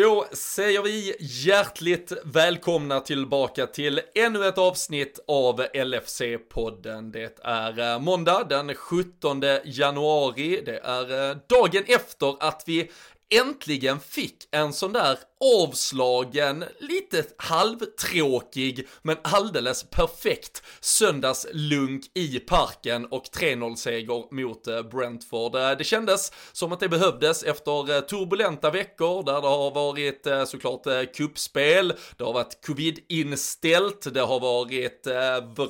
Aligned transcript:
Då 0.00 0.26
säger 0.32 0.82
vi 0.82 1.16
hjärtligt 1.20 2.12
välkomna 2.24 3.00
tillbaka 3.00 3.66
till 3.66 4.00
ännu 4.14 4.46
ett 4.46 4.58
avsnitt 4.58 5.24
av 5.28 5.60
LFC-podden. 5.60 7.12
Det 7.12 7.38
är 7.42 7.92
eh, 7.92 8.00
måndag 8.00 8.44
den 8.48 8.74
17 8.74 9.42
januari. 9.64 10.62
Det 10.66 10.78
är 10.78 11.30
eh, 11.30 11.36
dagen 11.48 11.84
efter 11.86 12.36
att 12.40 12.62
vi 12.66 12.90
äntligen 13.30 14.00
fick 14.00 14.48
en 14.50 14.72
sån 14.72 14.92
där 14.92 15.18
avslagen, 15.44 16.64
lite 16.78 17.24
halvtråkig, 17.36 18.88
men 19.02 19.16
alldeles 19.22 19.90
perfekt 19.90 20.62
söndagslunk 20.80 22.04
i 22.14 22.38
parken 22.38 23.06
och 23.06 23.24
3-0-seger 23.24 24.34
mot 24.34 24.66
eh, 24.66 24.82
Brentford. 24.82 25.54
Eh, 25.54 25.70
det 25.70 25.84
kändes 25.84 26.32
som 26.52 26.72
att 26.72 26.80
det 26.80 26.88
behövdes 26.88 27.42
efter 27.42 27.96
eh, 27.96 28.00
turbulenta 28.00 28.70
veckor 28.70 29.22
där 29.22 29.40
det 29.40 29.48
har 29.48 29.70
varit 29.70 30.26
såklart 30.48 30.86
kuppspel, 31.16 31.92
det 32.16 32.24
har 32.24 32.32
varit 32.32 32.66
covid-inställt, 32.66 34.14
det 34.14 34.20
har 34.20 34.40
varit 34.40 35.06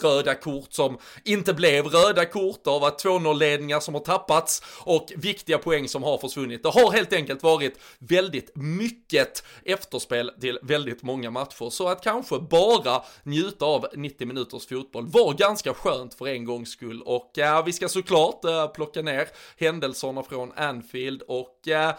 röda 0.05 0.35
kort 0.35 0.73
som 0.73 0.99
inte 1.25 1.55
blev 1.55 1.87
röda 1.87 2.25
kort, 2.25 2.65
det 2.65 2.71
har 2.71 2.81
varit 2.81 3.05
2-0-ledningar 3.05 3.81
som 3.81 3.95
har 3.95 4.01
tappats 4.01 4.63
och 4.79 5.13
viktiga 5.17 5.59
poäng 5.59 5.89
som 5.89 6.03
har 6.03 6.19
försvunnit. 6.19 6.63
Det 6.63 6.69
har 6.69 6.93
helt 6.93 7.13
enkelt 7.13 7.43
varit 7.43 7.50
väldigt 7.99 8.51
mycket 8.55 9.45
efterspel 9.65 10.31
till 10.41 10.59
väldigt 10.63 11.03
många 11.03 11.31
matcher. 11.31 11.71
Så 11.71 11.89
att 11.89 12.05
kanske 12.05 12.39
bara 12.39 13.03
njuta 13.23 13.65
av 13.65 13.87
90 13.95 14.27
minuters 14.27 14.67
fotboll 14.67 15.07
var 15.07 15.35
ganska 15.35 15.75
skönt 15.75 16.15
för 16.15 16.27
en 16.27 16.45
gångs 16.45 16.71
skull. 16.71 17.03
Och 17.03 17.39
eh, 17.39 17.65
vi 17.65 17.73
ska 17.73 17.89
såklart 17.89 18.45
eh, 18.45 18.67
plocka 18.67 19.03
ner 19.03 19.29
händelserna 19.59 20.23
från 20.23 20.53
Anfield 20.53 21.23
och 21.23 21.69
eh, 21.69 21.95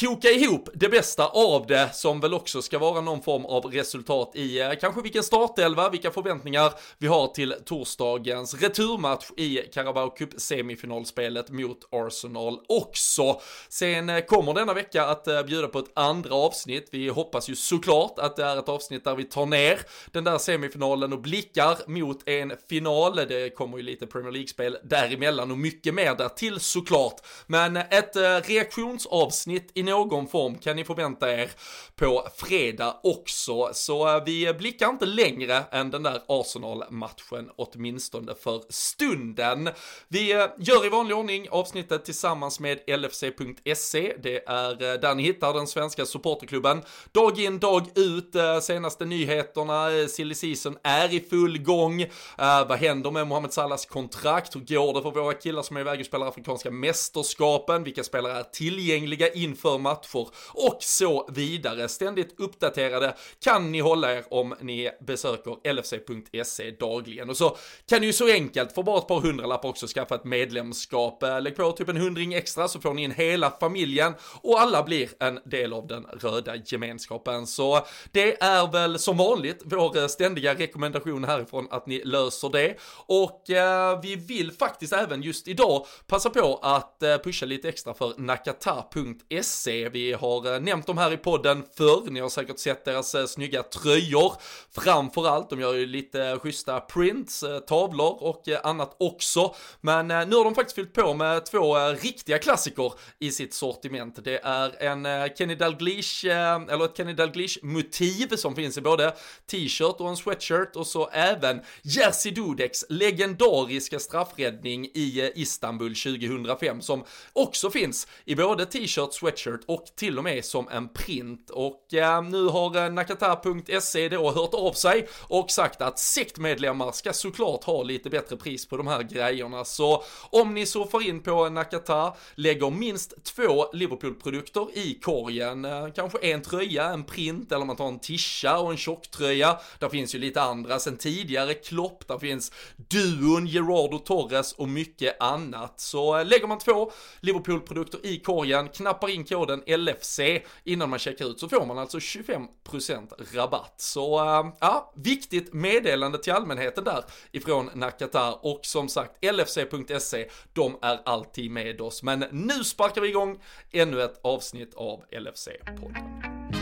koka 0.00 0.30
ihop 0.30 0.68
det 0.74 0.88
bästa 0.88 1.26
av 1.26 1.66
det 1.66 1.90
som 1.94 2.20
väl 2.20 2.34
också 2.34 2.62
ska 2.62 2.78
vara 2.78 3.00
någon 3.00 3.22
form 3.22 3.44
av 3.44 3.64
resultat 3.64 4.32
i 4.34 4.60
eh, 4.60 4.70
kanske 4.80 5.02
vilken 5.02 5.22
startelva, 5.22 5.90
vilka 5.90 6.10
förväntningar 6.10 6.72
vi 6.98 7.06
har 7.06 7.26
till 7.26 7.54
torsdagens 7.64 8.54
returmatch 8.54 9.30
i 9.36 9.56
Carabao 9.56 10.10
Cup 10.10 10.40
semifinalspelet 10.40 11.50
mot 11.50 11.78
Arsenal 11.90 12.60
också. 12.68 13.40
Sen 13.68 14.08
eh, 14.08 14.20
kommer 14.20 14.54
denna 14.54 14.74
vecka 14.74 15.04
att 15.04 15.28
eh, 15.28 15.42
bjuda 15.42 15.68
på 15.68 15.78
ett 15.78 15.90
andra 15.94 16.34
avsnitt. 16.34 16.88
Vi 16.92 17.08
hoppas 17.08 17.50
ju 17.50 17.56
såklart 17.56 18.18
att 18.18 18.36
det 18.36 18.44
är 18.44 18.56
ett 18.56 18.68
avsnitt 18.68 19.04
där 19.04 19.14
vi 19.14 19.24
tar 19.24 19.46
ner 19.46 19.78
den 20.12 20.24
där 20.24 20.38
semifinalen 20.38 21.12
och 21.12 21.20
blickar 21.20 21.78
mot 21.86 22.28
en 22.28 22.52
final. 22.68 23.16
Det 23.16 23.54
kommer 23.54 23.76
ju 23.76 23.82
lite 23.82 24.06
Premier 24.06 24.32
League-spel 24.32 24.76
däremellan 24.84 25.50
och 25.50 25.58
mycket 25.58 25.94
mer 25.94 26.14
där 26.14 26.28
till 26.28 26.60
såklart. 26.60 27.20
Men 27.46 27.76
eh, 27.76 27.84
ett 27.90 28.16
eh, 28.16 28.22
reaktionsavsnitt 28.22 29.70
i 29.74 29.87
någon 29.88 30.28
form 30.28 30.58
kan 30.58 30.76
ni 30.76 30.84
förvänta 30.84 31.32
er 31.32 31.50
på 31.96 32.28
fredag 32.36 32.96
också. 33.02 33.70
Så 33.72 34.16
eh, 34.16 34.24
vi 34.24 34.54
blickar 34.54 34.88
inte 34.88 35.06
längre 35.06 35.64
än 35.70 35.90
den 35.90 36.02
där 36.02 36.22
Arsenal-matchen, 36.28 37.50
åtminstone 37.56 38.34
för 38.34 38.62
stunden. 38.68 39.70
Vi 40.08 40.32
eh, 40.32 40.46
gör 40.58 40.86
i 40.86 40.88
vanlig 40.88 41.16
ordning 41.16 41.46
avsnittet 41.50 42.04
tillsammans 42.04 42.60
med 42.60 42.78
LFC.se. 42.86 44.14
Det 44.22 44.48
är 44.48 44.70
eh, 44.70 45.00
där 45.00 45.14
ni 45.14 45.22
hittar 45.22 45.54
den 45.54 45.66
svenska 45.66 46.06
supporterklubben. 46.06 46.82
Dag 47.12 47.38
in, 47.38 47.58
dag 47.58 47.86
ut, 47.94 48.34
senaste 48.62 49.04
nyheterna, 49.04 50.08
silly 50.08 50.34
season 50.34 50.76
är 50.82 51.14
i 51.14 51.20
full 51.20 51.58
gång. 51.58 52.06
Vad 52.38 52.78
händer 52.78 53.10
med 53.10 53.26
Mohamed 53.26 53.52
Salahs 53.52 53.86
kontrakt? 53.86 54.56
Hur 54.56 54.60
går 54.60 54.94
det 54.94 55.02
för 55.02 55.10
våra 55.10 55.34
killar 55.34 55.62
som 55.62 55.76
är 55.76 55.80
iväg 55.80 56.00
och 56.00 56.06
spelar 56.06 56.28
Afrikanska 56.28 56.70
mästerskapen? 56.70 57.84
Vilka 57.84 58.04
spelare 58.04 58.38
är 58.38 58.42
tillgängliga 58.42 59.32
inför 59.32 59.77
matcher 59.78 60.28
och 60.52 60.78
så 60.80 61.28
vidare. 61.32 61.88
Ständigt 61.88 62.40
uppdaterade 62.40 63.14
kan 63.44 63.72
ni 63.72 63.80
hålla 63.80 64.12
er 64.12 64.24
om 64.30 64.54
ni 64.60 64.90
besöker 65.00 65.72
lfc.se 65.72 66.70
dagligen. 66.70 67.30
Och 67.30 67.36
så 67.36 67.56
kan 67.88 68.00
ni 68.00 68.06
ju 68.06 68.12
så 68.12 68.28
enkelt 68.28 68.72
för 68.72 68.82
bara 68.82 68.98
ett 68.98 69.08
par 69.08 69.20
hundralappar 69.20 69.68
också 69.68 69.86
skaffa 69.86 70.14
ett 70.14 70.24
medlemskap. 70.24 71.22
Eh, 71.22 71.40
lägg 71.40 71.56
på 71.56 71.72
typ 71.72 71.88
en 71.88 71.96
hundring 71.96 72.34
extra 72.34 72.68
så 72.68 72.80
får 72.80 72.94
ni 72.94 73.02
in 73.02 73.10
hela 73.10 73.50
familjen 73.60 74.14
och 74.40 74.60
alla 74.60 74.82
blir 74.82 75.08
en 75.20 75.40
del 75.44 75.72
av 75.72 75.86
den 75.86 76.04
röda 76.04 76.56
gemenskapen. 76.56 77.46
Så 77.46 77.86
det 78.12 78.42
är 78.42 78.72
väl 78.72 78.98
som 78.98 79.16
vanligt 79.16 79.62
vår 79.64 79.98
eh, 79.98 80.06
ständiga 80.06 80.54
rekommendation 80.54 81.24
härifrån 81.24 81.68
att 81.70 81.86
ni 81.86 82.04
löser 82.04 82.48
det. 82.48 82.74
Och 83.06 83.50
eh, 83.50 84.00
vi 84.02 84.16
vill 84.16 84.52
faktiskt 84.52 84.92
även 84.92 85.22
just 85.22 85.48
idag 85.48 85.86
passa 86.06 86.30
på 86.30 86.58
att 86.62 87.02
eh, 87.02 87.18
pusha 87.18 87.46
lite 87.46 87.68
extra 87.68 87.94
för 87.94 88.14
nakata.se 88.18 89.57
FC. 89.58 89.66
Vi 89.92 90.12
har 90.12 90.54
eh, 90.54 90.60
nämnt 90.60 90.86
dem 90.86 90.98
här 90.98 91.12
i 91.12 91.16
podden 91.16 91.64
förr, 91.76 92.10
ni 92.10 92.20
har 92.20 92.28
säkert 92.28 92.58
sett 92.58 92.84
deras 92.84 93.14
eh, 93.14 93.26
snygga 93.26 93.62
tröjor. 93.62 94.32
Framförallt, 94.74 95.50
de 95.50 95.60
gör 95.60 95.74
ju 95.74 95.86
lite 95.86 96.38
schyssta 96.42 96.80
prints, 96.80 97.42
eh, 97.42 97.58
tavlor 97.58 98.22
och 98.22 98.48
annat 98.62 98.96
också. 98.98 99.54
Men 99.80 100.08
nu 100.08 100.36
har 100.36 100.44
de 100.44 100.54
faktiskt 100.54 100.74
fyllt 100.74 100.92
på 100.92 101.14
med 101.14 101.46
två 101.46 101.78
riktiga 101.88 102.38
klassiker 102.38 102.92
i 103.18 103.30
sitt 103.30 103.54
sortiment. 103.54 104.24
Det 104.24 104.40
är 104.44 104.82
en 104.82 105.30
Kenny 105.38 105.54
Dalglish, 105.54 106.26
eller 106.26 106.84
ett 106.84 106.96
Kenny 106.96 107.12
Dalglish 107.12 107.58
motiv 107.62 108.36
som 108.36 108.54
finns 108.54 108.78
i 108.78 108.80
både 108.80 109.14
t-shirt 109.50 109.96
och 109.98 110.08
en 110.08 110.16
sweatshirt 110.16 110.76
och 110.76 110.86
så 110.86 111.08
även 111.08 111.60
Jerzy 111.82 112.30
Dudeks 112.30 112.84
legendariska 112.88 113.98
straffräddning 113.98 114.84
i 114.84 115.32
Istanbul 115.34 115.94
2005 115.94 116.80
som 116.80 117.04
också 117.32 117.70
finns 117.70 118.06
i 118.24 118.34
både 118.34 118.66
t-shirt, 118.66 119.14
sweatshirt 119.14 119.47
t-shirt 119.48 119.60
och 119.66 119.84
till 119.96 120.18
och 120.18 120.24
med 120.24 120.44
som 120.44 120.68
en 120.68 120.88
print. 120.88 121.50
Och 121.50 121.94
eh, 121.94 122.22
nu 122.22 122.44
har 122.44 122.76
eh, 122.76 122.92
Nakata.se 122.92 124.08
då 124.08 124.30
hört 124.30 124.54
av 124.54 124.72
sig 124.72 125.08
och 125.22 125.50
sagt 125.50 125.82
att 125.82 125.98
sektmedlemmar 125.98 126.92
ska 126.92 127.12
såklart 127.12 127.64
ha 127.64 127.82
lite 127.82 128.10
bättre 128.10 128.36
pris 128.36 128.68
på 128.68 128.76
de 128.76 128.86
här 128.86 129.02
grejerna. 129.02 129.64
Så 129.64 130.04
om 130.30 130.54
ni 130.54 130.66
surfar 130.66 131.08
in 131.08 131.22
på 131.22 131.48
Nakata, 131.48 132.14
lägger 132.34 132.70
minst 132.70 133.24
två 133.24 133.72
Liverpool-produkter 133.72 134.68
i 134.74 134.94
korgen, 134.94 135.64
eh, 135.64 135.88
kanske 135.94 136.18
en 136.18 136.42
tröja, 136.42 136.84
en 136.84 137.04
print 137.04 137.52
eller 137.52 137.64
man 137.64 137.76
tar 137.76 137.88
en 137.88 137.98
tisha 137.98 138.58
och 138.58 138.70
en 138.70 138.76
tjocktröja. 138.76 139.58
Där 139.78 139.88
finns 139.88 140.14
ju 140.14 140.18
lite 140.18 140.42
andra 140.42 140.78
sen 140.78 140.96
tidigare, 140.96 141.54
Klopp, 141.54 142.08
där 142.08 142.18
finns 142.18 142.52
duon 142.76 143.46
Gerardo 143.46 143.98
Torres 143.98 144.52
och 144.52 144.68
mycket 144.68 145.22
annat. 145.22 145.80
Så 145.80 146.18
eh, 146.18 146.26
lägger 146.26 146.46
man 146.46 146.58
två 146.58 146.92
Liverpool-produkter 147.20 148.06
i 148.06 148.20
korgen, 148.20 148.68
knappar 148.68 149.08
in 149.08 149.24
koden 149.38 149.62
LFC 149.66 150.20
innan 150.64 150.90
man 150.90 150.98
checkar 150.98 151.24
ut 151.30 151.40
så 151.40 151.48
får 151.48 151.66
man 151.66 151.78
alltså 151.78 151.98
25% 151.98 153.34
rabatt. 153.34 153.74
Så 153.76 154.18
äh, 154.18 154.46
ja, 154.60 154.92
viktigt 154.96 155.54
meddelande 155.54 156.18
till 156.18 156.32
allmänheten 156.32 156.84
där 156.84 157.04
ifrån 157.32 157.70
Nakatar 157.74 158.46
och 158.46 158.60
som 158.62 158.88
sagt 158.88 159.24
LFC.se, 159.24 160.28
de 160.52 160.78
är 160.82 161.00
alltid 161.04 161.50
med 161.50 161.80
oss. 161.80 162.02
Men 162.02 162.24
nu 162.30 162.64
sparkar 162.64 163.00
vi 163.00 163.08
igång 163.08 163.38
ännu 163.72 164.02
ett 164.02 164.20
avsnitt 164.22 164.74
av 164.74 165.04
LFC-podden. 165.10 166.57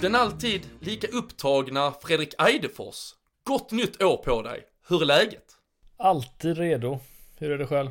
Den 0.00 0.14
alltid 0.14 0.60
lika 0.80 1.06
upptagna 1.06 1.92
Fredrik 2.02 2.34
Eidefors. 2.38 3.14
Gott 3.44 3.72
nytt 3.72 4.02
år 4.02 4.16
på 4.16 4.42
dig. 4.42 4.62
Hur 4.88 5.02
är 5.02 5.06
läget? 5.06 5.44
Alltid 5.96 6.58
redo. 6.58 6.98
Hur 7.38 7.50
är 7.50 7.58
det 7.58 7.66
själv? 7.66 7.90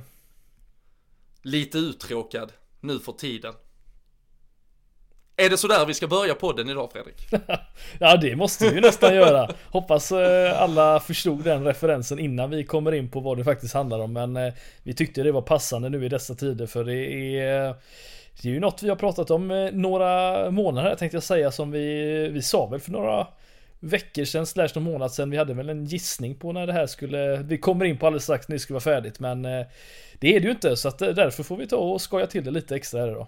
Lite 1.41 1.78
uttråkad 1.78 2.51
nu 2.81 3.00
för 3.00 3.12
tiden. 3.12 3.53
Är 5.38 5.50
det 5.50 5.57
sådär 5.57 5.86
vi 5.86 5.94
ska 5.94 6.07
börja 6.07 6.36
podden 6.36 6.69
idag 6.69 6.92
Fredrik? 6.92 7.27
ja 8.00 8.18
det 8.18 8.36
måste 8.36 8.69
vi 8.69 8.81
nästan 8.81 9.15
göra. 9.15 9.50
Hoppas 9.65 10.12
eh, 10.12 10.62
alla 10.62 11.00
förstod 11.00 11.44
den 11.44 11.63
referensen 11.63 12.19
innan 12.19 12.50
vi 12.50 12.63
kommer 12.63 12.92
in 12.92 13.12
på 13.12 13.19
vad 13.19 13.38
det 13.38 13.44
faktiskt 13.44 13.74
handlar 13.74 14.00
om. 14.00 14.13
Men 14.13 14.38
eh, 14.38 14.53
vi 14.83 14.94
tyckte 14.94 15.24
det 15.24 15.31
var 15.31 15.42
passande 15.42 15.89
nu 15.89 16.06
i 16.06 16.10
dessa 16.10 16.36
tider 16.36 16.68
för 16.68 16.83
det 16.83 17.06
är 17.39 17.75
det 18.42 18.50
är 18.50 18.54
ju 18.54 18.60
något 18.60 18.84
vi 18.84 18.89
har 18.89 18.95
pratat 18.95 19.31
om 19.31 19.51
eh, 19.51 19.72
några 19.72 20.51
månader 20.51 20.95
tänkte 20.95 21.16
jag 21.16 21.24
säga 21.24 21.51
som 21.51 21.72
vi, 21.72 22.28
vi 22.28 22.42
sa 22.42 22.66
väl 22.66 22.80
för 22.80 22.92
några 22.92 23.28
veckor 23.80 24.25
sedan 24.25 24.45
slash 24.45 24.69
någon 24.75 24.84
månad 24.84 25.12
sedan. 25.12 25.30
Vi 25.30 25.38
hade 25.38 25.54
väl 25.54 25.69
en 25.69 25.86
gissning 25.86 26.36
på 26.36 26.51
när 26.51 26.68
det 26.68 26.74
här 26.74 26.88
skulle, 26.88 27.38
vi 27.38 27.57
kommer 27.57 27.86
in 27.86 27.98
på 27.98 28.07
alldeles 28.07 28.24
strax 28.24 28.48
när 28.48 28.56
det 28.56 28.60
skulle 28.60 28.75
vara 28.75 28.95
färdigt 28.95 29.19
men 29.19 29.45
eh, 29.45 29.66
det 30.19 30.36
är 30.36 30.39
det 30.39 30.45
ju 30.45 30.51
inte 30.51 30.78
så 30.78 30.88
att 30.88 31.01
eh, 31.01 31.10
därför 31.10 31.44
får 31.44 31.57
vi 31.57 31.68
ta 31.68 31.75
och 31.75 32.01
skoja 32.01 32.28
till 32.28 32.44
det 32.44 32.51
lite 32.51 32.75
extra 32.75 33.01
här 33.01 33.07
idag. 33.07 33.28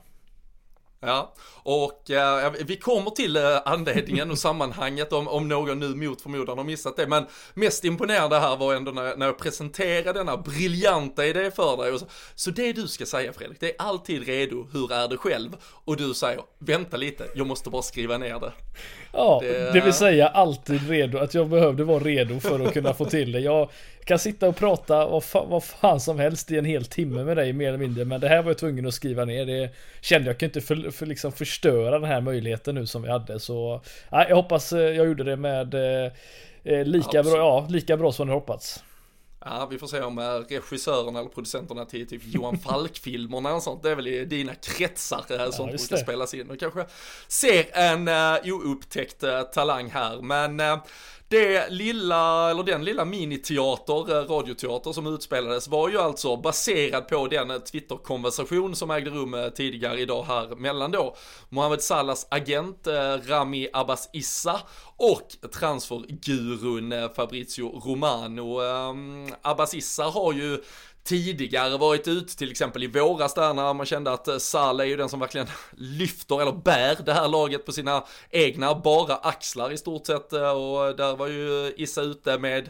Ja, 1.02 1.34
och 1.64 2.12
eh, 2.12 2.54
vi 2.66 2.76
kommer 2.76 3.12
till 3.12 3.36
eh, 3.36 3.58
anledningen 3.66 4.32
och 4.32 4.38
sammanhanget 4.38 5.14
om, 5.14 5.28
om 5.28 5.48
någon 5.48 5.80
nu 5.80 5.96
mot 5.96 6.22
förmodan 6.22 6.58
har 6.58 6.66
missat 6.66 6.98
det. 6.98 7.08
Men 7.08 7.26
mest 7.54 7.86
imponerande 7.86 8.40
här 8.40 8.58
var 8.58 8.74
ändå 8.74 8.92
när, 8.92 9.16
när 9.16 9.26
jag 9.26 9.38
presenterade 9.38 10.20
denna 10.20 10.38
briljanta 10.38 11.26
idé 11.26 11.52
för 11.52 11.78
dig. 11.78 11.92
Och 11.92 12.00
så, 12.00 12.06
så 12.36 12.52
det 12.52 12.74
du 12.74 12.88
ska 12.88 13.06
säga 13.06 13.34
Fredrik, 13.34 13.60
det 13.60 13.70
är 13.70 13.76
alltid 13.80 14.28
redo, 14.28 14.68
hur 14.72 14.94
är 14.94 15.08
det 15.08 15.18
själv? 15.18 15.58
Och 15.86 15.98
du 15.98 16.14
säger, 16.14 16.42
vänta 16.60 16.98
lite, 16.98 17.28
jag 17.36 17.48
måste 17.48 17.70
bara 17.70 17.82
skriva 17.82 18.18
ner 18.18 18.40
det. 18.40 18.54
Ja, 19.14 19.40
det, 19.42 19.74
det 19.74 19.82
vill 19.82 19.94
säga 19.94 20.28
alltid 20.28 20.90
redo, 20.90 21.18
att 21.18 21.34
jag 21.34 21.50
behövde 21.50 21.84
vara 21.84 22.04
redo 22.04 22.40
för 22.40 22.60
att 22.60 22.74
kunna 22.74 22.94
få 22.94 23.06
till 23.06 23.32
det. 23.32 23.40
Jag 23.40 23.70
kan 24.04 24.20
sitta 24.20 24.48
och 24.48 24.56
prata 24.56 25.08
vad, 25.08 25.24
fa 25.24 25.46
vad 25.46 25.64
fan 25.64 26.00
som 26.00 26.20
helst 26.20 26.52
i 26.52 26.58
en 26.58 26.66
hel 26.66 26.86
timme 26.86 27.24
med 27.24 27.38
dig 27.38 27.54
mer 27.54 27.68
eller 27.68 27.78
mindre, 27.78 28.06
men 28.06 28.22
det 28.22 28.28
här 28.28 28.42
var 28.42 28.50
jag 28.50 28.58
tvungen 28.58 28.88
att 28.88 28.94
skriva 28.94 29.26
ner. 29.26 29.46
Det 29.46 29.70
kände 30.02 30.30
jag 30.30 30.38
kan 30.38 30.48
inte 30.48 30.62
för, 30.62 30.92
för 30.92 31.06
liksom 31.06 31.32
förstöra 31.32 32.00
den 32.00 32.10
här 32.10 32.22
möjligheten 32.22 32.76
nu 32.76 32.86
som 32.86 33.02
vi 33.02 33.10
hade, 33.10 33.40
så 33.40 33.82
ja, 34.12 34.26
jag 34.30 34.36
hoppas 34.36 34.74
eh, 34.74 34.80
jag 34.80 35.08
gjorde 35.08 35.24
det 35.24 35.36
med 35.36 35.74
eh, 35.74 36.12
eh 36.64 36.86
lika, 36.86 37.24
bra, 37.24 37.38
ja, 37.38 37.68
lika 37.70 37.98
bra 37.98 38.12
som 38.12 38.28
jag 38.28 38.36
hoppats. 38.36 38.84
Ja, 39.46 39.66
vi 39.66 39.78
får 39.78 39.88
se 39.88 40.02
om 40.02 40.18
eh, 40.18 40.24
regissörerna 40.24 41.20
eller 41.20 41.30
producenterna 41.30 41.86
till 41.86 42.08
typ 42.08 42.22
Johan 42.26 42.58
Falk-filmerna 42.66 43.54
och 43.54 43.64
sånt, 43.64 43.84
det 43.84 43.92
är 43.92 43.96
väl 43.96 44.08
i 44.08 44.26
dina 44.26 44.56
kretsar 44.56 45.26
ja, 45.30 45.52
sånt 45.52 45.72
brukar 45.72 45.98
spelas 45.98 46.34
in 46.34 46.50
och 46.50 46.60
kanske 46.60 46.86
ser 47.28 47.66
en 47.78 48.08
uh, 48.08 48.54
oupptäckt 48.54 49.24
uh, 49.24 49.42
talang 49.42 49.90
här. 49.90 50.22
Men 50.22 50.60
uh, 50.60 50.78
det 51.30 51.70
lilla, 51.70 52.50
eller 52.50 52.64
den 52.64 52.86
lilla 52.86 53.06
miniteater, 53.06 54.12
eh, 54.12 54.26
radioteater 54.26 54.92
som 54.92 55.08
utspelades 55.08 55.68
var 55.68 55.90
ju 55.90 56.00
alltså 56.00 56.38
baserad 56.38 57.08
på 57.08 57.28
den 57.28 57.52
eh, 57.52 57.58
Twitter-konversation 57.58 58.76
som 58.76 58.92
ägde 58.92 59.10
rum 59.10 59.34
eh, 59.34 59.50
tidigare 59.50 60.00
idag 60.00 60.24
här 60.24 60.56
mellan 60.56 60.92
då 60.92 61.16
Mohamed 61.50 61.82
Salahs 61.82 62.28
agent 62.32 62.88
Rami 63.28 63.70
Abbas 63.74 64.10
Issa 64.14 64.62
och 64.98 65.52
transfergurun 65.54 67.10
Fabrizio 67.16 67.82
Romano. 67.86 68.62
Ehm, 68.62 69.34
Abbas 69.42 69.74
Issa 69.74 70.04
har 70.04 70.34
ju 70.34 70.64
tidigare 71.04 71.78
varit 71.78 72.08
ut, 72.08 72.28
till 72.28 72.52
exempel 72.52 72.84
i 72.84 72.88
våras 72.88 73.34
där 73.34 73.54
när 73.54 73.74
man 73.74 73.86
kände 73.86 74.12
att 74.12 74.28
eh, 74.28 74.38
Salah 74.38 74.86
är 74.86 74.90
ju 74.90 74.98
den 74.98 75.10
som 75.10 75.20
verkligen 75.20 75.48
lyfter 75.72 76.42
eller 76.42 76.52
bär 76.52 76.98
det 77.06 77.14
här 77.14 77.28
laget 77.28 77.66
på 77.66 77.72
sina 77.72 78.04
egna 78.30 78.76
bara 78.76 79.16
axlar 79.16 79.72
i 79.72 79.78
stort 79.78 80.08
sett 80.08 80.34
eh, 80.34 80.50
och 80.50 80.96
där 80.96 81.16
var 81.16 81.28
ju 81.28 81.74
Issa 81.78 82.02
ute 82.02 82.38
med 82.38 82.70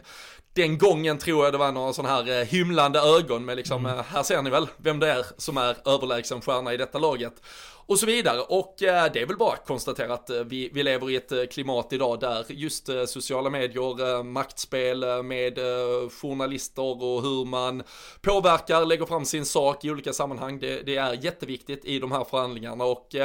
den 0.54 0.78
gången 0.78 1.18
tror 1.18 1.44
jag 1.44 1.54
det 1.54 1.58
var 1.58 1.72
några 1.72 1.92
sådana 1.92 2.14
här 2.14 2.40
eh, 2.40 2.46
hymlande 2.46 2.98
ögon 2.98 3.44
med 3.44 3.56
liksom, 3.56 3.86
mm. 3.86 4.04
här 4.08 4.22
ser 4.22 4.42
ni 4.42 4.50
väl 4.50 4.66
vem 4.76 4.98
det 4.98 5.10
är 5.10 5.26
som 5.36 5.56
är 5.56 5.76
överlägsen 5.88 6.40
stjärna 6.40 6.74
i 6.74 6.76
detta 6.76 6.98
laget 6.98 7.42
och 7.90 7.98
så 7.98 8.06
vidare. 8.06 8.40
Och 8.40 8.82
eh, 8.82 9.12
det 9.12 9.20
är 9.20 9.26
väl 9.26 9.36
bara 9.36 9.52
att 9.52 9.66
konstatera 9.66 10.14
att 10.14 10.30
eh, 10.30 10.40
vi, 10.40 10.70
vi 10.72 10.82
lever 10.82 11.10
i 11.10 11.16
ett 11.16 11.32
eh, 11.32 11.44
klimat 11.44 11.92
idag 11.92 12.20
där 12.20 12.44
just 12.48 12.90
sociala 13.06 13.50
medier, 13.50 14.22
maktspel 14.22 15.22
med 15.22 15.58
journalister 16.10 17.02
och 17.02 17.22
hur 17.22 17.44
man 17.44 17.82
påverkar, 18.20 18.84
lägger 18.84 19.06
fram 19.06 19.24
sin 19.24 19.44
sak 19.44 19.84
i 19.84 19.90
olika 19.90 20.12
sammanhang. 20.12 20.58
Det, 20.58 20.82
det 20.82 20.96
är 20.96 21.24
jätteviktigt 21.24 21.84
i 21.84 21.98
de 21.98 22.12
här 22.12 22.24
förhandlingarna 22.24 22.84
och 22.84 23.16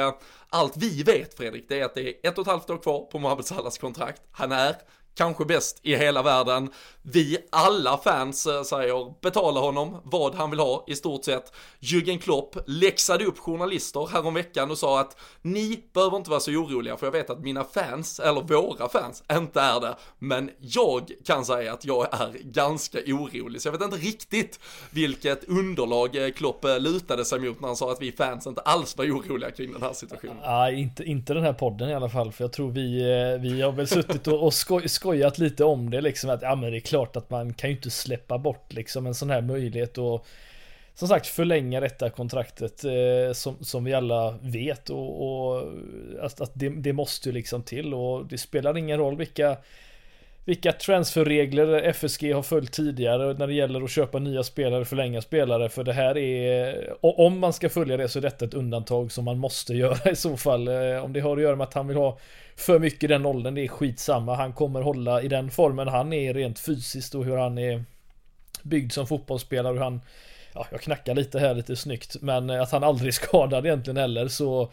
allt 0.48 0.76
vi 0.76 1.02
vet 1.02 1.36
Fredrik, 1.36 1.64
det 1.68 1.80
är 1.80 1.84
att 1.84 1.94
det 1.94 2.08
är 2.08 2.28
ett 2.28 2.38
och 2.38 2.42
ett 2.42 2.50
halvt 2.50 2.70
år 2.70 2.78
kvar 2.78 3.00
på 3.00 3.18
Mohamed 3.18 3.46
Salahs 3.46 3.78
kontrakt. 3.78 4.22
Han 4.30 4.52
är 4.52 4.76
kanske 5.16 5.44
bäst 5.44 5.80
i 5.82 5.96
hela 5.96 6.22
världen. 6.22 6.70
Vi 7.02 7.38
alla 7.50 7.98
fans 7.98 8.46
eh, 8.46 8.62
säger 8.62 9.20
betala 9.20 9.60
honom 9.60 10.00
vad 10.04 10.34
han 10.34 10.50
vill 10.50 10.60
ha 10.60 10.84
i 10.86 10.94
stort 10.96 11.24
sett. 11.24 11.52
Jürgen 11.80 12.18
Klopp 12.18 12.56
läxade 12.66 13.24
upp 13.24 13.38
journalister 13.38 14.08
häromveckan 14.12 14.70
och 14.70 14.78
sa 14.78 15.00
att 15.00 15.16
ni 15.42 15.84
behöver 15.94 16.16
inte 16.16 16.30
vara 16.30 16.40
så 16.40 16.50
oroliga 16.50 16.96
för 16.96 17.06
jag 17.06 17.12
vet 17.12 17.30
att 17.30 17.40
mina 17.40 17.64
fans, 17.64 18.20
eller 18.20 18.40
våra 18.40 18.88
fans, 18.88 19.22
inte 19.32 19.60
är 19.60 19.80
det. 19.80 19.96
Men 20.18 20.50
jag 20.58 21.10
kan 21.26 21.44
säga 21.44 21.72
att 21.72 21.84
jag 21.84 22.14
är 22.14 22.32
ganska 22.42 22.98
orolig 23.06 23.62
så 23.62 23.68
jag 23.68 23.72
vet 23.72 23.82
inte 23.82 23.96
riktigt 23.96 24.60
vilket 24.90 25.44
underlag 25.44 26.16
eh, 26.16 26.30
Klopp 26.30 26.64
eh, 26.64 26.80
lutade 26.80 27.24
sig 27.24 27.40
mot 27.40 27.60
när 27.60 27.68
han 27.68 27.76
sa 27.76 27.92
att 27.92 28.02
vi 28.02 28.12
fans 28.12 28.46
inte 28.46 28.60
alls 28.60 28.96
var 28.96 29.04
oroliga 29.04 29.50
kring 29.50 29.72
den 29.72 29.82
här 29.82 29.92
situationen. 29.92 30.36
Nej, 30.44 30.80
inte, 30.80 31.04
inte 31.04 31.34
den 31.34 31.42
här 31.42 31.52
podden 31.52 31.88
i 31.88 31.94
alla 31.94 32.08
fall 32.08 32.32
för 32.32 32.44
jag 32.44 32.52
tror 32.52 32.70
vi, 32.70 33.02
vi 33.40 33.62
har 33.62 33.72
väl 33.72 33.88
suttit 33.88 34.26
och, 34.26 34.44
och 34.44 34.54
skoj, 34.54 34.88
skoj 34.88 35.05
skojat 35.06 35.38
lite 35.38 35.64
om 35.64 35.90
det 35.90 36.00
liksom 36.00 36.30
att 36.30 36.42
ja 36.42 36.54
men 36.54 36.70
det 36.70 36.78
är 36.78 36.80
klart 36.80 37.16
att 37.16 37.30
man 37.30 37.54
kan 37.54 37.70
ju 37.70 37.76
inte 37.76 37.90
släppa 37.90 38.38
bort 38.38 38.72
liksom 38.72 39.06
en 39.06 39.14
sån 39.14 39.30
här 39.30 39.42
möjlighet 39.42 39.98
och 39.98 40.26
som 40.94 41.08
sagt 41.08 41.26
förlänga 41.26 41.80
detta 41.80 42.10
kontraktet 42.10 42.84
eh, 42.84 43.32
som, 43.32 43.56
som 43.60 43.84
vi 43.84 43.94
alla 43.94 44.38
vet. 44.42 44.90
Och, 44.90 45.26
och 45.26 45.72
att, 46.20 46.40
att 46.40 46.50
det, 46.54 46.68
det, 46.68 46.92
måste 46.92 47.28
ju 47.28 47.32
liksom 47.32 47.62
till. 47.62 47.94
Och 47.94 48.26
det 48.26 48.38
spelar 48.38 48.76
ingen 48.76 48.98
roll 48.98 49.16
vilka 49.16 49.56
vilka 50.46 50.72
transferregler 50.72 51.82
FSG 51.82 52.32
har 52.32 52.42
följt 52.42 52.72
tidigare 52.72 53.34
när 53.34 53.46
det 53.46 53.54
gäller 53.54 53.82
att 53.82 53.90
köpa 53.90 54.18
nya 54.18 54.42
spelare, 54.42 54.84
förlänga 54.84 55.22
spelare. 55.22 55.68
För 55.68 55.84
det 55.84 55.92
här 55.92 56.18
är, 56.18 56.96
om 57.00 57.38
man 57.38 57.52
ska 57.52 57.68
följa 57.68 57.96
det 57.96 58.08
så 58.08 58.18
är 58.18 58.22
detta 58.22 58.44
ett 58.44 58.54
undantag 58.54 59.12
som 59.12 59.24
man 59.24 59.38
måste 59.38 59.74
göra 59.74 60.10
i 60.10 60.16
så 60.16 60.36
fall. 60.36 60.68
Eh, 60.68 61.04
om 61.04 61.12
det 61.12 61.20
har 61.20 61.36
att 61.36 61.42
göra 61.42 61.56
med 61.56 61.64
att 61.64 61.74
han 61.74 61.88
vill 61.88 61.96
ha 61.96 62.18
för 62.56 62.78
mycket 62.78 63.04
i 63.04 63.06
den 63.06 63.26
åldern, 63.26 63.54
det 63.54 63.64
är 63.64 63.68
skitsamma. 63.68 64.34
Han 64.34 64.52
kommer 64.52 64.80
hålla 64.80 65.22
i 65.22 65.28
den 65.28 65.50
formen 65.50 65.88
han 65.88 66.12
är 66.12 66.34
rent 66.34 66.58
fysiskt 66.58 67.14
och 67.14 67.24
hur 67.24 67.36
han 67.36 67.58
är 67.58 67.84
byggd 68.62 68.92
som 68.92 69.06
fotbollsspelare. 69.06 69.72
Hur 69.72 69.80
han, 69.80 70.00
ja, 70.52 70.66
jag 70.70 70.80
knackar 70.80 71.14
lite 71.14 71.38
här 71.38 71.54
lite 71.54 71.76
snyggt, 71.76 72.16
men 72.20 72.50
att 72.50 72.72
han 72.72 72.84
aldrig 72.84 73.08
är 73.08 73.12
skadad 73.12 73.66
egentligen 73.66 73.96
heller 73.96 74.28
så 74.28 74.72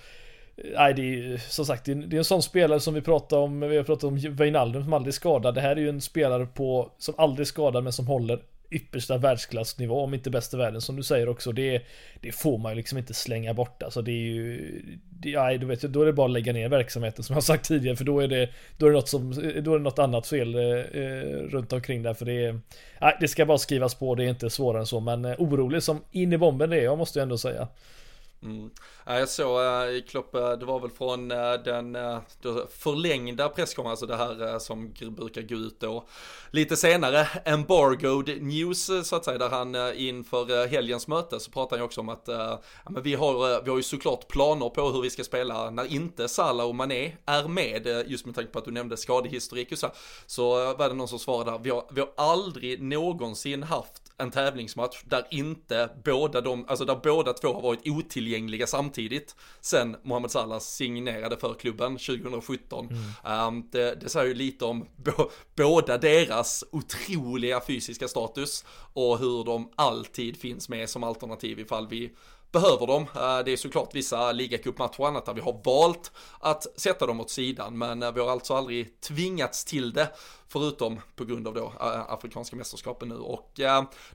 Nej, 0.55 0.93
det 0.93 1.01
är 1.01 1.37
som 1.37 1.65
sagt, 1.65 1.85
det 1.85 1.91
är, 1.91 2.15
en 2.15 2.25
sån 2.25 2.43
spelare 2.43 2.79
som 2.79 2.93
vi 2.93 3.01
pratar 3.01 3.37
om, 3.37 3.59
vi 3.59 3.77
har 3.77 3.83
pratat 3.83 4.03
om 4.03 4.15
Wijnaldum 4.15 4.83
som 4.83 4.93
aldrig 4.93 5.13
skadar. 5.13 5.51
Det 5.51 5.61
här 5.61 5.75
är 5.75 5.81
ju 5.81 5.89
en 5.89 6.01
spelare 6.01 6.45
på, 6.45 6.91
som 6.97 7.13
aldrig 7.17 7.47
skadar 7.47 7.81
men 7.81 7.93
som 7.93 8.07
håller 8.07 8.39
yppersta 8.73 9.17
världsklassnivå, 9.17 10.03
om 10.03 10.13
inte 10.13 10.29
bästa 10.29 10.57
världen 10.57 10.81
som 10.81 10.95
du 10.95 11.03
säger 11.03 11.29
också. 11.29 11.51
Det, 11.51 11.81
det 12.21 12.31
får 12.31 12.57
man 12.57 12.71
ju 12.71 12.75
liksom 12.75 12.97
inte 12.97 13.13
slänga 13.13 13.53
bort. 13.53 13.83
Alltså 13.83 14.01
det 14.01 14.11
är 14.11 14.25
ju, 14.25 14.81
det, 15.09 15.37
nej, 15.37 15.57
du 15.57 15.65
vet, 15.65 15.81
då 15.81 16.01
är 16.01 16.05
det 16.05 16.13
bara 16.13 16.25
att 16.25 16.31
lägga 16.31 16.53
ner 16.53 16.69
verksamheten 16.69 17.23
som 17.23 17.33
jag 17.33 17.43
sagt 17.43 17.65
tidigare, 17.65 17.95
för 17.95 18.05
då 18.05 18.19
är 18.19 18.27
det, 18.27 18.49
då 18.77 18.85
är 18.85 18.89
det 18.89 18.95
något 18.95 19.09
som, 19.09 19.31
då 19.63 19.73
är 19.73 19.77
det 19.77 19.83
något 19.83 19.99
annat 19.99 20.27
fel 20.27 20.55
eh, 20.55 20.61
eh, 20.61 21.37
runt 21.37 21.73
omkring 21.73 22.03
där, 22.03 22.13
för 22.13 22.25
det 22.25 22.45
är, 22.45 22.59
nej, 23.01 23.17
det 23.19 23.27
ska 23.27 23.45
bara 23.45 23.57
skrivas 23.57 23.95
på, 23.95 24.15
det 24.15 24.25
är 24.25 24.29
inte 24.29 24.49
svårare 24.49 24.81
än 24.81 24.87
så, 24.87 24.99
men 24.99 25.25
eh, 25.25 25.35
orolig 25.37 25.83
som 25.83 26.01
in 26.11 26.33
i 26.33 26.37
bomben 26.37 26.69
det 26.69 26.77
är 26.79 26.83
jag, 26.83 26.97
måste 26.97 27.19
ju 27.19 27.23
ändå 27.23 27.37
säga. 27.37 27.67
Mm. 28.43 28.69
Jag 29.05 29.29
såg 29.29 29.61
eh, 29.61 29.89
i 29.89 30.05
Klopp, 30.07 30.35
eh, 30.35 30.51
det 30.51 30.65
var 30.65 30.79
väl 30.79 30.89
från 30.89 31.31
eh, 31.31 31.53
den 31.53 31.97
förlängda 32.69 33.49
presskonferensen, 33.49 34.11
alltså 34.11 34.35
det 34.35 34.45
här 34.45 34.59
som 34.59 34.93
brukar 35.09 35.41
gå 35.41 35.55
ut 35.55 35.79
då 35.79 36.05
lite 36.51 36.77
senare, 36.77 37.27
embargoed 37.45 38.43
news 38.43 38.89
så 39.03 39.15
att 39.15 39.25
säga, 39.25 39.37
där 39.37 39.49
han 39.49 39.75
inför 39.95 40.67
helgens 40.67 41.07
möte 41.07 41.39
så 41.39 41.51
pratar 41.51 41.77
han 41.77 41.79
ju 41.79 41.85
också 41.85 42.01
om 42.01 42.09
att 42.09 42.23
ja, 42.27 42.61
men 42.89 43.03
vi, 43.03 43.15
har, 43.15 43.63
vi 43.63 43.69
har 43.69 43.77
ju 43.77 43.83
såklart 43.83 44.27
planer 44.27 44.69
på 44.69 44.89
hur 44.89 45.01
vi 45.01 45.09
ska 45.09 45.23
spela 45.23 45.69
när 45.69 45.93
inte 45.93 46.27
Salah 46.27 46.67
och 46.67 46.75
Mané 46.75 47.11
är 47.25 47.47
med, 47.47 48.03
just 48.07 48.25
med 48.25 48.35
tanke 48.35 48.51
på 48.51 48.59
att 48.59 48.65
du 48.65 48.71
nämnde 48.71 48.97
skadehistorik 48.97 49.71
och 49.71 49.77
så, 49.77 49.91
så 50.25 50.73
var 50.73 50.89
det 50.89 50.95
någon 50.95 51.07
som 51.07 51.19
svarade 51.19 51.51
där, 51.51 51.59
vi 51.59 51.69
har, 51.69 51.85
vi 51.91 52.01
har 52.01 52.09
aldrig 52.17 52.81
någonsin 52.81 53.63
haft 53.63 54.02
en 54.23 54.31
tävlingsmatch 54.31 55.03
där 55.05 55.27
inte 55.31 55.89
båda 56.05 56.41
de, 56.41 56.65
alltså 56.67 56.85
där 56.85 56.99
båda 57.03 57.33
två 57.33 57.53
har 57.53 57.61
varit 57.61 57.87
otillgängliga 57.87 58.67
samtidigt 58.67 59.35
sen 59.61 59.95
Mohamed 60.03 60.31
Salah 60.31 60.59
signerade 60.59 61.37
för 61.37 61.53
klubben 61.53 61.97
2017. 61.97 62.89
Mm. 63.23 63.47
Um, 63.47 63.69
det, 63.71 63.95
det 63.95 64.09
säger 64.09 64.27
ju 64.27 64.33
lite 64.33 64.65
om 64.65 64.85
båda 65.55 65.97
deras 65.97 66.63
otroliga 66.71 67.61
fysiska 67.67 68.07
status 68.07 68.65
och 68.93 69.19
hur 69.19 69.43
de 69.43 69.71
alltid 69.75 70.37
finns 70.37 70.69
med 70.69 70.89
som 70.89 71.03
alternativ 71.03 71.59
ifall 71.59 71.87
vi 71.87 72.11
behöver 72.53 72.87
dem. 72.87 73.01
Eh, 73.15 73.39
det 73.45 73.51
är 73.53 73.57
såklart 73.57 73.95
vissa 73.95 74.31
ligacupmatcher 74.31 74.99
och 74.99 75.07
annat 75.07 75.25
där 75.25 75.33
vi 75.33 75.41
har 75.41 75.61
valt 75.63 76.11
att 76.39 76.79
sätta 76.79 77.05
dem 77.05 77.19
åt 77.19 77.29
sidan, 77.29 77.77
men 77.77 78.03
eh, 78.03 78.11
vi 78.11 78.19
har 78.19 78.31
alltså 78.31 78.53
aldrig 78.53 79.01
tvingats 79.01 79.65
till 79.65 79.93
det, 79.93 80.07
förutom 80.47 80.99
på 81.15 81.25
grund 81.25 81.47
av 81.47 81.53
då 81.53 81.73
eh, 81.81 82.13
Afrikanska 82.13 82.55
mästerskapen 82.55 83.09
nu. 83.09 83.15
Och 83.15 83.51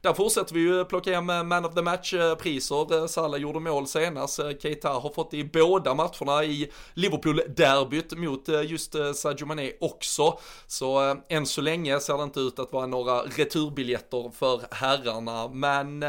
där 0.00 0.14
fortsätter 0.14 0.54
vi 0.54 0.60
ju 0.60 0.84
plocka 0.84 1.14
hem 1.14 1.48
Man 1.48 1.64
of 1.64 1.74
the 1.74 1.82
Match-priser. 1.82 3.06
Salah 3.06 3.40
gjorde 3.40 3.60
mål 3.60 3.86
senast, 3.86 4.40
Keita 4.62 4.88
har 4.88 5.10
fått 5.10 5.30
det 5.30 5.36
i 5.36 5.44
båda 5.44 5.94
matcherna 5.94 6.44
i 6.44 6.70
Liverpool-derbyt 6.94 8.12
mot 8.12 8.48
just 8.48 8.94
Sadio 9.14 9.46
Mané 9.46 9.72
också. 9.80 10.38
Så 10.66 11.16
än 11.28 11.46
så 11.46 11.60
länge 11.60 12.00
ser 12.00 12.16
det 12.16 12.22
inte 12.22 12.40
ut 12.40 12.58
att 12.58 12.72
vara 12.72 12.86
några 12.86 13.20
returbiljetter 13.20 14.30
för 14.34 14.60
herrarna, 14.70 15.48
men 15.48 16.00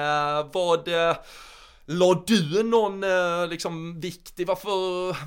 vad 0.52 0.90
La 1.91 2.24
du 2.27 2.63
någon 2.63 3.03
eh, 3.03 3.48
liksom 3.50 4.00
vikt 4.00 4.39
i 4.39 4.43
varför, 4.43 4.69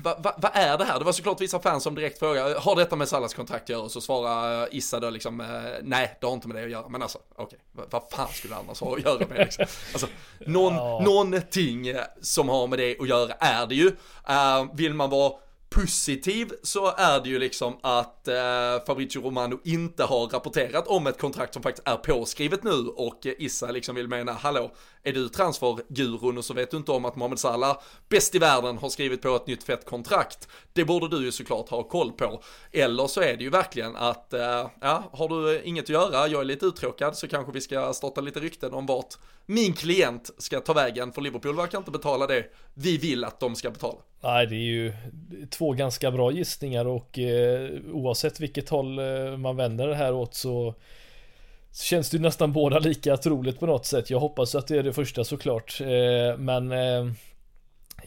vad 0.03 0.23
va, 0.23 0.35
va 0.37 0.49
är 0.49 0.77
det 0.77 0.83
här? 0.83 0.99
Det 0.99 1.05
var 1.05 1.11
såklart 1.11 1.41
vissa 1.41 1.59
fans 1.59 1.83
som 1.83 1.95
direkt 1.95 2.19
frågade, 2.19 2.59
har 2.59 2.75
detta 2.75 2.95
med 2.95 3.07
Salas 3.07 3.33
kontrakt 3.33 3.63
att 3.63 3.69
göra? 3.69 3.81
Och 3.81 3.91
så 3.91 4.01
svarar 4.01 4.67
Issa 4.75 4.99
då 4.99 5.09
liksom, 5.09 5.41
eh, 5.41 5.47
nej 5.81 6.17
det 6.21 6.27
har 6.27 6.33
inte 6.33 6.47
med 6.47 6.57
det 6.57 6.63
att 6.63 6.71
göra. 6.71 6.89
Men 6.89 7.01
alltså, 7.01 7.19
okej, 7.35 7.45
okay, 7.45 7.59
vad, 7.71 7.91
vad 7.91 8.11
fan 8.11 8.27
skulle 8.33 8.53
det 8.53 8.59
annars 8.59 8.79
ha 8.79 8.95
att 8.95 9.03
göra 9.03 9.27
med 9.27 9.37
liksom? 9.37 9.65
Alltså, 9.93 10.07
någon, 10.39 10.73
ja. 10.73 11.01
någonting 11.05 11.95
som 12.21 12.49
har 12.49 12.67
med 12.67 12.79
det 12.79 12.97
att 12.99 13.07
göra 13.07 13.33
är 13.33 13.67
det 13.67 13.75
ju. 13.75 13.87
Uh, 13.87 14.75
vill 14.75 14.93
man 14.93 15.09
vara 15.09 15.33
positiv 15.73 16.51
så 16.63 16.93
är 16.97 17.19
det 17.19 17.29
ju 17.29 17.39
liksom 17.39 17.77
att 17.81 18.27
eh, 18.27 18.35
Fabrizio 18.87 19.21
Romano 19.21 19.59
inte 19.63 20.03
har 20.03 20.27
rapporterat 20.27 20.87
om 20.87 21.07
ett 21.07 21.17
kontrakt 21.17 21.53
som 21.53 21.63
faktiskt 21.63 21.87
är 21.87 21.95
påskrivet 21.95 22.63
nu 22.63 22.87
och 22.87 23.19
Issa 23.25 23.71
liksom 23.71 23.95
vill 23.95 24.07
mena, 24.07 24.33
hallå, 24.33 24.71
är 25.03 25.13
du 25.13 25.29
transfergurun 25.29 26.37
och 26.37 26.45
så 26.45 26.53
vet 26.53 26.71
du 26.71 26.77
inte 26.77 26.91
om 26.91 27.05
att 27.05 27.15
Mohamed 27.15 27.39
Salah, 27.39 27.81
bäst 28.09 28.35
i 28.35 28.39
världen, 28.39 28.77
har 28.77 28.89
skrivit 28.89 29.21
på 29.21 29.35
ett 29.35 29.47
nytt 29.47 29.63
fett 29.63 29.85
kontrakt. 29.85 30.47
Det 30.73 30.85
borde 30.85 31.17
du 31.17 31.25
ju 31.25 31.31
såklart 31.31 31.69
ha 31.69 31.83
koll 31.83 32.11
på. 32.11 32.41
Eller 32.71 33.07
så 33.07 33.21
är 33.21 33.37
det 33.37 33.43
ju 33.43 33.49
verkligen 33.49 33.95
att, 33.95 34.33
eh, 34.33 34.67
ja, 34.81 35.03
har 35.11 35.27
du 35.27 35.61
inget 35.61 35.83
att 35.83 35.89
göra, 35.89 36.27
jag 36.27 36.41
är 36.41 36.45
lite 36.45 36.65
uttråkad, 36.65 37.17
så 37.17 37.27
kanske 37.27 37.51
vi 37.51 37.61
ska 37.61 37.93
starta 37.93 38.21
lite 38.21 38.39
rykten 38.39 38.73
om 38.73 38.85
vart 38.85 39.17
min 39.45 39.73
klient 39.73 40.29
ska 40.37 40.59
ta 40.59 40.73
vägen, 40.73 41.11
för 41.11 41.21
Liverpool 41.21 41.55
verkar 41.55 41.77
inte 41.77 41.91
betala 41.91 42.27
det 42.27 42.45
vi 42.73 42.97
vill 42.97 43.23
att 43.23 43.39
de 43.39 43.55
ska 43.55 43.71
betala. 43.71 43.97
Nej, 44.21 44.47
det 44.47 44.55
är 44.55 44.57
ju 44.57 44.93
två 45.49 45.71
ganska 45.73 46.11
bra 46.11 46.31
gissningar 46.31 46.85
och 46.85 47.19
eh, 47.19 47.69
oavsett 47.91 48.39
vilket 48.39 48.69
håll 48.69 48.99
eh, 48.99 49.37
man 49.37 49.55
vänder 49.55 49.87
det 49.87 49.95
här 49.95 50.13
åt 50.13 50.35
så, 50.35 50.75
så 51.73 51.83
känns 51.83 52.09
det 52.09 52.17
ju 52.17 52.23
nästan 52.23 52.53
båda 52.53 52.79
lika 52.79 53.17
troligt 53.17 53.59
på 53.59 53.65
något 53.65 53.85
sätt. 53.85 54.09
Jag 54.09 54.19
hoppas 54.19 54.55
att 54.55 54.67
det 54.67 54.77
är 54.77 54.83
det 54.83 54.93
första 54.93 55.23
såklart, 55.23 55.81
eh, 55.81 56.37
men 56.37 56.71
eh, 56.71 57.11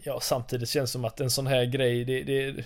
ja, 0.02 0.20
samtidigt 0.20 0.68
känns 0.68 0.90
det 0.90 0.92
som 0.92 1.04
att 1.04 1.20
en 1.20 1.30
sån 1.30 1.46
här 1.46 1.64
grej, 1.64 2.04
det, 2.04 2.22
det, 2.22 2.64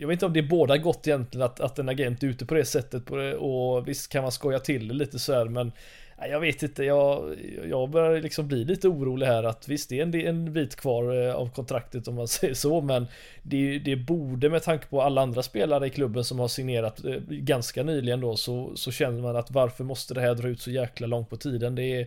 jag 0.00 0.08
vet 0.08 0.14
inte 0.14 0.26
om 0.26 0.32
det 0.32 0.40
är 0.40 0.48
båda 0.48 0.78
gott 0.78 1.06
egentligen 1.06 1.46
att, 1.46 1.60
att 1.60 1.78
en 1.78 1.88
agent 1.88 2.22
är 2.22 2.26
ute 2.26 2.46
på 2.46 2.54
det 2.54 2.64
sättet 2.64 3.04
på 3.04 3.16
det, 3.16 3.36
och 3.36 3.88
visst 3.88 4.12
kan 4.12 4.22
man 4.22 4.32
skoja 4.32 4.58
till 4.58 4.88
det 4.88 4.94
lite 4.94 5.18
så 5.18 5.32
här, 5.32 5.44
men 5.44 5.72
jag 6.18 6.40
vet 6.40 6.62
inte, 6.62 6.84
jag, 6.84 7.36
jag 7.70 7.90
börjar 7.90 8.20
liksom 8.20 8.48
bli 8.48 8.64
lite 8.64 8.88
orolig 8.88 9.26
här 9.26 9.42
att 9.42 9.68
visst 9.68 9.88
det 9.88 9.98
är 9.98 10.02
en, 10.02 10.14
en 10.14 10.52
bit 10.52 10.76
kvar 10.76 11.28
eh, 11.28 11.34
av 11.34 11.50
kontraktet 11.50 12.08
om 12.08 12.14
man 12.14 12.28
säger 12.28 12.54
så 12.54 12.80
men 12.80 13.06
det, 13.42 13.78
det 13.78 13.96
borde 13.96 14.50
med 14.50 14.62
tanke 14.62 14.86
på 14.86 15.02
alla 15.02 15.22
andra 15.22 15.42
spelare 15.42 15.86
i 15.86 15.90
klubben 15.90 16.24
som 16.24 16.38
har 16.38 16.48
signerat 16.48 17.04
eh, 17.04 17.14
ganska 17.28 17.82
nyligen 17.82 18.20
då 18.20 18.36
så, 18.36 18.72
så 18.76 18.92
känner 18.92 19.22
man 19.22 19.36
att 19.36 19.50
varför 19.50 19.84
måste 19.84 20.14
det 20.14 20.20
här 20.20 20.34
dra 20.34 20.48
ut 20.48 20.60
så 20.60 20.70
jäkla 20.70 21.06
långt 21.06 21.30
på 21.30 21.36
tiden. 21.36 21.74
Det 21.74 22.00
är 22.00 22.06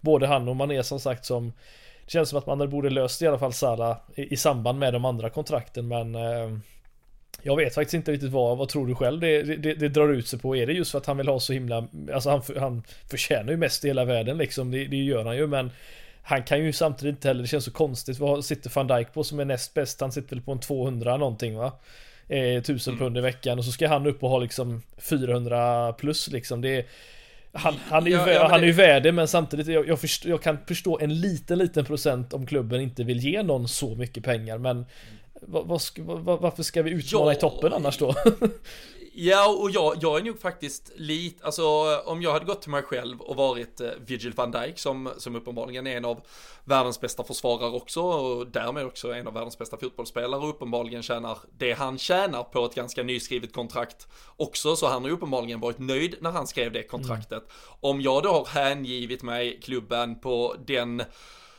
både 0.00 0.26
han 0.26 0.48
och 0.48 0.56
man 0.56 0.70
är 0.70 0.82
som 0.82 1.00
sagt 1.00 1.24
som 1.24 1.52
det 2.04 2.12
känns 2.12 2.28
som 2.28 2.38
att 2.38 2.46
man 2.46 2.70
borde 2.70 2.90
löst 2.90 3.22
i 3.22 3.26
alla 3.26 3.38
fall 3.38 3.52
Sala 3.52 4.00
i, 4.14 4.32
i 4.32 4.36
samband 4.36 4.78
med 4.78 4.92
de 4.92 5.04
andra 5.04 5.30
kontrakten 5.30 5.88
men 5.88 6.14
eh, 6.14 6.58
jag 7.42 7.56
vet 7.56 7.74
faktiskt 7.74 7.94
inte 7.94 8.12
riktigt 8.12 8.32
vad, 8.32 8.58
vad 8.58 8.68
tror 8.68 8.86
du 8.86 8.94
själv 8.94 9.20
det, 9.20 9.42
det, 9.42 9.74
det, 9.74 9.88
drar 9.88 10.08
ut 10.08 10.28
sig 10.28 10.38
på? 10.38 10.56
Är 10.56 10.66
det 10.66 10.72
just 10.72 10.90
för 10.90 10.98
att 10.98 11.06
han 11.06 11.16
vill 11.16 11.28
ha 11.28 11.40
så 11.40 11.52
himla, 11.52 11.88
alltså 12.14 12.30
han, 12.30 12.42
han 12.58 12.82
förtjänar 13.10 13.50
ju 13.50 13.56
mest 13.56 13.84
i 13.84 13.88
hela 13.88 14.04
världen 14.04 14.38
liksom, 14.38 14.70
det, 14.70 14.84
det 14.84 14.96
gör 14.96 15.24
han 15.24 15.36
ju 15.36 15.46
men 15.46 15.70
han 16.22 16.42
kan 16.42 16.64
ju 16.64 16.72
samtidigt 16.72 17.14
inte 17.14 17.28
heller, 17.28 17.42
det 17.42 17.48
känns 17.48 17.64
så 17.64 17.70
konstigt, 17.70 18.18
vad 18.18 18.44
sitter 18.44 18.70
van 18.74 18.86
Dijk 18.86 19.12
på 19.12 19.24
som 19.24 19.40
är 19.40 19.44
näst 19.44 19.74
bäst? 19.74 20.00
Han 20.00 20.12
sitter 20.12 20.36
väl 20.36 20.44
på 20.44 20.52
en 20.52 20.60
200 20.60 21.16
någonting 21.16 21.56
va? 21.56 21.72
Eh, 22.28 22.56
1000 22.56 22.92
mm. 22.92 23.04
pund 23.04 23.18
i 23.18 23.20
veckan 23.20 23.58
och 23.58 23.64
så 23.64 23.72
ska 23.72 23.88
han 23.88 24.06
upp 24.06 24.22
och 24.22 24.30
ha 24.30 24.38
liksom 24.38 24.82
400 24.98 25.92
plus 25.92 26.28
liksom, 26.28 26.60
det 26.60 26.76
är 26.76 26.84
han, 27.52 27.74
han, 27.88 28.06
är 28.06 28.10
ju, 28.10 28.16
ja, 28.16 28.30
ja, 28.30 28.48
han 28.48 28.60
är 28.60 28.66
ju 28.66 28.72
värd 28.72 29.02
det 29.02 29.12
men 29.12 29.28
samtidigt 29.28 29.66
jag, 29.66 29.88
jag, 29.88 30.00
förstår, 30.00 30.30
jag, 30.30 30.42
kan 30.42 30.58
förstå 30.66 30.98
en 31.00 31.20
liten 31.20 31.58
liten 31.58 31.84
procent 31.84 32.32
om 32.32 32.46
klubben 32.46 32.80
inte 32.80 33.04
vill 33.04 33.20
ge 33.20 33.42
någon 33.42 33.68
så 33.68 33.94
mycket 33.94 34.24
pengar 34.24 34.58
men 34.58 34.86
vad, 35.40 35.66
vad, 35.66 35.80
vad, 36.20 36.40
varför 36.40 36.62
ska 36.62 36.82
vi 36.82 36.90
utmana 36.90 37.26
ja, 37.26 37.32
i 37.32 37.36
toppen 37.36 37.72
annars 37.72 37.98
då? 37.98 38.14
ja, 39.12 39.48
och 39.48 39.70
jag, 39.70 39.96
jag 40.00 40.18
är 40.18 40.24
nog 40.24 40.40
faktiskt 40.40 40.92
lite, 40.96 41.44
alltså 41.44 41.62
om 42.04 42.22
jag 42.22 42.32
hade 42.32 42.44
gått 42.44 42.62
till 42.62 42.70
mig 42.70 42.82
själv 42.82 43.20
och 43.20 43.36
varit 43.36 43.80
eh, 43.80 43.90
Vigil 44.06 44.32
van 44.32 44.50
Dijk 44.50 44.78
som, 44.78 45.10
som 45.18 45.36
uppenbarligen 45.36 45.86
är 45.86 45.96
en 45.96 46.04
av 46.04 46.20
världens 46.64 47.00
bästa 47.00 47.24
försvarare 47.24 47.70
också 47.70 48.00
och 48.02 48.46
därmed 48.46 48.86
också 48.86 49.14
en 49.14 49.26
av 49.26 49.34
världens 49.34 49.58
bästa 49.58 49.76
fotbollsspelare 49.76 50.40
och 50.40 50.48
uppenbarligen 50.48 51.02
tjänar 51.02 51.38
det 51.58 51.72
han 51.72 51.98
tjänar 51.98 52.42
på 52.42 52.64
ett 52.64 52.74
ganska 52.74 53.02
nyskrivet 53.02 53.52
kontrakt 53.52 54.08
också, 54.36 54.76
så 54.76 54.86
han 54.86 55.04
har 55.04 55.10
uppenbarligen 55.10 55.60
varit 55.60 55.78
nöjd 55.78 56.14
när 56.20 56.30
han 56.30 56.46
skrev 56.46 56.72
det 56.72 56.82
kontraktet. 56.82 57.42
Mm. 57.42 57.50
Om 57.80 58.00
jag 58.00 58.22
då 58.22 58.28
har 58.28 58.46
hängivit 58.46 59.22
mig 59.22 59.60
klubben 59.62 60.20
på 60.20 60.54
den 60.66 61.02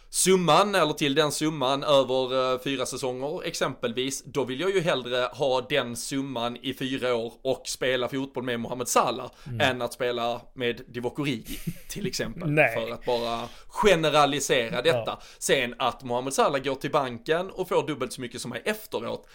summan 0.09 0.75
eller 0.75 0.93
till 0.93 1.15
den 1.15 1.31
summan 1.31 1.83
över 1.83 2.53
eh, 2.53 2.59
fyra 2.59 2.85
säsonger 2.85 3.43
exempelvis, 3.43 4.23
då 4.25 4.43
vill 4.43 4.59
jag 4.59 4.71
ju 4.71 4.81
hellre 4.81 5.29
ha 5.33 5.61
den 5.61 5.95
summan 5.95 6.57
i 6.61 6.73
fyra 6.73 7.15
år 7.15 7.33
och 7.41 7.61
spela 7.65 8.07
fotboll 8.07 8.43
med 8.43 8.59
Mohamed 8.59 8.87
Salah 8.87 9.31
mm. 9.47 9.61
än 9.61 9.81
att 9.81 9.93
spela 9.93 10.41
med 10.53 10.81
Divock 10.87 11.19
Origi 11.19 11.59
till 11.89 12.07
exempel. 12.07 12.55
för 12.75 12.91
att 12.93 13.05
bara 13.05 13.49
generalisera 13.67 14.81
detta. 14.81 15.03
Ja. 15.05 15.21
Sen 15.39 15.75
att 15.79 16.03
Mohamed 16.03 16.33
Salah 16.33 16.61
går 16.61 16.75
till 16.75 16.91
banken 16.91 17.49
och 17.49 17.67
får 17.67 17.87
dubbelt 17.87 18.13
så 18.13 18.21
mycket 18.21 18.41
som 18.41 18.49
mig 18.49 18.61
efteråt, 18.65 19.27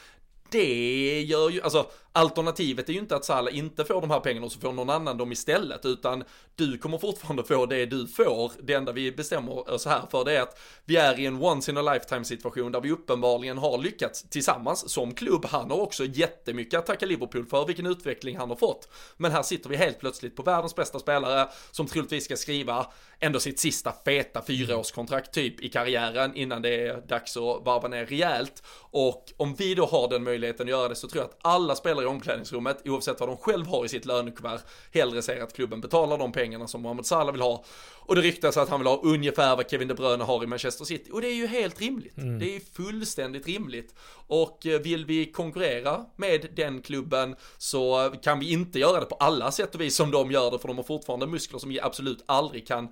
det 0.51 1.23
gör 1.23 1.51
ju, 1.51 1.63
alltså 1.63 1.87
alternativet 2.15 2.89
är 2.89 2.93
ju 2.93 2.99
inte 2.99 3.17
att 3.17 3.25
Salah 3.25 3.59
inte 3.59 3.85
får 3.85 4.01
de 4.01 4.11
här 4.11 4.21
pengarna 4.21 4.47
och 4.47 4.53
så 4.53 4.61
får 4.61 4.73
någon 4.73 4.91
annan 4.91 5.19
dem 5.19 5.33
istället, 5.33 5.85
utan 5.85 6.25
du 6.57 6.79
kommer 6.79 6.99
fortfarande 6.99 7.45
få 7.45 7.67
det 7.67 7.87
du 7.87 8.07
får. 8.07 8.53
Det 8.63 8.73
enda 8.73 8.93
vi 8.93 9.13
bestämmer 9.13 9.71
oss 9.71 9.87
här 9.87 10.03
för 10.11 10.25
det 10.25 10.37
är 10.37 10.43
att 10.43 10.61
vi 10.85 10.97
är 10.97 11.21
i 11.21 11.27
en 11.27 11.43
once 11.43 11.71
in 11.71 11.77
a 11.77 11.83
lifetime 11.83 12.25
situation 12.25 12.73
där 12.73 12.81
vi 12.81 12.91
uppenbarligen 12.91 13.59
har 13.59 13.79
lyckats 13.79 14.23
tillsammans 14.23 14.91
som 14.91 15.15
klubb. 15.15 15.45
Han 15.45 15.71
har 15.71 15.81
också 15.81 16.05
jättemycket 16.05 16.79
att 16.79 16.87
tacka 16.87 17.07
Liverpool 17.07 17.47
för 17.47 17.67
vilken 17.67 17.87
utveckling 17.87 18.37
han 18.37 18.49
har 18.49 18.57
fått. 18.57 18.89
Men 19.17 19.33
här 19.33 19.43
sitter 19.43 19.71
vi 19.71 19.77
helt 19.77 20.01
plötsligt 20.01 20.37
på 20.37 20.43
världens 20.43 20.75
bästa 20.75 20.99
spelare 20.99 21.49
som 21.71 21.87
troligtvis 21.87 22.25
ska 22.25 22.37
skriva 22.37 22.87
ändå 23.21 23.41
sitt 23.41 23.59
sista 23.59 23.93
feta 24.05 24.43
fyraårskontrakt 24.43 25.35
typ 25.35 25.61
i 25.61 25.69
karriären 25.69 26.37
innan 26.37 26.63
det 26.63 26.87
är 26.87 27.01
dags 27.01 27.37
att 27.37 27.43
varva 27.43 27.89
ner 27.89 28.07
rejält. 28.07 28.63
Och 28.91 29.33
om 29.37 29.55
vi 29.55 29.75
då 29.75 29.87
har 29.87 30.09
den 30.09 30.25
möjligheten 30.25 30.67
att 30.67 30.71
göra 30.71 30.89
det 30.89 30.95
så 30.95 31.09
tror 31.09 31.23
jag 31.23 31.31
att 31.31 31.39
alla 31.43 31.75
spelare 31.75 32.04
i 32.05 32.07
omklädningsrummet, 32.07 32.83
oavsett 32.85 33.21
vad 33.21 33.29
de 33.29 33.37
själv 33.37 33.67
har 33.67 33.85
i 33.85 33.89
sitt 33.89 34.05
lönekuvert, 34.05 34.61
hellre 34.93 35.23
ser 35.23 35.43
att 35.43 35.53
klubben 35.53 35.81
betalar 35.81 36.19
de 36.19 36.33
pengarna 36.33 36.69
som 36.69 36.83
Mohamed 36.83 37.07
Salah 37.07 37.33
vill 37.33 37.41
ha. 37.41 37.65
Och 38.07 38.15
det 38.15 38.21
ryktas 38.21 38.57
att 38.57 38.69
han 38.69 38.81
vill 38.81 38.87
ha 38.87 39.01
ungefär 39.03 39.57
vad 39.57 39.71
Kevin 39.71 39.89
De 39.89 39.95
Bruyne 39.95 40.25
har 40.25 40.45
i 40.45 40.47
Manchester 40.47 40.85
City. 40.85 41.11
Och 41.13 41.21
det 41.21 41.29
är 41.29 41.35
ju 41.35 41.47
helt 41.47 41.81
rimligt. 41.81 42.19
Mm. 42.19 42.39
Det 42.39 42.51
är 42.51 42.53
ju 42.53 42.61
fullständigt 42.61 43.47
rimligt. 43.47 43.95
Och 44.27 44.67
eh, 44.67 44.81
vill 44.81 45.05
vi 45.05 45.33
konkurrera 45.33 46.05
med 46.17 46.49
den 46.57 46.83
klubben 46.83 47.37
så 47.59 48.13
kan 48.23 48.39
vi 48.39 48.53
inte 48.53 48.79
göra 48.79 49.01
det 49.01 49.07
på 49.07 49.15
alla 49.15 49.51
sätt 49.53 49.75
och 49.75 49.81
vis 49.81 49.97
som 49.97 50.11
de 50.11 50.31
gör 50.31 50.51
det, 50.51 50.59
för 50.59 50.69
de 50.69 50.77
har 50.77 50.85
fortfarande 50.85 51.27
muskler 51.27 51.59
som 51.59 51.71
vi 51.71 51.81
absolut 51.81 52.25
aldrig 52.27 52.67
kan 52.67 52.89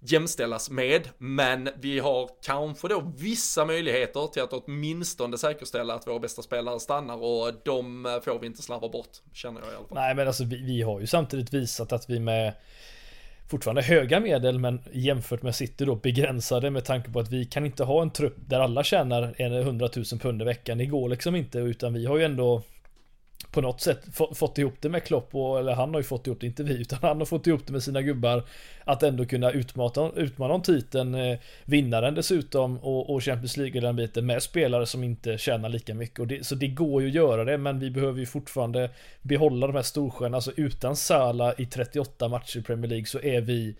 jämställas 0.00 0.70
med, 0.70 1.08
men 1.18 1.68
vi 1.80 1.98
har 1.98 2.30
kanske 2.42 2.88
då 2.88 3.12
vissa 3.18 3.64
möjligheter 3.64 4.26
till 4.26 4.42
att 4.42 4.52
åtminstone 4.52 5.38
säkerställa 5.38 5.94
att 5.94 6.06
våra 6.06 6.18
bästa 6.18 6.42
spelare 6.42 6.80
stannar 6.80 7.16
och 7.16 7.52
de 7.64 8.06
eh, 8.06 8.20
får 8.20 8.38
vi 8.38 8.46
inte 8.46 8.62
slarva 8.62 8.88
bort, 8.88 9.18
känner 9.32 9.60
jag 9.60 9.72
i 9.72 9.76
alla 9.76 9.86
fall. 9.86 9.94
Nej, 9.98 10.14
men 10.14 10.26
alltså 10.26 10.44
vi, 10.44 10.56
vi 10.56 10.82
har 10.82 11.00
ju 11.00 11.06
samtidigt 11.06 11.54
visat 11.54 11.92
att 11.92 12.10
vi 12.10 12.20
med 12.20 12.52
fortfarande 13.50 13.82
höga 13.82 14.20
medel 14.20 14.58
men 14.58 14.80
jämfört 14.92 15.42
med 15.42 15.54
City 15.54 15.84
då 15.84 15.94
begränsade 15.94 16.70
med 16.70 16.84
tanke 16.84 17.10
på 17.10 17.20
att 17.20 17.30
vi 17.30 17.44
kan 17.44 17.66
inte 17.66 17.84
ha 17.84 18.02
en 18.02 18.10
trupp 18.10 18.36
där 18.36 18.60
alla 18.60 18.84
tjänar 18.84 19.34
100 19.38 19.88
000 19.96 20.04
pund 20.20 20.42
i 20.42 20.44
veckan. 20.44 20.78
Det 20.78 20.86
går 20.86 21.08
liksom 21.08 21.36
inte 21.36 21.58
utan 21.58 21.94
vi 21.94 22.06
har 22.06 22.18
ju 22.18 22.24
ändå 22.24 22.62
på 23.50 23.60
något 23.60 23.80
sätt 23.80 24.00
fått 24.34 24.58
ihop 24.58 24.74
det 24.80 24.88
med 24.88 25.04
Klopp 25.04 25.34
och, 25.34 25.58
eller 25.58 25.72
han 25.72 25.90
har 25.90 26.00
ju 26.00 26.04
fått 26.04 26.26
ihop 26.26 26.40
det, 26.40 26.46
inte 26.46 26.62
vi, 26.62 26.80
utan 26.80 26.98
han 27.02 27.18
har 27.18 27.24
fått 27.24 27.46
ihop 27.46 27.66
det 27.66 27.72
med 27.72 27.82
sina 27.82 28.02
gubbar 28.02 28.42
att 28.84 29.02
ändå 29.02 29.24
kunna 29.24 29.50
utmana, 29.50 30.10
utmana 30.16 30.54
om 30.54 30.62
titeln, 30.62 31.14
eh, 31.14 31.38
vinnaren 31.64 32.14
dessutom 32.14 32.78
och, 32.78 33.10
och 33.10 33.24
Champions 33.24 33.56
League 33.56 33.80
den 33.80 33.96
biten 33.96 34.26
med 34.26 34.42
spelare 34.42 34.86
som 34.86 35.04
inte 35.04 35.38
tjänar 35.38 35.68
lika 35.68 35.94
mycket. 35.94 36.18
Och 36.18 36.26
det, 36.26 36.46
så 36.46 36.54
det 36.54 36.68
går 36.68 37.02
ju 37.02 37.08
att 37.08 37.14
göra 37.14 37.44
det 37.44 37.58
men 37.58 37.78
vi 37.78 37.90
behöver 37.90 38.20
ju 38.20 38.26
fortfarande 38.26 38.90
behålla 39.22 39.66
de 39.66 39.76
här 39.76 39.82
storstjärnorna, 39.82 40.36
alltså 40.36 40.52
utan 40.56 40.96
Sala 40.96 41.54
i 41.58 41.66
38 41.66 42.28
matcher 42.28 42.58
i 42.58 42.62
Premier 42.62 42.88
League 42.88 43.06
så 43.06 43.20
är 43.20 43.40
vi 43.40 43.74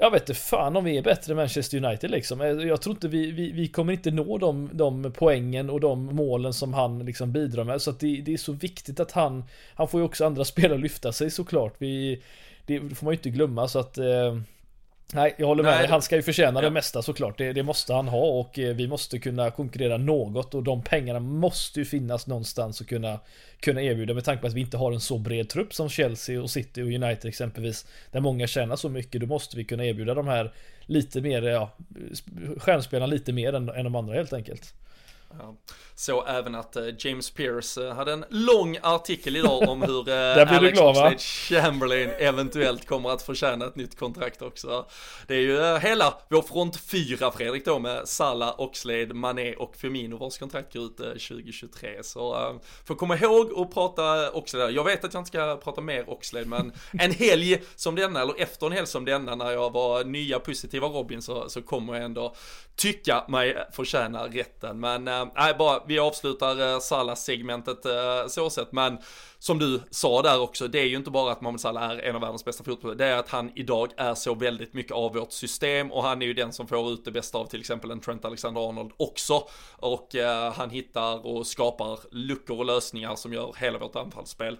jag 0.00 0.10
vet 0.10 0.22
inte 0.22 0.40
fan 0.40 0.76
om 0.76 0.84
vi 0.84 0.98
är 0.98 1.02
bättre 1.02 1.32
än 1.32 1.36
Manchester 1.36 1.84
United 1.84 2.10
liksom. 2.10 2.40
Eh, 2.40 2.46
jag 2.48 2.82
tror 2.82 2.94
inte 2.94 3.08
vi, 3.08 3.30
vi, 3.30 3.52
vi 3.52 3.68
kommer 3.68 3.92
inte 3.92 4.10
nå 4.10 4.38
de, 4.38 4.70
de 4.72 5.12
poängen 5.12 5.70
och 5.70 5.80
de 5.80 6.04
målen 6.04 6.52
som 6.52 6.74
han 6.74 6.98
liksom 6.98 7.32
bidrar 7.32 7.64
med. 7.64 7.82
Så 7.82 7.90
att 7.90 8.00
det, 8.00 8.20
det 8.20 8.32
är 8.32 8.36
så 8.36 8.52
viktigt 8.52 9.00
att 9.00 9.12
han, 9.12 9.44
han 9.74 9.88
får 9.88 10.00
ju 10.00 10.04
också 10.04 10.26
andra 10.26 10.44
spelare 10.44 10.78
lyfta 10.78 11.12
sig 11.12 11.30
såklart. 11.30 11.74
Vi, 11.78 12.22
det 12.66 12.80
får 12.80 13.04
man 13.04 13.12
ju 13.12 13.16
inte 13.16 13.30
glömma 13.30 13.68
så 13.68 13.78
att 13.78 13.98
eh, 13.98 14.38
Nej, 15.14 15.34
jag 15.38 15.46
håller 15.46 15.62
med 15.62 15.76
Nej. 15.78 15.86
Han 15.88 16.02
ska 16.02 16.16
ju 16.16 16.22
förtjäna 16.22 16.60
ja. 16.60 16.64
det 16.64 16.70
mesta 16.70 17.02
såklart. 17.02 17.38
Det, 17.38 17.52
det, 17.52 17.62
måste 17.62 17.94
han 17.94 18.08
ha 18.08 18.26
och 18.26 18.58
eh, 18.58 18.74
vi 18.74 18.88
måste 18.88 19.18
kunna 19.18 19.50
konkurrera 19.50 19.96
något 19.96 20.54
och 20.54 20.62
de 20.62 20.82
pengarna 20.82 21.20
måste 21.20 21.80
ju 21.80 21.84
finnas 21.84 22.26
någonstans 22.26 22.80
och 22.80 22.88
kunna, 22.88 23.20
kunna 23.60 23.82
erbjuda 23.82 24.14
med 24.14 24.24
tanke 24.24 24.40
på 24.40 24.46
att 24.46 24.52
vi 24.52 24.60
inte 24.60 24.76
har 24.76 24.92
en 24.92 25.00
så 25.00 25.18
bred 25.18 25.48
trupp 25.48 25.74
som 25.74 25.88
Chelsea 25.88 26.42
och 26.42 26.50
City 26.50 26.82
och 26.82 26.86
United 26.86 27.26
exempelvis. 27.28 27.86
Där 28.12 28.20
många 28.20 28.46
tjänar 28.46 28.76
så 28.76 28.88
mycket. 28.88 29.20
Då 29.20 29.26
måste 29.26 29.56
vi 29.56 29.64
kunna 29.64 29.84
erbjuda 29.84 30.14
de 30.14 30.28
här 30.28 30.52
lite 30.86 31.20
mer, 31.20 31.42
ja, 31.42 31.70
stjärnspelarna 32.56 33.06
lite 33.06 33.32
mer 33.32 33.52
än, 33.52 33.68
än 33.68 33.84
de 33.84 33.94
andra 33.94 34.14
helt 34.14 34.32
enkelt. 34.32 34.74
Ja. 35.38 35.56
Så 35.94 36.24
även 36.24 36.54
att 36.54 36.76
uh, 36.76 36.88
James 36.98 37.30
Pierce 37.30 37.78
uh, 37.78 37.92
hade 37.92 38.12
en 38.12 38.24
lång 38.28 38.78
artikel 38.82 39.36
idag 39.36 39.68
om 39.68 39.82
hur 39.82 40.08
uh, 40.08 40.56
Alex 40.56 40.80
Oxlade 40.80 41.18
Chamberlain 41.18 42.10
eventuellt 42.18 42.86
kommer 42.86 43.10
att 43.10 43.22
förtjäna 43.22 43.66
ett 43.66 43.76
nytt 43.76 43.98
kontrakt 43.98 44.42
också. 44.42 44.86
Det 45.26 45.34
är 45.34 45.40
ju 45.40 45.78
hela 45.78 46.14
vår 46.28 46.42
front 46.42 46.76
fyra 46.76 47.30
Fredrik 47.30 47.64
då 47.64 47.78
med 47.78 48.08
Salah, 48.08 48.60
Oxlade, 48.60 49.14
Mané 49.14 49.54
och 49.54 49.76
Firmino 49.76 50.16
vars 50.16 50.38
kontrakt 50.38 50.72
går 50.72 50.84
ut 50.84 50.96
2023. 50.96 52.02
Så 52.02 52.34
uh, 52.34 52.60
får 52.86 52.94
komma 52.94 53.16
ihåg 53.16 53.52
att 53.56 53.74
prata 53.74 54.30
Oxlade. 54.30 54.70
Jag 54.70 54.84
vet 54.84 55.04
att 55.04 55.14
jag 55.14 55.20
inte 55.20 55.28
ska 55.28 55.56
prata 55.56 55.80
mer 55.80 56.10
Oxlade 56.10 56.46
men 56.46 56.72
en 56.92 57.12
helg 57.12 57.62
som 57.76 57.94
denna 57.94 58.22
eller 58.22 58.40
efter 58.40 58.66
en 58.66 58.72
helg 58.72 58.86
som 58.86 59.04
denna 59.04 59.34
när 59.34 59.50
jag 59.50 59.72
var 59.72 60.04
nya 60.04 60.38
positiva 60.38 60.86
Robin 60.86 61.22
så, 61.22 61.48
så 61.48 61.62
kommer 61.62 61.94
jag 61.94 62.04
ändå 62.04 62.34
tycka 62.76 63.24
mig 63.28 63.56
förtjäna 63.72 64.26
rätten. 64.26 64.80
Men 64.80 65.08
Eh, 65.22 65.28
nej, 65.36 65.54
bara 65.58 65.82
vi 65.86 65.98
avslutar 65.98 66.72
eh, 66.72 66.80
Salah-segmentet 66.80 67.86
eh, 67.86 68.26
så 68.28 68.50
sett, 68.50 68.72
men 68.72 68.98
som 69.38 69.58
du 69.58 69.80
sa 69.90 70.22
där 70.22 70.40
också, 70.40 70.68
det 70.68 70.80
är 70.80 70.84
ju 70.84 70.96
inte 70.96 71.10
bara 71.10 71.32
att 71.32 71.40
Mohamed 71.40 71.60
Salah 71.60 71.90
är 71.90 71.98
en 71.98 72.14
av 72.14 72.20
världens 72.20 72.44
bästa 72.44 72.64
fotbollsspelare, 72.64 73.10
det 73.10 73.14
är 73.14 73.18
att 73.18 73.28
han 73.28 73.52
idag 73.54 73.92
är 73.96 74.14
så 74.14 74.34
väldigt 74.34 74.74
mycket 74.74 74.92
av 74.92 75.14
vårt 75.14 75.32
system 75.32 75.92
och 75.92 76.02
han 76.02 76.22
är 76.22 76.26
ju 76.26 76.34
den 76.34 76.52
som 76.52 76.68
får 76.68 76.92
ut 76.92 77.04
det 77.04 77.10
bästa 77.10 77.38
av 77.38 77.46
till 77.46 77.60
exempel 77.60 77.90
en 77.90 78.00
Trent 78.00 78.24
Alexander-Arnold 78.24 78.92
också. 78.96 79.42
Och 79.76 80.14
eh, 80.14 80.52
han 80.52 80.70
hittar 80.70 81.26
och 81.26 81.46
skapar 81.46 81.98
luckor 82.10 82.58
och 82.58 82.64
lösningar 82.64 83.16
som 83.16 83.32
gör 83.32 83.54
hela 83.58 83.78
vårt 83.78 83.96
anfallsspel 83.96 84.56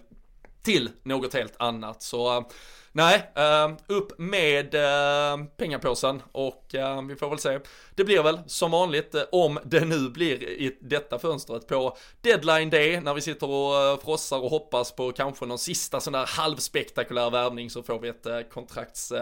till 0.63 0.89
något 1.03 1.33
helt 1.33 1.55
annat. 1.61 2.01
Så 2.01 2.37
eh, 2.37 2.43
Nej, 2.91 3.31
ehm, 3.35 3.77
upp 3.87 4.19
med 4.19 4.75
ehm, 4.75 5.47
pengapåsen 5.47 6.21
och 6.31 6.75
ehm, 6.75 7.07
vi 7.07 7.15
får 7.15 7.29
väl 7.29 7.39
se. 7.39 7.59
Det 7.95 8.03
blir 8.03 8.23
väl 8.23 8.39
som 8.47 8.71
vanligt 8.71 9.15
eh, 9.15 9.21
om 9.31 9.59
det 9.63 9.85
nu 9.85 10.09
blir 10.09 10.43
i 10.43 10.77
detta 10.81 11.19
fönstret 11.19 11.67
på 11.67 11.97
deadline 12.21 12.69
day 12.69 13.01
när 13.01 13.13
vi 13.13 13.21
sitter 13.21 13.49
och 13.49 13.75
eh, 13.75 13.99
frossar 13.99 14.43
och 14.43 14.49
hoppas 14.49 14.91
på 14.91 15.11
kanske 15.11 15.45
någon 15.45 15.59
sista 15.59 15.99
sån 15.99 16.13
där 16.13 16.25
halvspektakulär 16.27 17.29
värvning 17.29 17.69
så 17.69 17.83
får 17.83 17.99
vi 17.99 18.09
ett 18.09 18.25
eh, 18.25 18.39
kontrakts, 18.41 19.13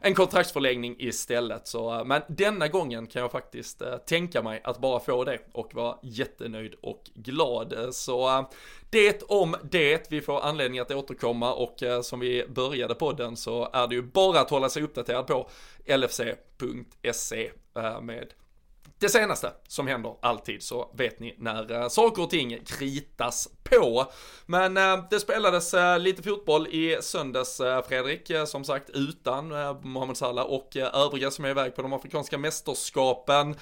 en 0.00 0.14
kontraktsförlängning 0.14 0.96
istället. 0.98 1.68
Så, 1.68 2.02
men 2.06 2.22
denna 2.28 2.68
gången 2.68 3.06
kan 3.06 3.22
jag 3.22 3.32
faktiskt 3.32 3.82
tänka 4.06 4.42
mig 4.42 4.60
att 4.64 4.78
bara 4.78 5.00
få 5.00 5.24
det 5.24 5.38
och 5.52 5.74
vara 5.74 5.96
jättenöjd 6.02 6.74
och 6.82 7.10
glad. 7.14 7.74
Så 7.92 8.46
det 8.92 9.22
om 9.22 9.56
det, 9.62 10.06
vi 10.10 10.20
får 10.20 10.40
anledning 10.40 10.80
att 10.80 10.90
återkomma 10.90 11.54
och 11.54 11.82
eh, 11.82 12.02
som 12.02 12.20
vi 12.20 12.46
började 12.48 12.94
podden 12.94 13.36
så 13.36 13.70
är 13.72 13.88
det 13.88 13.94
ju 13.94 14.02
bara 14.02 14.40
att 14.40 14.50
hålla 14.50 14.68
sig 14.68 14.82
uppdaterad 14.82 15.26
på 15.26 15.48
lfc.se 15.86 17.50
eh, 17.76 18.00
med 18.00 18.32
det 19.02 19.08
senaste 19.08 19.52
som 19.68 19.86
händer 19.86 20.14
alltid 20.22 20.62
så 20.62 20.90
vet 20.94 21.20
ni 21.20 21.34
när 21.38 21.72
eh, 21.72 21.88
saker 21.88 22.22
och 22.22 22.30
ting 22.30 22.58
kritas 22.66 23.48
på. 23.62 24.06
Men 24.46 24.76
eh, 24.76 25.04
det 25.10 25.20
spelades 25.20 25.74
eh, 25.74 25.98
lite 25.98 26.22
fotboll 26.22 26.66
i 26.66 26.98
söndags 27.00 27.60
Fredrik, 27.88 28.30
som 28.46 28.64
sagt 28.64 28.90
utan 28.90 29.48
Mohamed 29.82 30.16
Salah 30.16 30.44
och 30.44 30.76
övriga 30.76 31.30
som 31.30 31.44
är 31.44 31.48
iväg 31.48 31.76
på 31.76 31.82
de 31.82 31.92
afrikanska 31.92 32.38
mästerskapen. 32.38 33.56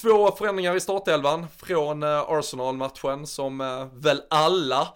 Två 0.00 0.30
förändringar 0.30 0.76
i 0.76 0.80
startelvan 0.80 1.46
från 1.56 2.02
eh, 2.02 2.08
Arsenal-matchen 2.08 3.26
som 3.26 3.60
eh, 3.60 3.86
väl 3.94 4.22
alla 4.30 4.88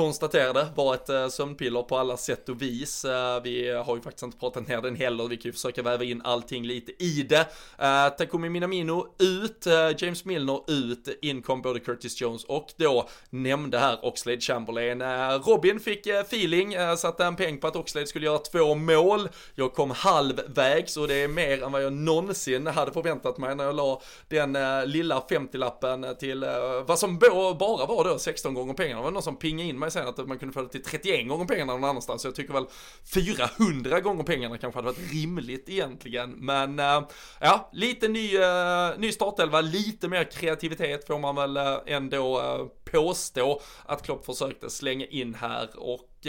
konstaterade 0.00 0.66
var 0.74 0.94
ett 0.94 1.08
eh, 1.08 1.28
sömnpiller 1.28 1.82
på 1.82 1.98
alla 1.98 2.16
sätt 2.16 2.48
och 2.48 2.62
vis. 2.62 3.04
Eh, 3.04 3.42
vi 3.42 3.70
har 3.70 3.96
ju 3.96 4.02
faktiskt 4.02 4.22
inte 4.22 4.38
pratat 4.38 4.68
ner 4.68 4.82
den 4.82 4.96
heller, 4.96 5.28
vi 5.28 5.36
kan 5.36 5.48
ju 5.48 5.52
försöka 5.52 5.82
väva 5.82 6.04
in 6.04 6.22
allting 6.24 6.66
lite 6.66 7.04
i 7.04 7.22
det. 7.22 7.46
Eh, 7.78 8.08
Takumi 8.08 8.48
Minamino 8.48 9.06
ut, 9.18 9.66
James 9.98 10.24
Milner 10.24 10.60
ut, 10.70 11.18
in 11.22 11.42
kom 11.42 11.62
både 11.62 11.80
Curtis 11.80 12.20
Jones 12.20 12.44
och 12.44 12.72
då 12.76 13.08
nämnde 13.30 13.78
här 13.78 14.04
Oxlade 14.04 14.40
Chamberlain. 14.40 15.02
Robin 15.42 15.80
fick 15.80 16.06
feeling, 16.06 16.74
satte 16.96 17.24
en 17.24 17.36
peng 17.36 17.58
på 17.58 17.66
att 17.66 17.76
Oxlade 17.76 18.06
skulle 18.06 18.26
göra 18.26 18.38
två 18.38 18.74
mål. 18.74 19.28
Jag 19.54 19.72
kom 19.74 19.90
halvvägs 19.90 20.96
och 20.96 21.08
det 21.08 21.14
är 21.14 21.28
mer 21.28 21.62
än 21.62 21.72
vad 21.72 21.82
jag 21.84 21.92
någonsin 21.92 22.66
hade 22.66 22.92
förväntat 22.92 23.38
mig 23.38 23.54
när 23.54 23.64
jag 23.64 23.76
la 23.76 24.02
den 24.28 24.52
lilla 24.90 25.20
50-lappen 25.20 26.16
till 26.18 26.44
vad 26.86 26.98
som 26.98 27.18
bara 27.18 27.86
var 27.86 28.04
då 28.04 28.18
16 28.18 28.54
gånger 28.54 28.74
pengarna. 28.74 29.00
Det 29.00 29.04
var 29.04 29.10
någon 29.10 29.22
som 29.22 29.36
pingade 29.36 29.68
in 29.68 29.78
mig 29.78 29.89
sen 29.90 30.08
att 30.08 30.28
man 30.28 30.38
kunde 30.38 30.54
få 30.54 30.62
det 30.62 30.68
till 30.68 30.82
31 30.82 31.28
gånger 31.28 31.44
pengarna 31.44 31.72
någon 31.72 31.84
annanstans. 31.84 32.22
Så 32.22 32.28
jag 32.28 32.34
tycker 32.34 32.52
väl 32.52 32.66
400 33.14 34.00
gånger 34.00 34.24
pengarna 34.24 34.58
kanske 34.58 34.78
hade 34.78 34.86
varit 34.86 35.12
rimligt 35.12 35.68
egentligen. 35.68 36.30
Men 36.30 36.78
eh, 36.78 37.02
ja, 37.40 37.70
lite 37.72 38.08
ny, 38.08 38.36
eh, 38.36 38.98
ny 38.98 39.12
startelva, 39.12 39.60
lite 39.60 40.08
mer 40.08 40.24
kreativitet 40.24 41.06
får 41.06 41.18
man 41.18 41.36
väl 41.36 41.56
eh, 41.56 41.78
ändå 41.86 42.70
påstå 42.84 43.60
att 43.86 44.02
Klopp 44.02 44.26
försökte 44.26 44.70
slänga 44.70 45.06
in 45.06 45.34
här. 45.34 45.68
Och 45.74 46.26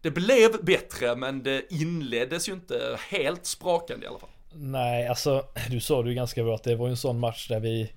det 0.00 0.10
blev 0.10 0.64
bättre, 0.64 1.16
men 1.16 1.42
det 1.42 1.72
inleddes 1.72 2.48
ju 2.48 2.52
inte 2.52 2.98
helt 3.08 3.46
sprakande 3.46 4.06
i 4.06 4.08
alla 4.08 4.18
fall. 4.18 4.30
Nej, 4.52 5.08
alltså 5.08 5.44
du 5.70 5.80
sa 5.80 6.02
det 6.02 6.08
ju 6.08 6.14
ganska 6.14 6.42
bra 6.42 6.54
att 6.54 6.64
det 6.64 6.76
var 6.76 6.88
en 6.88 6.96
sån 6.96 7.20
match 7.20 7.48
där 7.48 7.60
vi 7.60 7.92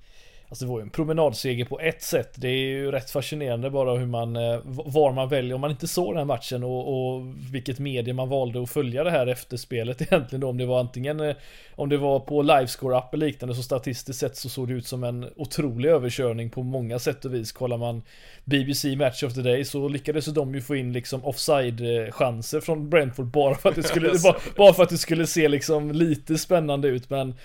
Alltså 0.49 0.65
det 0.65 0.71
var 0.71 0.79
ju 0.79 0.83
en 0.83 0.89
promenadseger 0.89 1.65
på 1.65 1.79
ett 1.79 2.01
sätt. 2.01 2.33
Det 2.35 2.47
är 2.47 2.67
ju 2.67 2.91
rätt 2.91 3.09
fascinerande 3.09 3.69
bara 3.69 3.97
hur 3.97 4.05
man, 4.05 4.35
eh, 4.35 4.59
var 4.65 5.13
man 5.13 5.29
väljer, 5.29 5.55
om 5.55 5.61
man 5.61 5.71
inte 5.71 5.87
såg 5.87 6.13
den 6.13 6.17
här 6.17 6.25
matchen 6.25 6.63
och, 6.63 7.13
och 7.13 7.25
vilket 7.53 7.79
medie 7.79 8.13
man 8.13 8.29
valde 8.29 8.63
att 8.63 8.69
följa 8.69 9.03
det 9.03 9.11
här 9.11 9.27
efterspelet 9.27 10.01
egentligen 10.11 10.41
då. 10.41 10.49
Om 10.49 10.57
det 10.57 10.65
var 10.65 10.79
antingen, 10.79 11.19
eh, 11.19 11.35
om 11.75 11.89
det 11.89 11.97
var 11.97 12.19
på 12.19 12.41
livescore-app 12.41 13.13
eller 13.13 13.25
liknande 13.25 13.55
så 13.55 13.63
statistiskt 13.63 14.19
sett 14.19 14.37
så 14.37 14.49
såg 14.49 14.67
det 14.67 14.73
ut 14.73 14.87
som 14.87 15.03
en 15.03 15.29
otrolig 15.35 15.89
överkörning 15.89 16.49
på 16.49 16.63
många 16.63 16.99
sätt 16.99 17.25
och 17.25 17.33
vis. 17.33 17.51
Kollar 17.51 17.77
man 17.77 18.01
BBC 18.45 18.95
Match 18.95 19.23
of 19.23 19.33
the 19.33 19.41
Day 19.41 19.65
så 19.65 19.87
lyckades 19.87 20.25
de 20.25 20.55
ju 20.55 20.61
få 20.61 20.75
in 20.75 20.93
liksom 20.93 21.25
offside-chanser 21.25 22.59
från 22.59 22.89
Brentford 22.89 23.25
bara 23.25 23.55
för 23.55 23.69
att 23.69 23.75
det 23.75 23.83
skulle, 23.83 24.19
bara, 24.23 24.35
bara 24.57 24.73
för 24.73 24.83
att 24.83 24.89
det 24.89 24.97
skulle 24.97 25.27
se 25.27 25.47
liksom 25.47 25.91
lite 25.91 26.37
spännande 26.37 26.87
ut 26.87 27.09
men 27.09 27.35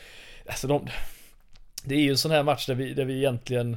Alltså 0.47 0.67
de, 0.67 0.89
det 1.85 1.95
är 1.95 2.01
ju 2.01 2.11
en 2.11 2.19
sån 2.19 2.31
här 2.31 2.43
match 2.43 2.67
där 2.67 2.75
vi, 2.75 2.95
där 2.95 3.05
vi 3.05 3.17
egentligen 3.17 3.77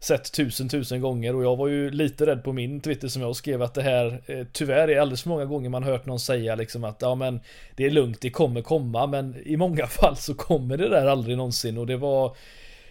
sett 0.00 0.32
tusen 0.32 0.68
tusen 0.68 1.00
gånger. 1.00 1.36
Och 1.36 1.44
jag 1.44 1.56
var 1.56 1.68
ju 1.68 1.90
lite 1.90 2.26
rädd 2.26 2.44
på 2.44 2.52
min 2.52 2.80
Twitter 2.80 3.08
som 3.08 3.22
jag 3.22 3.36
skrev 3.36 3.62
att 3.62 3.74
det 3.74 3.82
här 3.82 4.22
eh, 4.26 4.46
tyvärr 4.52 4.88
är 4.88 5.00
alldeles 5.00 5.22
för 5.22 5.28
många 5.28 5.44
gånger 5.44 5.68
man 5.68 5.82
hört 5.82 6.06
någon 6.06 6.20
säga 6.20 6.54
liksom 6.54 6.84
att 6.84 6.96
ja 7.00 7.14
men 7.14 7.40
det 7.76 7.86
är 7.86 7.90
lugnt, 7.90 8.20
det 8.20 8.30
kommer 8.30 8.62
komma. 8.62 9.06
Men 9.06 9.36
i 9.46 9.56
många 9.56 9.86
fall 10.00 10.16
så 10.16 10.34
kommer 10.34 10.76
det 10.76 10.88
där 10.88 11.06
aldrig 11.06 11.36
någonsin. 11.36 11.78
Och 11.78 11.86
det 11.86 11.96
var 11.96 12.36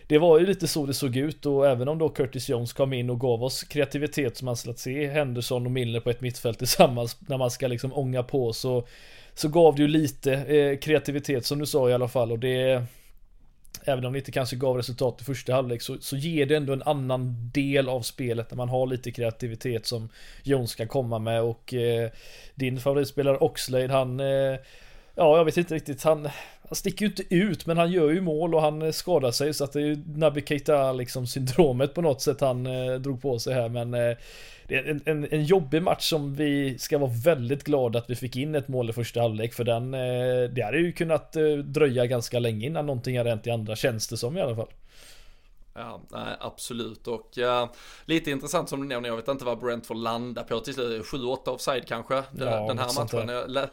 det 0.08 0.18
var 0.18 0.40
ju 0.40 0.46
lite 0.46 0.68
så 0.68 0.86
det 0.86 0.94
såg 0.94 1.18
ut. 1.18 1.46
Och 1.46 1.68
även 1.68 1.88
om 1.88 1.98
då 1.98 2.10
Curtis 2.10 2.50
Jones 2.50 2.74
kom 2.74 2.94
in 2.94 3.10
och 3.10 3.20
gav 3.20 3.44
oss 3.44 3.64
kreativitet 3.64 4.38
som 4.38 4.46
man 4.46 4.58
slått 4.58 4.80
se 4.80 5.08
Henderson 5.08 5.66
och 5.66 5.72
Milner 5.72 6.00
på 6.00 6.10
ett 6.10 6.22
mittfält 6.22 6.58
tillsammans 6.58 7.18
när 7.20 7.38
man 7.38 7.52
ska 7.52 7.68
liksom 7.68 7.94
ånga 7.94 8.24
på 8.24 8.54
så 8.54 8.88
så 9.34 9.48
gav 9.50 9.76
det 9.76 9.82
ju 9.82 9.88
lite 9.88 10.34
eh, 10.34 10.78
kreativitet 10.78 11.46
som 11.46 11.60
du 11.60 11.66
sa 11.66 11.90
i 11.90 11.94
alla 11.94 12.08
fall. 12.08 12.32
Och 12.32 12.40
det 12.40 12.84
även 13.88 14.06
om 14.06 14.14
det 14.14 14.20
inte 14.20 14.32
kanske 14.32 14.56
gav 14.56 14.78
resultat 14.78 15.22
i 15.22 15.24
första 15.24 15.54
halvlek 15.54 15.82
så, 15.82 15.98
så 16.00 16.18
ger 16.18 16.46
det 16.46 16.56
ändå 16.56 16.74
en 16.74 16.84
annan 16.84 17.52
del 17.54 17.90
av 17.90 18.02
spelet 18.02 18.52
när 18.52 18.58
man 18.58 18.70
har 18.70 18.88
lite 18.88 19.12
kreativitet 19.12 19.86
som 19.86 20.10
Jones 20.44 20.76
kan 20.76 20.88
komma 20.88 21.20
med 21.20 21.42
och 21.42 21.74
eh, 21.74 22.10
din 22.56 22.80
favoritspelare 22.80 23.38
Oxlade 23.38 23.94
han 23.94 24.20
eh, 24.20 24.60
Ja, 25.20 25.38
jag 25.38 25.46
vet 25.46 25.58
inte 25.58 25.76
riktigt. 25.76 26.04
Han, 26.04 26.30
han 26.68 26.76
sticker 26.76 27.06
ju 27.06 27.10
inte 27.10 27.36
ut, 27.36 27.66
men 27.66 27.78
han 27.78 27.92
gör 27.92 28.10
ju 28.10 28.22
mål 28.22 28.56
och 28.56 28.62
han 28.62 28.82
eh, 28.82 28.92
skadar 28.92 29.32
sig. 29.32 29.54
Så 29.54 29.64
att 29.64 29.74
det 29.74 29.80
är 29.80 29.86
ju 29.86 30.04
Naby 30.06 30.42
Keita 30.42 30.94
liksom 30.94 31.28
syndromet 31.28 31.94
på 31.94 32.02
något 32.02 32.22
sätt 32.22 32.42
han 32.42 32.66
eh, 32.66 32.94
drog 32.94 33.22
på 33.22 33.40
sig 33.40 33.54
här, 33.54 33.70
men 33.70 33.94
eh, 33.94 34.18
det 34.68 34.76
är 34.76 34.84
en, 34.84 35.02
en, 35.06 35.28
en, 35.32 35.46
jobbig 35.46 35.82
match 35.82 36.10
som 36.10 36.36
vi 36.36 36.78
ska 36.80 36.98
vara 36.98 37.12
väldigt 37.24 37.64
glada 37.64 38.00
att 38.00 38.10
vi 38.10 38.16
fick 38.16 38.36
in 38.36 38.56
ett 38.56 38.68
mål 38.68 38.90
i 38.90 38.94
första 38.94 39.22
halvlek. 39.22 39.54
För 39.54 39.64
den, 39.64 39.94
eh, 39.94 40.50
det 40.50 40.62
hade 40.62 40.78
ju 40.78 40.92
kunnat 40.92 41.36
eh, 41.36 41.44
dröja 41.44 42.06
ganska 42.06 42.40
länge 42.40 42.66
innan 42.66 42.86
någonting 42.86 43.18
hade 43.18 43.30
hänt 43.30 43.48
i 43.48 43.50
andra, 43.50 43.76
tjänster 43.76 44.16
som 44.16 44.38
i 44.38 44.42
alla 44.42 44.56
fall. 44.56 44.70
Ja, 45.78 46.02
nej, 46.10 46.38
absolut. 46.40 47.08
Och 47.08 47.38
uh, 47.38 47.66
lite 48.06 48.32
intressant 48.32 48.70
som 48.70 48.82
du 48.82 48.88
nämner, 48.88 49.10
jag 49.10 49.16
vet 49.16 49.28
inte 49.28 49.46
vad 49.46 49.60
Brentford 49.60 49.98
landar 49.98 50.44
på 50.44 50.60
till 50.60 50.74
slut, 50.74 51.06
7-8 51.06 51.50
offside 51.50 51.88
kanske, 51.88 52.24
den, 52.32 52.48
ja, 52.48 52.68
den 52.68 52.80
här 52.80 53.02
matchen. 53.02 53.30
Jag 53.30 53.70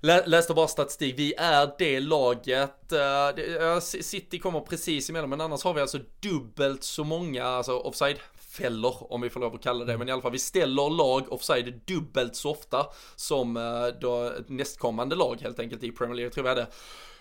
lä, 0.00 0.26
läste 0.26 0.54
bara 0.54 0.68
statistik, 0.68 1.18
vi 1.18 1.34
är 1.34 1.70
det 1.78 2.00
laget, 2.00 2.92
uh, 2.92 3.80
City 3.80 4.38
kommer 4.38 4.60
precis 4.60 5.10
emellan, 5.10 5.30
men 5.30 5.40
annars 5.40 5.64
har 5.64 5.74
vi 5.74 5.80
alltså 5.80 5.98
dubbelt 6.20 6.84
så 6.84 7.04
många 7.04 7.44
alltså 7.44 7.78
offside 7.78 8.18
fällor 8.58 9.12
om 9.12 9.20
vi 9.20 9.30
får 9.30 9.40
lov 9.40 9.54
att 9.54 9.62
kalla 9.62 9.84
det, 9.84 9.98
men 9.98 10.08
i 10.08 10.12
alla 10.12 10.22
fall 10.22 10.32
vi 10.32 10.38
ställer 10.38 10.90
lag 10.90 11.32
offside 11.32 11.80
dubbelt 11.84 12.36
så 12.36 12.50
ofta 12.50 12.86
som 13.16 13.56
uh, 13.56 13.86
då 14.00 14.32
nästkommande 14.46 15.16
lag 15.16 15.40
helt 15.40 15.58
enkelt 15.58 15.82
i 15.82 15.92
Premier 15.92 16.16
League, 16.16 16.32
tror 16.32 16.48
jag 16.48 16.56
det 16.56 16.66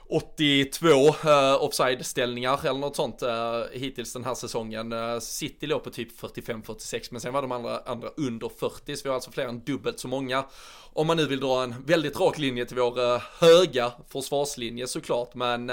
82 0.09 0.87
uh, 0.87 1.63
offside-ställningar 1.63 2.65
eller 2.65 2.79
något 2.79 2.95
sånt 2.95 3.23
uh, 3.23 3.79
hittills 3.79 4.13
den 4.13 4.23
här 4.23 4.35
säsongen. 4.35 4.93
Uh, 4.93 5.19
City 5.19 5.67
låg 5.67 5.83
på 5.83 5.89
typ 5.89 6.21
45-46 6.21 7.07
men 7.11 7.21
sen 7.21 7.33
var 7.33 7.41
de 7.41 7.51
andra, 7.51 7.79
andra 7.85 8.09
under 8.17 8.49
40 8.49 8.95
så 8.95 9.03
vi 9.03 9.09
har 9.09 9.15
alltså 9.15 9.31
fler 9.31 9.45
än 9.45 9.59
dubbelt 9.59 9.99
så 9.99 10.07
många. 10.07 10.45
Om 10.93 11.07
man 11.07 11.17
nu 11.17 11.25
vill 11.25 11.39
dra 11.39 11.63
en 11.63 11.75
väldigt 11.85 12.19
rak 12.19 12.37
linje 12.37 12.65
till 12.65 12.77
vår 12.77 12.99
uh, 12.99 13.21
höga 13.39 13.91
försvarslinje 14.09 14.87
såklart 14.87 15.35
men 15.35 15.71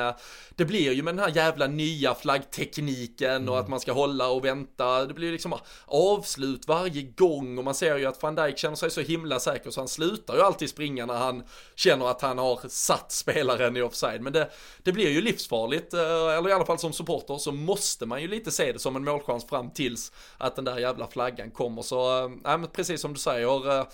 det 0.57 0.64
blir 0.64 0.92
ju 0.92 1.03
med 1.03 1.14
den 1.14 1.25
här 1.25 1.37
jävla 1.37 1.66
nya 1.66 2.14
flaggtekniken 2.14 3.35
mm. 3.37 3.49
och 3.49 3.59
att 3.59 3.68
man 3.68 3.81
ska 3.81 3.92
hålla 3.92 4.29
och 4.29 4.44
vänta. 4.44 5.07
Det 5.07 5.14
blir 5.14 5.27
ju 5.27 5.33
liksom 5.33 5.55
avslut 5.87 6.68
varje 6.68 7.03
gång 7.03 7.59
och 7.59 7.64
man 7.64 7.75
ser 7.75 7.97
ju 7.97 8.07
att 8.07 8.23
van 8.23 8.35
Dijk 8.35 8.59
känner 8.59 8.77
sig 8.77 8.90
så 8.90 9.01
himla 9.01 9.40
säker 9.40 9.70
så 9.70 9.81
han 9.81 9.88
slutar 9.88 10.35
ju 10.35 10.42
alltid 10.42 10.70
springa 10.70 11.07
när 11.07 11.14
han 11.14 11.42
känner 11.75 12.11
att 12.11 12.23
han 12.23 12.38
har 12.38 12.61
satt 12.68 13.12
spelaren 13.12 13.77
i 13.77 13.83
offside 13.83 14.24
men 14.25 14.33
det, 14.33 14.51
det 14.83 14.93
blir 14.93 15.11
ju 15.11 15.21
livsfarligt, 15.21 15.95
eh, 15.95 16.01
eller 16.39 16.49
i 16.49 16.53
alla 16.53 16.67
fall 16.67 16.79
som 16.79 16.93
supporter 16.93 17.39
så 17.39 17.53
måste 17.53 18.07
man 18.07 18.23
ju 18.23 18.29
lite 18.29 18.51
se 18.51 18.73
det 18.73 18.79
som 18.79 18.97
en 18.97 19.05
målchans 19.05 19.47
fram 19.47 19.71
tills 19.71 20.13
att 20.39 20.57
den 20.57 20.65
där 20.65 20.79
jävla 20.79 21.07
flaggan 21.07 21.51
kommer. 21.51 21.83
Så, 21.83 22.25
äh, 22.25 22.31
men 22.43 22.67
precis 22.67 23.01
som 23.01 23.13
du 23.13 23.19
säger, 23.19 23.81
äh, 23.81 23.87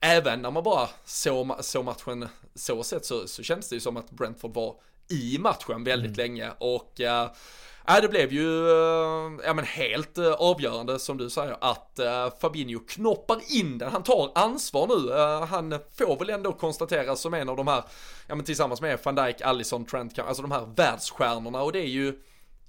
även 0.00 0.42
när 0.42 0.50
man 0.50 0.62
bara 0.62 0.88
såg, 1.04 1.52
såg 1.60 1.84
matchen 1.84 2.28
så 2.54 2.82
sett 2.82 3.04
så, 3.04 3.28
så 3.28 3.42
känns 3.42 3.68
det 3.68 3.74
ju 3.74 3.80
som 3.80 3.96
att 3.96 4.10
Brentford 4.10 4.54
var 4.54 4.74
i 5.08 5.38
matchen 5.38 5.84
väldigt 5.84 6.18
mm. 6.18 6.30
länge 6.30 6.50
och 6.58 7.00
äh, 7.00 7.30
äh, 7.88 8.02
det 8.02 8.08
blev 8.08 8.32
ju 8.32 8.68
eh, 8.68 9.32
ja, 9.44 9.54
men 9.54 9.64
helt 9.64 10.18
eh, 10.18 10.32
avgörande 10.32 10.98
som 10.98 11.16
du 11.16 11.30
säger 11.30 11.56
att 11.60 11.98
eh, 11.98 12.30
Fabinho 12.40 12.78
knoppar 12.78 13.40
in 13.48 13.78
den. 13.78 13.92
Han 13.92 14.02
tar 14.02 14.32
ansvar 14.34 14.86
nu. 14.86 15.12
Han 15.46 15.78
får 15.98 16.18
väl 16.18 16.30
ändå 16.30 16.52
konstateras 16.52 17.20
som 17.20 17.34
en 17.34 17.48
av 17.48 17.56
de 17.56 17.68
här, 17.68 17.84
ja 18.26 18.34
men 18.34 18.44
tillsammans 18.44 18.80
med 18.80 18.98
van 19.04 19.14
Dijk, 19.14 19.40
Allison, 19.40 19.84
Trent, 19.84 20.18
alltså 20.18 20.42
de 20.42 20.52
här 20.52 20.66
världsstjärnorna 20.76 21.62
och 21.62 21.72
det 21.72 21.78
är 21.78 21.88
ju 21.88 22.18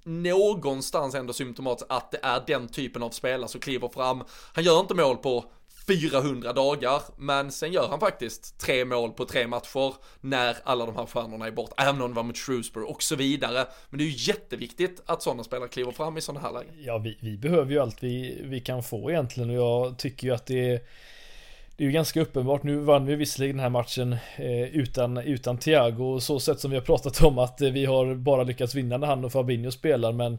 någonstans 0.06 1.14
ändå 1.14 1.32
symptomatiskt 1.32 1.90
att 1.90 2.10
det 2.10 2.18
är 2.22 2.42
den 2.46 2.68
typen 2.68 3.02
av 3.02 3.10
spelare 3.10 3.48
som 3.48 3.60
kliver 3.60 3.88
fram. 3.88 4.24
Han 4.52 4.64
gör 4.64 4.80
inte 4.80 4.94
mål 4.94 5.16
på 5.16 5.44
400 5.88 6.52
dagar, 6.52 7.02
men 7.16 7.52
sen 7.52 7.72
gör 7.72 7.88
han 7.88 8.00
faktiskt 8.00 8.58
tre 8.58 8.84
mål 8.84 9.12
på 9.12 9.24
tre 9.24 9.46
matcher 9.46 9.94
när 10.20 10.56
alla 10.64 10.86
de 10.86 10.96
här 10.96 11.06
stjärnorna 11.06 11.46
är 11.46 11.50
bort, 11.50 11.70
även 11.76 12.02
om 12.02 12.10
det 12.10 12.16
var 12.16 12.22
mot 12.22 12.36
Shrewsbury 12.36 12.86
och 12.86 13.02
så 13.02 13.16
vidare. 13.16 13.66
Men 13.90 13.98
det 13.98 14.04
är 14.04 14.08
ju 14.08 14.32
jätteviktigt 14.32 15.02
att 15.06 15.22
sådana 15.22 15.44
spelare 15.44 15.68
kliver 15.68 15.92
fram 15.92 16.16
i 16.16 16.20
sådana 16.20 16.40
här 16.40 16.52
lägen. 16.52 16.74
Ja, 16.78 16.98
vi, 16.98 17.18
vi 17.20 17.36
behöver 17.38 17.72
ju 17.72 17.78
allt 17.78 18.02
vi, 18.02 18.40
vi 18.44 18.60
kan 18.60 18.82
få 18.82 19.10
egentligen 19.10 19.50
och 19.50 19.56
jag 19.56 19.98
tycker 19.98 20.26
ju 20.26 20.34
att 20.34 20.46
det 20.46 20.70
är 20.70 20.80
det 21.76 21.84
är 21.84 21.86
ju 21.86 21.92
ganska 21.92 22.20
uppenbart, 22.20 22.62
nu 22.62 22.76
vann 22.76 23.06
vi 23.06 23.16
visserligen 23.16 23.56
den 23.56 23.62
här 23.62 23.70
matchen 23.70 24.12
eh, 24.36 24.62
utan, 24.62 25.18
utan 25.18 25.58
Thiago, 25.58 26.20
så 26.20 26.40
sätt 26.40 26.60
som 26.60 26.70
vi 26.70 26.76
har 26.76 26.84
pratat 26.84 27.22
om 27.22 27.38
att 27.38 27.60
eh, 27.60 27.70
vi 27.70 27.84
har 27.84 28.14
bara 28.14 28.42
lyckats 28.42 28.74
vinna 28.74 28.96
när 28.96 29.06
han 29.06 29.24
och 29.24 29.32
Fabinho 29.32 29.70
spelar, 29.70 30.12
men 30.12 30.38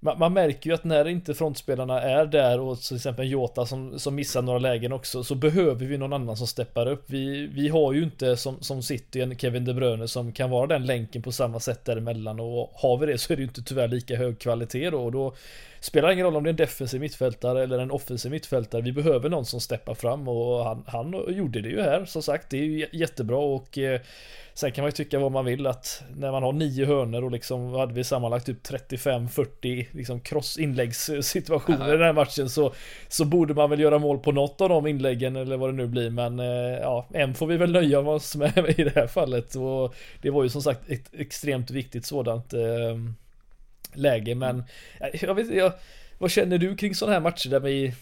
man, 0.00 0.18
man, 0.18 0.32
märker 0.32 0.70
ju 0.70 0.74
att 0.74 0.84
när 0.84 1.08
inte 1.08 1.34
frontspelarna 1.34 2.02
är 2.02 2.26
där 2.26 2.60
och 2.60 2.80
till 2.80 2.96
exempel 2.96 3.30
Jota 3.30 3.66
som, 3.66 3.98
som 3.98 4.14
missar 4.14 4.42
några 4.42 4.58
lägen 4.58 4.92
också 4.92 5.24
så 5.24 5.34
behöver 5.34 5.86
vi 5.86 5.98
någon 5.98 6.12
annan 6.12 6.36
som 6.36 6.46
steppar 6.46 6.88
upp. 6.88 7.04
Vi, 7.06 7.46
vi 7.46 7.68
har 7.68 7.92
ju 7.92 8.02
inte 8.02 8.36
som, 8.36 8.60
som 8.60 8.82
City 8.82 9.20
en 9.20 9.38
Kevin 9.38 9.64
De 9.64 9.74
Bruyne 9.74 10.08
som 10.08 10.32
kan 10.32 10.50
vara 10.50 10.66
den 10.66 10.86
länken 10.86 11.22
på 11.22 11.32
samma 11.32 11.60
sätt 11.60 11.84
däremellan 11.84 12.40
och 12.40 12.70
har 12.74 12.98
vi 12.98 13.06
det 13.06 13.18
så 13.18 13.32
är 13.32 13.36
det 13.36 13.42
ju 13.42 13.48
inte 13.48 13.62
tyvärr 13.62 13.88
lika 13.88 14.16
hög 14.16 14.38
kvalitet 14.38 14.90
då 14.90 15.04
och 15.04 15.12
då 15.12 15.34
spelar 15.80 16.10
ingen 16.10 16.26
roll 16.26 16.36
om 16.36 16.44
det 16.44 16.48
är 16.48 16.52
en 16.52 16.56
defensiv 16.56 17.00
mittfältare 17.00 17.62
eller 17.62 17.78
en 17.78 17.90
offensiv 17.90 18.30
mittfältare. 18.30 18.82
Vi 18.82 18.92
behöver 18.92 19.28
någon 19.28 19.46
som 19.46 19.60
steppar 19.60 19.94
fram 19.94 20.28
och 20.28 20.64
han, 20.64 20.84
han 20.86 21.24
gjorde 21.28 21.60
det 21.60 21.68
ju 21.68 21.82
här 21.82 22.04
som 22.04 22.22
sagt. 22.22 22.50
Det 22.50 22.58
är 22.58 22.64
ju 22.64 22.86
jättebra 22.92 23.38
och 23.38 23.78
eh, 23.78 24.00
Sen 24.58 24.72
kan 24.72 24.82
man 24.82 24.88
ju 24.88 24.92
tycka 24.92 25.18
vad 25.18 25.32
man 25.32 25.44
vill 25.44 25.66
att 25.66 26.02
när 26.16 26.30
man 26.32 26.42
har 26.42 26.52
nio 26.52 26.86
hörner 26.86 27.24
och 27.24 27.30
liksom 27.30 27.74
hade 27.74 27.94
vi 27.94 28.04
sammanlagt 28.04 28.46
typ 28.46 28.66
35-40 28.66 29.86
liksom 29.90 30.20
crossinläggssituationer 30.20 31.88
i 31.88 31.92
den 31.92 32.06
här 32.06 32.12
matchen 32.12 32.50
så 32.50 32.72
Så 33.08 33.24
borde 33.24 33.54
man 33.54 33.70
väl 33.70 33.80
göra 33.80 33.98
mål 33.98 34.18
på 34.18 34.32
något 34.32 34.60
av 34.60 34.68
de 34.68 34.86
inläggen 34.86 35.36
eller 35.36 35.56
vad 35.56 35.68
det 35.68 35.76
nu 35.76 35.86
blir 35.86 36.10
men 36.10 36.40
eh, 36.40 36.78
ja 36.80 37.06
en 37.14 37.34
får 37.34 37.46
vi 37.46 37.56
väl 37.56 37.72
nöja 37.72 38.00
oss 38.00 38.36
med 38.36 38.74
i 38.78 38.84
det 38.84 38.94
här 38.94 39.06
fallet 39.06 39.54
och 39.54 39.94
Det 40.22 40.30
var 40.30 40.42
ju 40.42 40.48
som 40.48 40.62
sagt 40.62 40.90
ett 40.90 41.10
extremt 41.12 41.70
viktigt 41.70 42.06
sådant 42.06 42.52
eh, 42.52 42.60
läge 43.98 44.34
men 44.34 44.64
jag 45.20 45.34
vet 45.34 45.54
jag, 45.54 45.72
Vad 46.18 46.30
känner 46.30 46.58
du 46.58 46.76
kring 46.76 46.94
sådana 46.94 47.12
här 47.12 47.20
matcher 47.20 47.50
där 47.50 47.60
vi 47.60 47.94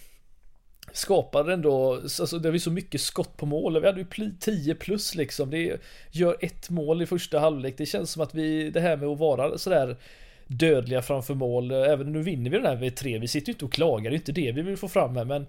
skapade 0.93 1.53
ändå, 1.53 1.95
alltså 1.95 2.39
det 2.39 2.49
var 2.49 2.55
ju 2.55 2.61
så 2.61 2.71
mycket 2.71 3.01
skott 3.01 3.37
på 3.37 3.47
mål, 3.47 3.81
vi 3.81 3.87
hade 3.87 4.01
ju 4.01 4.33
10 4.41 4.75
plus 4.75 5.15
liksom, 5.15 5.51
det 5.51 5.81
gör 6.11 6.37
ett 6.41 6.71
mål 6.71 7.03
i 7.03 7.07
första 7.07 7.39
halvlek, 7.39 7.75
det 7.79 7.87
känns 7.87 8.11
som 8.11 8.23
att 8.23 8.35
vi, 8.35 8.71
det 8.71 8.81
här 8.81 8.97
med 8.97 9.09
att 9.09 9.19
vara 9.19 9.59
sådär 9.59 9.97
dödliga 10.47 11.03
framför 11.03 11.35
mål, 11.35 11.71
även 11.71 12.13
nu 12.13 12.23
vinner 12.23 12.51
vi 12.51 12.57
den 12.57 12.67
här 12.67 12.77
V3, 12.77 13.21
vi 13.21 13.29
sitter 13.29 13.47
ju 13.47 13.53
inte 13.53 13.65
och 13.65 13.73
klagar, 13.73 14.11
det 14.11 14.15
är 14.15 14.19
inte 14.19 14.33
det 14.33 14.53
vi 14.53 14.63
vill 14.63 14.77
få 14.77 14.89
fram 14.89 15.17
här, 15.17 15.25
men 15.25 15.47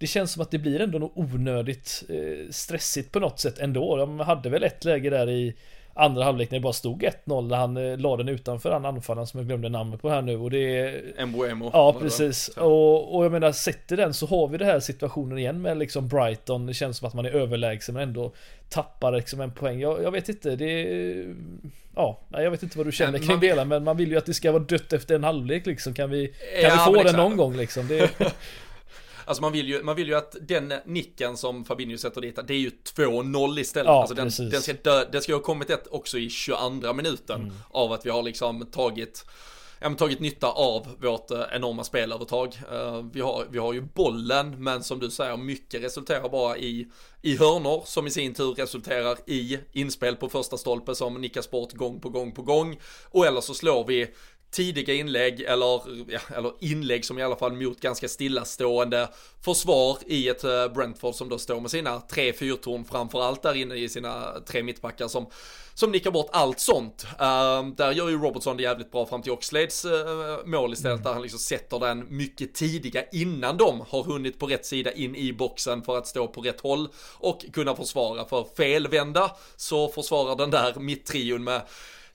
det 0.00 0.06
känns 0.06 0.32
som 0.32 0.42
att 0.42 0.50
det 0.50 0.58
blir 0.58 0.80
ändå 0.80 0.98
något 0.98 1.12
onödigt 1.14 2.04
eh, 2.08 2.50
stressigt 2.50 3.12
på 3.12 3.20
något 3.20 3.40
sätt 3.40 3.58
ändå. 3.58 3.96
De 3.96 4.20
hade 4.20 4.50
väl 4.50 4.62
ett 4.62 4.84
läge 4.84 5.10
där 5.10 5.30
i 5.30 5.54
andra 5.94 6.24
halvlek 6.24 6.50
när 6.50 6.58
det 6.58 6.62
bara 6.62 6.72
stod 6.72 7.02
1-0 7.02 7.48
när 7.48 7.56
han 7.56 7.76
eh, 7.76 7.98
la 7.98 8.16
den 8.16 8.28
utanför 8.28 8.72
han 8.72 8.84
anfallaren 8.84 9.26
som 9.26 9.40
jag 9.40 9.46
glömde 9.46 9.68
namnet 9.68 10.02
på 10.02 10.10
här 10.10 10.22
nu 10.22 10.36
och 10.36 10.50
det 10.50 10.78
är... 10.78 11.26
Mbuemo. 11.26 11.70
Ja 11.72 11.96
precis. 12.00 12.48
Och, 12.48 13.16
och 13.16 13.24
jag 13.24 13.32
menar 13.32 13.52
sätter 13.52 13.96
den 13.96 14.14
så 14.14 14.26
har 14.26 14.48
vi 14.48 14.58
den 14.58 14.68
här 14.68 14.80
situationen 14.80 15.38
igen 15.38 15.62
med 15.62 15.78
liksom 15.78 16.08
Brighton. 16.08 16.66
Det 16.66 16.74
känns 16.74 16.98
som 16.98 17.08
att 17.08 17.14
man 17.14 17.26
är 17.26 17.30
överlägsen 17.30 17.94
men 17.94 18.02
ändå 18.02 18.32
tappar 18.68 19.12
liksom 19.12 19.40
en 19.40 19.52
poäng. 19.52 19.80
Jag, 19.80 20.02
jag 20.02 20.10
vet 20.10 20.28
inte, 20.28 20.56
det 20.56 20.64
är... 20.64 21.34
Ja, 21.94 22.20
jag 22.30 22.50
vet 22.50 22.62
inte 22.62 22.78
vad 22.78 22.86
du 22.86 22.92
känner 22.92 23.18
kring 23.18 23.28
man... 23.28 23.40
det 23.40 23.64
men 23.64 23.84
man 23.84 23.96
vill 23.96 24.10
ju 24.10 24.18
att 24.18 24.26
det 24.26 24.34
ska 24.34 24.52
vara 24.52 24.62
dött 24.62 24.92
efter 24.92 25.14
en 25.14 25.24
halvlek 25.24 25.66
liksom. 25.66 25.94
Kan 25.94 26.10
vi, 26.10 26.26
kan 26.26 26.70
ja, 26.70 26.86
vi 26.88 26.96
få 26.96 27.02
den 27.02 27.16
någon 27.16 27.36
gång 27.36 27.56
liksom? 27.56 27.88
Det... 27.88 28.10
Alltså 29.30 29.42
man 29.42 29.52
vill 29.52 29.68
ju, 29.68 29.82
man 29.82 29.96
vill 29.96 30.08
ju 30.08 30.14
att 30.14 30.36
den 30.40 30.74
nicken 30.84 31.36
som 31.36 31.64
Fabinho 31.64 31.98
sätter 31.98 32.20
dit, 32.20 32.38
det 32.46 32.54
är 32.54 32.58
ju 32.58 32.70
2-0 32.96 33.60
istället. 33.60 33.86
Ja, 33.86 34.00
alltså 34.00 34.14
den, 34.14 34.50
den, 34.50 34.62
ska 34.62 34.72
dö, 34.72 35.04
det 35.12 35.20
ska 35.20 35.32
ju 35.32 35.36
ha 35.36 35.42
kommit 35.42 35.70
ett 35.70 35.86
också 35.90 36.18
i 36.18 36.30
22 36.30 36.92
minuten 36.92 37.40
mm. 37.40 37.54
av 37.70 37.92
att 37.92 38.06
vi 38.06 38.10
har 38.10 38.22
liksom 38.22 38.66
tagit 38.66 39.24
ja, 39.80 39.94
tagit 39.94 40.20
nytta 40.20 40.46
av 40.46 40.86
vårt 41.02 41.30
eh, 41.30 41.42
enorma 41.52 41.84
spelövertag. 41.84 42.58
Uh, 42.72 43.04
vi, 43.12 43.20
har, 43.20 43.46
vi 43.50 43.58
har 43.58 43.72
ju 43.72 43.80
bollen, 43.80 44.64
men 44.64 44.82
som 44.82 44.98
du 44.98 45.10
säger, 45.10 45.36
mycket 45.36 45.82
resulterar 45.82 46.28
bara 46.28 46.58
i, 46.58 46.86
i 47.22 47.36
hörnor 47.36 47.82
som 47.86 48.06
i 48.06 48.10
sin 48.10 48.34
tur 48.34 48.54
resulterar 48.54 49.16
i 49.26 49.58
inspel 49.72 50.16
på 50.16 50.28
första 50.28 50.56
stolpe 50.56 50.94
som 50.94 51.20
nickas 51.20 51.50
bort 51.50 51.72
gång 51.72 52.00
på 52.00 52.08
gång 52.08 52.32
på 52.32 52.42
gång. 52.42 52.80
Och 53.04 53.26
eller 53.26 53.40
så 53.40 53.54
slår 53.54 53.84
vi 53.84 54.08
tidiga 54.50 54.94
inlägg 54.94 55.40
eller, 55.40 55.82
ja, 56.08 56.20
eller 56.36 56.52
inlägg 56.60 57.04
som 57.04 57.18
i 57.18 57.22
alla 57.22 57.36
fall 57.36 57.52
mot 57.52 57.80
ganska 57.80 58.08
stillastående 58.08 59.08
försvar 59.44 59.98
i 60.06 60.28
ett 60.28 60.44
eh, 60.44 60.68
Brentford 60.68 61.14
som 61.14 61.28
då 61.28 61.38
står 61.38 61.60
med 61.60 61.70
sina 61.70 62.00
tre 62.00 62.32
fyrtorn 62.32 62.84
framförallt 62.84 63.42
där 63.42 63.54
inne 63.54 63.74
i 63.74 63.88
sina 63.88 64.40
tre 64.46 64.62
mittbackar 64.62 65.08
som, 65.08 65.26
som 65.74 65.92
nickar 65.92 66.10
bort 66.10 66.28
allt 66.32 66.60
sånt. 66.60 67.06
Uh, 67.10 67.74
där 67.76 67.92
gör 67.92 68.08
ju 68.08 68.18
Robertson 68.18 68.56
det 68.56 68.62
jävligt 68.62 68.92
bra 68.92 69.06
fram 69.06 69.22
till 69.22 69.32
Oxlades 69.32 69.84
uh, 69.84 69.92
mål 70.44 70.72
istället 70.72 70.94
mm. 70.94 71.04
där 71.04 71.12
han 71.12 71.22
liksom 71.22 71.40
sätter 71.40 71.78
den 71.78 72.06
mycket 72.08 72.54
tidiga 72.54 73.04
innan 73.12 73.56
de 73.56 73.84
har 73.88 74.02
hunnit 74.02 74.38
på 74.38 74.46
rätt 74.46 74.66
sida 74.66 74.92
in 74.92 75.16
i 75.16 75.32
boxen 75.32 75.82
för 75.82 75.98
att 75.98 76.06
stå 76.06 76.28
på 76.28 76.40
rätt 76.40 76.60
håll 76.60 76.88
och 77.18 77.44
kunna 77.52 77.76
försvara 77.76 78.24
för 78.24 78.46
felvända 78.56 79.30
så 79.56 79.88
försvarar 79.88 80.36
den 80.36 80.50
där 80.50 80.74
mitttrion 80.80 81.44
med 81.44 81.62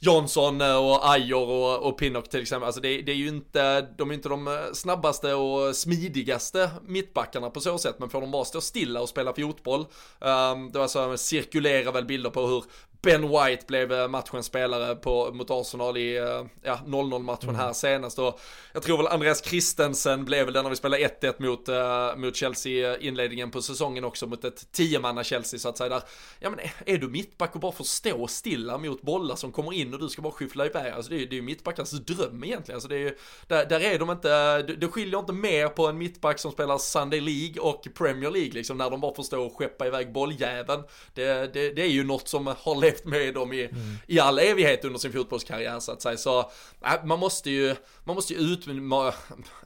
Johnson 0.06 0.62
eh, 0.62 0.76
och 0.76 1.10
Ajor 1.10 1.50
och, 1.50 1.88
och 1.88 1.98
Pinnock 1.98 2.30
till 2.30 2.42
exempel. 2.42 2.66
Alltså 2.66 2.82
det, 2.82 3.02
det, 3.02 3.12
är 3.12 3.16
ju 3.16 3.28
inte, 3.28 3.82
de 3.82 4.10
är 4.10 4.14
inte 4.14 4.30
de 4.30 4.48
eh, 4.48 4.54
snabbaste 4.74 5.34
och 5.34 5.76
smidigaste 5.76 6.70
mittbackarna 6.88 7.50
på 7.50 7.62
så 7.62 7.78
sätt, 7.78 7.96
men 8.00 8.10
får 8.10 8.22
de 8.22 8.32
bara 8.32 8.46
stå 8.46 8.62
stilla 8.62 9.02
och 9.02 9.10
spela 9.10 9.34
fotboll. 9.34 9.86
Ehm, 10.22 10.52
um, 10.52 10.72
det 10.72 10.80
var 10.80 10.88
så, 10.88 11.00
alltså, 11.00 11.26
cirkulerar 11.26 11.92
väl 11.92 12.06
bilder 12.06 12.30
på 12.30 12.48
hur 12.48 12.64
Ben 13.06 13.30
White 13.30 13.66
blev 13.68 13.94
eh, 13.94 14.08
matchens 14.08 14.46
spelare 14.46 14.96
på, 14.96 15.32
mot 15.34 15.52
Arsenal 15.52 15.98
i 15.98 16.18
eh, 16.18 16.46
ja, 16.64 16.80
0-0 16.86 17.20
matchen 17.20 17.50
mm. 17.50 17.62
här 17.62 17.74
senast 17.74 18.20
och 18.20 18.40
jag 18.74 18.84
tror 18.84 18.98
väl 18.98 19.08
Andreas 19.08 19.44
Christensen 19.44 20.26
blev 20.26 20.46
väl 20.46 20.54
den 20.54 20.64
när 20.64 20.70
vi 20.70 20.76
spelade 20.76 21.08
1-1 21.22 21.34
mot, 21.38 21.70
uh, 21.70 22.22
mot 22.22 22.36
Chelsea 22.36 22.98
inledningen 22.98 23.52
på 23.52 23.62
säsongen 23.62 24.04
också 24.04 24.28
mot 24.28 24.44
ett 24.44 24.72
10 24.72 25.24
Chelsea 25.24 25.60
så 25.60 25.70
att 25.70 25.78
säga 25.78 25.90
där. 25.90 26.02
Ja 26.40 26.50
men 26.50 26.60
är 26.86 26.98
du 26.98 27.08
mittback 27.08 27.56
och 27.56 27.62
bara 27.62 27.72
får 27.72 27.84
stå 27.84 28.28
stilla 28.28 28.78
mot 28.78 29.02
bollar 29.02 29.36
som 29.36 29.52
kommer 29.52 29.74
in 29.74 29.94
och 29.94 30.00
du 30.00 30.10
ska 30.10 30.22
bara 30.22 30.34
skyffla 30.34 30.66
iväg, 30.66 30.94
alltså 30.94 31.12
det 31.12 31.24
är, 31.24 31.34
ju 31.34 31.42
mittbackars 31.42 31.92
dröm 31.92 32.44
egentligen. 32.44 32.76
Alltså 32.76 32.90
det 32.90 32.96
är 32.96 33.00
ju, 33.00 33.18
där, 33.48 33.66
där 33.66 33.80
är 33.80 34.00
de 34.00 34.12
inte, 34.12 34.62
det 34.62 34.88
skiljer 34.88 35.20
inte 35.20 35.34
mer 35.34 35.68
på 35.68 35.88
en 35.88 35.98
mittback 35.98 36.40
som 36.40 36.52
spelar 36.52 36.78
Sunday 36.78 37.22
League 37.22 37.62
och 37.62 37.88
Premier 37.94 38.32
League 38.32 38.52
liksom 38.54 38.78
när 38.78 38.90
de 38.90 39.02
bara 39.02 39.16
får 39.16 39.24
stå 39.24 39.46
och 39.46 39.58
skeppa 39.58 39.88
iväg 39.88 40.12
bolljäveln. 40.12 40.84
Det, 41.14 41.54
det, 41.54 41.70
det 41.70 41.82
är 41.82 41.90
ju 41.90 42.04
något 42.04 42.28
som 42.28 42.48
har 42.48 42.82
levt 42.82 42.95
levt 42.96 43.06
med 43.06 43.34
dem 43.34 43.54
i, 43.54 43.66
mm. 43.66 43.98
i 44.08 44.20
all 44.20 44.40
evighet 44.40 44.86
under 44.86 45.00
sin 45.00 45.12
fotbollskarriär 45.12 45.80
så 45.80 45.92
att 45.92 46.02
säga. 46.02 46.18
Så 46.18 46.40
äh, 46.40 47.06
man 47.06 47.20
måste 47.20 47.50
ju, 47.50 47.76
man 48.04 48.16
måste 48.16 48.34
ju 48.34 48.40
utmana, 48.40 49.14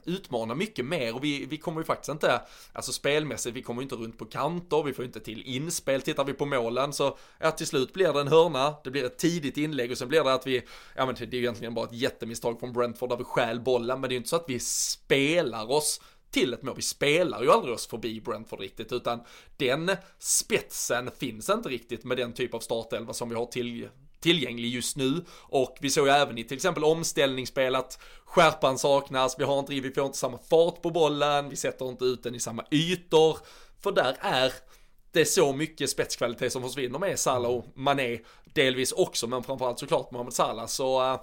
utmana 0.04 0.54
mycket 0.54 0.84
mer 0.84 1.14
och 1.14 1.24
vi, 1.24 1.46
vi 1.46 1.56
kommer 1.56 1.80
ju 1.80 1.84
faktiskt 1.84 2.08
inte, 2.08 2.40
alltså 2.72 2.92
spelmässigt, 2.92 3.56
vi 3.56 3.62
kommer 3.62 3.82
ju 3.82 3.84
inte 3.84 3.94
runt 3.94 4.18
på 4.18 4.24
kanter, 4.24 4.82
vi 4.82 4.92
får 4.92 5.04
inte 5.04 5.20
till 5.20 5.42
inspel. 5.42 6.02
Tittar 6.02 6.24
vi 6.24 6.32
på 6.32 6.46
målen 6.46 6.92
så, 6.92 7.18
ja 7.38 7.50
till 7.50 7.66
slut 7.66 7.92
blir 7.92 8.12
det 8.12 8.20
en 8.20 8.28
hörna, 8.28 8.74
det 8.84 8.90
blir 8.90 9.04
ett 9.04 9.18
tidigt 9.18 9.56
inlägg 9.56 9.90
och 9.90 9.98
sen 9.98 10.08
blir 10.08 10.24
det 10.24 10.34
att 10.34 10.46
vi, 10.46 10.62
ja 10.96 11.06
men 11.06 11.14
det 11.14 11.24
är 11.24 11.34
ju 11.34 11.38
egentligen 11.38 11.74
bara 11.74 11.86
ett 11.86 11.92
jättemisstag 11.92 12.60
från 12.60 12.72
Brentford 12.72 13.08
där 13.08 13.16
vi 13.16 13.24
stjäl 13.24 13.60
bollen, 13.60 14.00
men 14.00 14.08
det 14.08 14.12
är 14.12 14.14
ju 14.14 14.18
inte 14.18 14.28
så 14.28 14.36
att 14.36 14.44
vi 14.48 14.60
spelar 14.60 15.70
oss 15.70 16.00
till 16.30 16.54
ett 16.54 16.62
mål. 16.62 16.76
Vi 16.76 16.82
spelar 16.82 17.42
ju 17.42 17.50
aldrig 17.50 17.74
oss 17.74 17.86
förbi 17.86 18.20
Brentford 18.20 18.60
riktigt, 18.60 18.92
utan 18.92 19.20
den 19.56 19.90
spetsen 20.18 21.10
finns 21.18 21.50
inte 21.50 21.68
riktigt 21.68 22.04
med 22.04 22.16
den 22.16 22.32
typ 22.32 22.54
av 22.54 22.60
startelva 22.60 23.12
som 23.12 23.28
vi 23.28 23.34
har 23.34 23.46
till, 23.46 23.88
tillgänglig 24.20 24.68
just 24.68 24.96
nu. 24.96 25.24
Och 25.32 25.76
vi 25.80 25.90
såg 25.90 26.06
ju 26.06 26.12
även 26.12 26.38
i 26.38 26.44
till 26.44 26.56
exempel 26.56 26.84
omställningsspel 26.84 27.74
att 27.74 28.02
skärpan 28.24 28.78
saknas, 28.78 29.36
vi 29.38 29.44
har 29.44 29.58
inte, 29.58 29.74
vi 29.74 29.92
får 29.92 30.06
inte 30.06 30.18
samma 30.18 30.38
fart 30.38 30.82
på 30.82 30.90
bollen, 30.90 31.48
vi 31.48 31.56
sätter 31.56 31.88
inte 31.88 32.04
ut 32.04 32.22
den 32.22 32.34
i 32.34 32.40
samma 32.40 32.64
ytor. 32.70 33.38
För 33.80 33.92
där 33.92 34.16
är 34.20 34.52
det 35.12 35.20
är 35.20 35.24
så 35.24 35.52
mycket 35.52 35.90
spetskvalitet 35.90 36.52
som 36.52 36.62
försvinner 36.62 36.98
med 36.98 37.18
Salah 37.18 37.50
och 37.50 37.64
Mané 37.74 38.18
delvis 38.44 38.92
också, 38.92 39.26
men 39.26 39.42
framförallt 39.42 39.78
såklart 39.78 40.10
Mohamed 40.10 40.32
Salah. 40.32 40.66
Så 40.66 41.12
eh, 41.12 41.20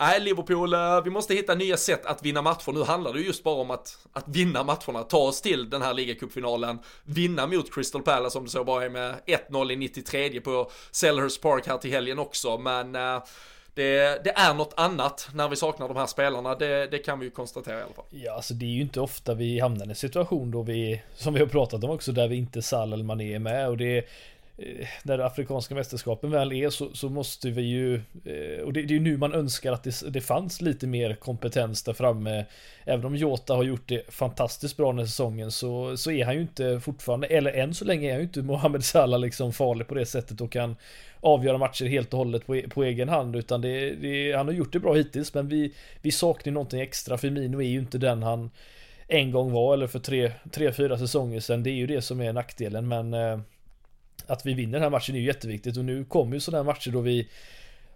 Nej, 0.00 0.20
Liverpool, 0.20 0.74
vi 1.04 1.10
måste 1.10 1.34
hitta 1.34 1.54
nya 1.54 1.76
sätt 1.76 2.06
att 2.06 2.22
vinna 2.22 2.42
matcher. 2.42 2.72
Nu 2.72 2.82
handlar 2.82 3.12
det 3.12 3.20
just 3.20 3.44
bara 3.44 3.54
om 3.54 3.70
att, 3.70 3.98
att 4.12 4.28
vinna 4.28 4.62
matcherna, 4.64 5.02
ta 5.02 5.18
oss 5.18 5.42
till 5.42 5.70
den 5.70 5.82
här 5.82 5.94
ligacupfinalen, 5.94 6.78
vinna 7.04 7.46
mot 7.46 7.74
Crystal 7.74 8.02
Palace 8.02 8.38
om 8.38 8.44
det 8.44 8.50
så 8.50 8.64
bara 8.64 8.84
är 8.84 8.88
med 8.88 9.14
1-0 9.50 9.72
i 9.72 9.76
93 9.76 10.40
på 10.40 10.70
Selhurst 10.90 11.42
Park 11.42 11.66
här 11.66 11.78
till 11.78 11.90
helgen 11.90 12.18
också, 12.18 12.58
men 12.58 12.96
uh, 12.96 13.22
det, 13.74 14.24
det, 14.24 14.30
är 14.30 14.54
något 14.54 14.74
annat 14.76 15.28
när 15.34 15.48
vi 15.48 15.56
saknar 15.56 15.88
de 15.88 15.96
här 15.96 16.06
spelarna, 16.06 16.54
det, 16.54 16.86
det, 16.86 16.98
kan 16.98 17.18
vi 17.18 17.24
ju 17.24 17.30
konstatera 17.30 17.78
i 17.78 17.82
alla 17.82 17.94
fall. 17.94 18.04
Ja, 18.10 18.32
alltså 18.32 18.54
det 18.54 18.64
är 18.64 18.70
ju 18.70 18.80
inte 18.80 19.00
ofta 19.00 19.34
vi 19.34 19.60
hamnar 19.60 19.86
i 19.86 19.88
en 19.88 19.94
situation 19.94 20.50
då 20.50 20.62
vi, 20.62 21.02
som 21.16 21.34
vi 21.34 21.40
har 21.40 21.46
pratat 21.46 21.84
om 21.84 21.90
också, 21.90 22.12
där 22.12 22.28
vi 22.28 22.36
inte 22.36 22.62
Sal 22.62 22.92
eller 22.92 23.04
Mané 23.04 23.34
är 23.34 23.38
med. 23.38 23.68
Och 23.68 23.76
det 23.76 24.04
Eh, 24.58 24.86
när 25.02 25.18
afrikanska 25.18 25.74
mästerskapen 25.74 26.30
väl 26.30 26.52
är 26.52 26.70
så, 26.70 26.94
så 26.94 27.08
måste 27.08 27.50
vi 27.50 27.62
ju 27.62 27.94
eh, 28.24 28.64
och 28.64 28.72
det, 28.72 28.82
det 28.82 28.94
är 28.94 28.98
ju 28.98 29.00
nu 29.00 29.16
man 29.16 29.34
önskar 29.34 29.72
att 29.72 29.82
det, 29.82 30.10
det 30.10 30.20
fanns 30.20 30.60
lite 30.60 30.86
mer 30.86 31.14
kompetens 31.14 31.82
där 31.82 31.92
framme. 31.92 32.44
Även 32.84 33.04
om 33.04 33.16
Jota 33.16 33.54
har 33.54 33.64
gjort 33.64 33.88
det 33.88 34.10
fantastiskt 34.10 34.76
bra 34.76 34.86
den 34.86 34.98
här 34.98 35.06
säsongen 35.06 35.50
så, 35.52 35.96
så 35.96 36.10
är 36.10 36.24
han 36.24 36.34
ju 36.34 36.40
inte 36.40 36.80
fortfarande 36.80 37.26
eller 37.26 37.52
än 37.52 37.74
så 37.74 37.84
länge 37.84 38.08
är 38.08 38.12
han 38.12 38.20
ju 38.20 38.26
inte 38.26 38.42
Mohamed 38.42 38.84
Salah 38.84 39.20
liksom 39.20 39.52
farlig 39.52 39.86
på 39.86 39.94
det 39.94 40.06
sättet 40.06 40.40
och 40.40 40.52
kan 40.52 40.76
avgöra 41.20 41.58
matcher 41.58 41.86
helt 41.86 42.12
och 42.12 42.18
hållet 42.18 42.46
på, 42.46 42.56
e- 42.56 42.68
på 42.68 42.84
egen 42.84 43.08
hand 43.08 43.36
utan 43.36 43.60
det, 43.60 43.90
det, 43.90 44.32
han 44.32 44.46
har 44.46 44.54
gjort 44.54 44.72
det 44.72 44.80
bra 44.80 44.94
hittills 44.94 45.34
men 45.34 45.48
vi, 45.48 45.72
vi 46.02 46.12
saknar 46.12 46.52
någonting 46.52 46.80
extra. 46.80 47.18
Firmino 47.18 47.62
är 47.62 47.68
ju 47.68 47.78
inte 47.78 47.98
den 47.98 48.22
han 48.22 48.50
en 49.08 49.30
gång 49.30 49.52
var 49.52 49.74
eller 49.74 49.86
för 49.86 49.98
tre, 49.98 50.32
tre 50.52 50.72
fyra 50.72 50.98
säsonger 50.98 51.40
sedan. 51.40 51.62
Det 51.62 51.70
är 51.70 51.74
ju 51.74 51.86
det 51.86 52.02
som 52.02 52.20
är 52.20 52.32
nackdelen 52.32 52.88
men 52.88 53.14
eh, 53.14 53.38
att 54.30 54.46
vi 54.46 54.54
vinner 54.54 54.72
den 54.72 54.82
här 54.82 54.90
matchen 54.90 55.14
är 55.14 55.18
ju 55.18 55.26
jätteviktigt. 55.26 55.76
Och 55.76 55.84
nu 55.84 56.04
kommer 56.04 56.34
ju 56.34 56.40
sådana 56.40 56.64
matcher 56.64 56.90
då 56.90 57.00
vi 57.00 57.28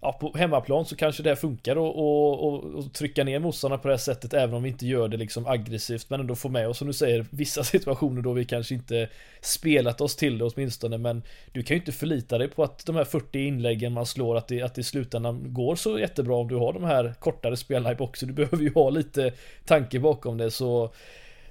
Ja, 0.04 0.12
på 0.12 0.32
hemmaplan 0.38 0.84
så 0.84 0.96
kanske 0.96 1.22
det 1.22 1.36
funkar 1.36 1.76
och, 1.76 1.98
och, 1.98 2.46
och, 2.46 2.64
och 2.74 2.92
trycka 2.92 3.24
ner 3.24 3.38
motståndarna 3.38 3.82
på 3.82 3.88
det 3.88 3.94
här 3.94 3.98
sättet 3.98 4.34
även 4.34 4.54
om 4.54 4.62
vi 4.62 4.68
inte 4.68 4.86
gör 4.86 5.08
det 5.08 5.16
liksom 5.16 5.46
aggressivt 5.46 6.10
men 6.10 6.20
ändå 6.20 6.34
få 6.34 6.48
med 6.48 6.68
oss 6.68 6.78
som 6.78 6.86
du 6.86 6.92
säger 6.92 7.26
vissa 7.30 7.64
situationer 7.74 8.22
då 8.22 8.32
vi 8.32 8.44
kanske 8.44 8.74
inte 8.74 9.08
spelat 9.40 10.00
oss 10.00 10.16
till 10.16 10.38
det 10.38 10.44
åtminstone. 10.44 10.98
Men 10.98 11.22
du 11.52 11.62
kan 11.62 11.74
ju 11.74 11.80
inte 11.80 11.92
förlita 11.92 12.38
dig 12.38 12.48
på 12.48 12.62
att 12.62 12.86
de 12.86 12.96
här 12.96 13.04
40 13.04 13.38
inläggen 13.38 13.92
man 13.92 14.06
slår 14.06 14.36
att 14.36 14.48
det, 14.48 14.62
att 14.62 14.74
det 14.74 14.80
i 14.80 14.84
slutändan 14.84 15.54
går 15.54 15.76
så 15.76 15.98
jättebra 15.98 16.36
om 16.36 16.48
du 16.48 16.56
har 16.56 16.72
de 16.72 16.84
här 16.84 17.14
kortare 17.18 17.56
spelarna 17.56 17.92
i 17.92 17.94
boxen. 17.94 18.28
Du 18.28 18.34
behöver 18.34 18.64
ju 18.64 18.72
ha 18.72 18.90
lite 18.90 19.32
tanke 19.64 20.00
bakom 20.00 20.38
det 20.38 20.50
så 20.50 20.92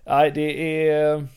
Nej 0.06 0.32
det 0.32 0.88
är 0.90 1.28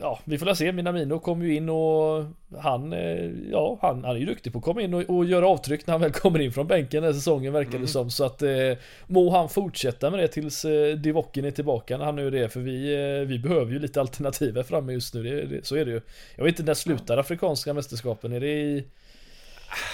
ja, 0.00 0.18
vi 0.24 0.38
får 0.38 0.46
la 0.46 0.54
se. 0.54 0.72
Minamino 0.72 1.18
kom 1.18 1.42
ju 1.42 1.54
in 1.54 1.68
och 1.68 2.24
han, 2.58 2.92
eh, 2.92 3.30
ja, 3.50 3.78
han, 3.82 4.04
han 4.04 4.16
är 4.16 4.20
ju 4.20 4.26
duktig 4.26 4.52
på 4.52 4.58
att 4.58 4.64
komma 4.64 4.82
in 4.82 4.94
och, 4.94 5.02
och 5.10 5.24
göra 5.24 5.48
avtryck 5.48 5.86
när 5.86 5.94
han 5.94 6.00
väl 6.00 6.12
kommer 6.12 6.38
in 6.38 6.52
från 6.52 6.66
bänken 6.66 7.02
den 7.02 7.14
säsongen 7.14 7.52
verkar 7.52 7.70
mm. 7.70 7.82
det 7.82 7.88
som. 7.88 8.10
Så 8.10 8.24
att 8.24 8.42
eh, 8.42 8.50
må 9.06 9.30
han 9.30 9.48
fortsätta 9.48 10.10
med 10.10 10.20
det 10.20 10.28
tills 10.28 10.64
eh, 10.64 10.96
Divocken 10.96 11.44
är 11.44 11.50
tillbaka 11.50 11.98
när 11.98 12.04
han 12.04 12.16
nu 12.16 12.26
är 12.26 12.30
det. 12.30 12.48
För 12.48 12.60
vi, 12.60 12.94
eh, 12.94 13.28
vi 13.28 13.38
behöver 13.38 13.72
ju 13.72 13.78
lite 13.78 14.00
alternativ 14.00 14.56
här 14.56 14.62
framme 14.62 14.92
just 14.92 15.14
nu. 15.14 15.22
Det, 15.22 15.46
det, 15.46 15.66
så 15.66 15.76
är 15.76 15.84
det 15.84 15.90
ju. 15.90 16.00
Jag 16.36 16.44
vet 16.44 16.52
inte 16.58 16.62
när 16.62 16.74
slutar 16.74 17.18
Afrikanska 17.18 17.74
mästerskapen? 17.74 18.32
Är 18.32 18.40
det 18.40 18.52
i 18.52 18.84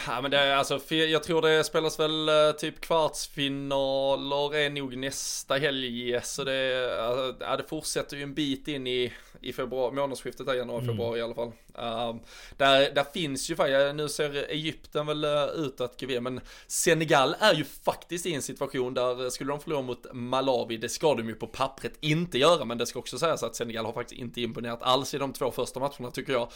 Ja 0.07 0.21
men 0.21 0.31
det 0.31 0.39
är 0.39 0.57
alltså, 0.57 0.95
jag 0.95 1.23
tror 1.23 1.43
det 1.43 1.65
spelas 1.65 1.99
väl 1.99 2.29
eh, 2.29 2.53
typ 2.53 2.81
kvartsfinaler 2.81 4.55
är 4.55 4.71
nog 4.71 4.97
nästa 4.97 5.55
helg. 5.55 6.21
Så 6.23 6.45
det, 6.45 6.63
ja, 7.41 7.57
det 7.57 7.65
fortsätter 7.69 8.17
ju 8.17 8.23
en 8.23 8.35
bit 8.35 8.69
in 8.69 8.87
i, 8.87 9.13
i 9.41 9.53
februari, 9.53 9.95
månadsskiftet 9.95 10.47
här 10.47 10.55
januari, 10.55 10.85
mm. 10.85 11.17
i 11.17 11.21
alla 11.21 11.35
fall. 11.35 11.53
Um, 11.79 12.21
där, 12.57 12.91
där 12.95 13.05
finns 13.15 13.51
ju 13.51 13.57
faktiskt, 13.57 13.95
nu 13.95 14.09
ser 14.09 14.51
Egypten 14.51 15.07
väl 15.07 15.25
uh, 15.25 15.45
ut 15.45 15.81
att 15.81 16.01
gå 16.01 16.21
men 16.21 16.41
Senegal 16.67 17.37
är 17.41 17.55
ju 17.55 17.65
faktiskt 17.65 18.27
i 18.27 18.35
en 18.35 18.43
situation 18.43 18.95
där 18.95 19.31
skulle 19.31 19.51
de 19.51 19.61
förlora 19.61 19.83
mot 19.83 20.07
Malawi, 20.13 20.77
det 20.77 20.89
ska 20.89 21.15
de 21.15 21.29
ju 21.29 21.35
på 21.35 21.47
pappret 21.47 21.93
inte 22.01 22.39
göra, 22.39 22.65
men 22.65 22.79
det 22.79 22.87
ska 22.87 22.99
också 22.99 23.19
sägas 23.19 23.43
att 23.43 23.57
Senegal 23.57 23.85
har 23.85 23.93
faktiskt 23.93 24.21
inte 24.21 24.41
imponerat 24.41 24.83
alls 24.83 25.15
i 25.15 25.19
de 25.19 25.33
två 25.33 25.51
första 25.51 25.81
matcherna 25.81 26.11
tycker 26.11 26.33
jag. 26.33 26.49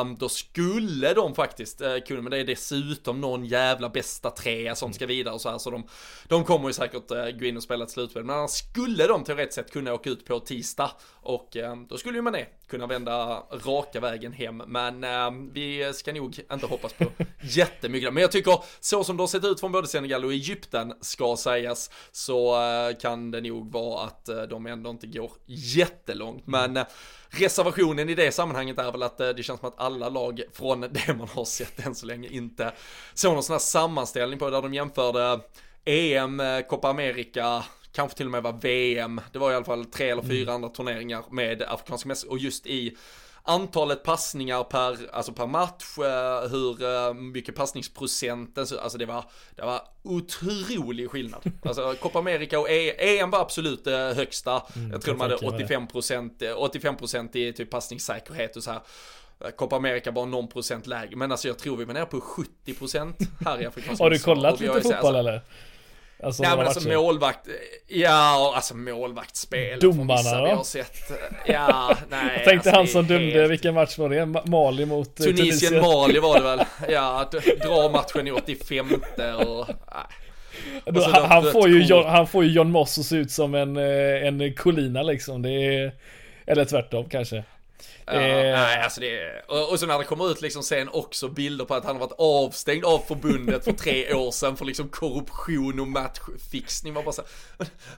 Um, 0.00 0.16
då 0.16 0.28
skulle 0.28 1.14
de 1.14 1.34
faktiskt 1.34 1.82
uh, 1.82 1.98
kunna, 2.06 2.22
men 2.22 2.30
det 2.30 2.38
är 2.38 2.53
dessutom 2.54 3.20
någon 3.20 3.44
jävla 3.44 3.88
bästa 3.88 4.30
trea 4.30 4.74
som 4.74 4.92
ska 4.92 5.06
vidare 5.06 5.34
och 5.34 5.40
så 5.40 5.50
här, 5.50 5.58
så 5.58 5.70
de, 5.70 5.86
de 6.28 6.44
kommer 6.44 6.68
ju 6.68 6.72
säkert 6.72 7.10
eh, 7.10 7.30
gå 7.30 7.44
in 7.44 7.56
och 7.56 7.62
spela 7.62 7.84
ett 7.84 7.90
slutspel, 7.90 8.24
men 8.24 8.36
annars 8.36 8.50
skulle 8.50 9.06
de 9.06 9.24
teoretiskt 9.24 9.54
sett 9.54 9.72
kunna 9.72 9.94
åka 9.94 10.10
ut 10.10 10.24
på 10.24 10.40
tisdag 10.40 10.90
och 11.12 11.56
eh, 11.56 11.76
då 11.88 11.98
skulle 11.98 12.18
ju 12.18 12.22
man 12.22 12.34
kunna 12.68 12.86
vända 12.86 13.42
raka 13.50 14.00
vägen 14.00 14.32
hem. 14.32 14.62
Men 14.66 15.04
eh, 15.04 15.30
vi 15.52 15.92
ska 15.94 16.12
nog 16.12 16.38
inte 16.52 16.66
hoppas 16.66 16.92
på 16.92 17.04
jättemycket. 17.40 18.12
Men 18.12 18.20
jag 18.20 18.32
tycker 18.32 18.64
så 18.80 19.04
som 19.04 19.16
det 19.16 19.22
har 19.22 19.28
sett 19.28 19.44
ut 19.44 19.60
från 19.60 19.72
både 19.72 19.88
Senegal 19.88 20.24
och 20.24 20.32
Egypten 20.32 20.94
ska 21.00 21.36
sägas 21.36 21.90
så 22.12 22.62
eh, 22.62 22.96
kan 22.96 23.30
det 23.30 23.40
nog 23.40 23.72
vara 23.72 24.04
att 24.04 24.28
eh, 24.28 24.42
de 24.42 24.66
ändå 24.66 24.90
inte 24.90 25.06
går 25.06 25.32
jättelångt. 25.46 26.46
Men 26.46 26.76
eh, 26.76 26.84
reservationen 27.28 28.08
i 28.08 28.14
det 28.14 28.32
sammanhanget 28.32 28.78
är 28.78 28.92
väl 28.92 29.02
att 29.02 29.20
eh, 29.20 29.28
det 29.28 29.42
känns 29.42 29.60
som 29.60 29.68
att 29.68 29.80
alla 29.80 30.08
lag 30.08 30.42
från 30.52 30.80
det 30.80 31.14
man 31.18 31.28
har 31.28 31.44
sett 31.44 31.86
än 31.86 31.94
så 31.94 32.06
länge 32.06 32.28
inte 32.28 32.72
såg 33.14 33.34
någon 33.34 33.42
sån 33.42 33.54
här 33.54 33.58
sammanställning 33.58 34.38
på 34.38 34.50
där 34.50 34.62
de 34.62 34.74
jämförde 34.74 35.40
EM, 35.84 36.40
eh, 36.40 36.60
Copa 36.60 36.88
America, 36.88 37.64
kanske 37.94 38.16
till 38.16 38.26
och 38.26 38.32
med 38.32 38.42
var 38.42 38.52
VM, 38.52 39.20
det 39.32 39.38
var 39.38 39.52
i 39.52 39.54
alla 39.54 39.64
fall 39.64 39.84
tre 39.84 40.10
eller 40.10 40.22
fyra 40.22 40.42
mm. 40.42 40.54
andra 40.54 40.68
turneringar 40.68 41.24
med 41.30 41.62
afrikanska 41.62 42.08
mästerskap 42.08 42.32
och 42.32 42.38
just 42.38 42.66
i 42.66 42.96
antalet 43.46 44.02
passningar 44.02 44.64
per, 44.64 44.98
alltså 45.12 45.32
per 45.32 45.46
match, 45.46 45.98
eh, 45.98 46.50
hur 46.50 46.82
eh, 46.82 47.14
mycket 47.14 47.54
passningsprocenten, 47.54 48.66
alltså 48.82 48.98
det 48.98 49.06
var, 49.06 49.24
det 49.56 49.62
var 49.62 49.80
otrolig 50.02 51.10
skillnad. 51.10 51.42
Alltså 51.62 51.94
Copa 52.00 52.18
America 52.18 52.58
och 52.58 52.70
EM 52.70 53.30
var 53.30 53.40
absolut 53.40 53.84
det 53.84 54.08
eh, 54.08 54.16
högsta. 54.16 54.62
Mm, 54.76 54.92
jag 54.92 55.02
tror 55.02 55.14
de 55.14 55.20
hade 55.20 55.36
85%, 55.36 56.30
85% 56.40 57.36
i 57.36 57.52
typ 57.52 57.70
passningssäkerhet 57.70 58.56
och 58.56 58.62
så 58.62 58.70
här. 58.70 58.80
Copa 59.56 59.76
America 59.76 60.12
bara 60.12 60.24
någon 60.24 60.48
procent 60.48 60.86
lägre, 60.86 61.16
men 61.16 61.32
alltså 61.32 61.48
jag 61.48 61.58
tror 61.58 61.76
vi 61.76 61.84
var 61.84 61.94
nere 61.94 62.06
på 62.06 62.20
70% 62.66 63.14
här 63.44 63.62
i 63.62 63.66
Afrikanska 63.66 64.04
Har 64.04 64.10
du 64.10 64.18
kollat 64.18 64.60
lite 64.60 64.72
fotboll 64.72 64.94
alltså, 64.94 65.18
eller? 65.18 65.40
Alltså, 66.22 66.42
Nej 66.42 66.56
men 66.56 66.66
alltså 66.66 66.88
målvakt, 66.88 67.48
ja 67.88 68.52
alltså 68.56 68.74
målvaktsspel. 68.76 69.80
Domarna 69.80 70.40
då? 70.40 70.54
Har 70.54 70.64
sett, 70.64 71.12
ja, 71.46 71.96
nej. 72.08 72.32
Jag 72.36 72.44
tänkte 72.44 72.70
alltså, 72.70 72.70
han 72.70 72.86
som 72.86 73.06
dömde, 73.06 73.38
helt... 73.38 73.50
vilken 73.50 73.74
match 73.74 73.98
var 73.98 74.08
det? 74.08 74.26
Mali 74.50 74.86
mot 74.86 75.20
eh, 75.20 75.24
Tunisien? 75.24 75.46
Tunisien 75.46 75.82
Mali 75.82 76.18
var 76.18 76.34
det 76.34 76.42
väl. 76.42 76.64
Ja, 76.88 77.30
dra 77.62 77.88
matchen 77.88 78.26
i 78.26 78.32
85 78.32 78.92
och, 79.38 79.66
Då, 80.84 81.00
han, 81.00 81.24
han, 81.30 81.52
får 81.52 81.68
ju 81.68 81.82
John, 81.82 82.04
han 82.06 82.26
får 82.26 82.44
ju 82.44 82.50
John 82.50 82.70
Moss 82.70 82.98
att 82.98 83.04
se 83.04 83.16
ut 83.16 83.30
som 83.30 83.54
en, 83.54 83.76
eh, 83.76 84.26
en 84.26 84.54
Colina 84.54 85.02
liksom. 85.02 85.42
Det 85.42 85.50
är, 85.50 85.92
eller 86.46 86.64
tvärtom 86.64 87.08
kanske. 87.08 87.44
Ja, 88.06 88.12
eh, 88.12 88.20
nej, 88.20 88.80
alltså 88.82 89.00
det 89.00 89.42
och, 89.48 89.70
och 89.72 89.80
så 89.80 89.86
när 89.86 89.98
det 89.98 90.04
kommer 90.04 90.30
ut 90.30 90.42
liksom 90.42 90.62
sen 90.62 90.88
också 90.88 91.28
bilder 91.28 91.64
på 91.64 91.74
att 91.74 91.84
han 91.84 91.96
har 91.96 92.00
varit 92.00 92.18
avstängd 92.18 92.84
av 92.84 92.98
förbundet 92.98 93.64
för 93.64 93.72
tre 93.72 94.14
år 94.14 94.30
sedan 94.30 94.56
för 94.56 94.64
liksom 94.64 94.88
korruption 94.88 95.80
och 95.80 95.88
matchfixning. 95.88 96.94
Man 96.94 97.04
bara 97.04 97.12
så 97.12 97.22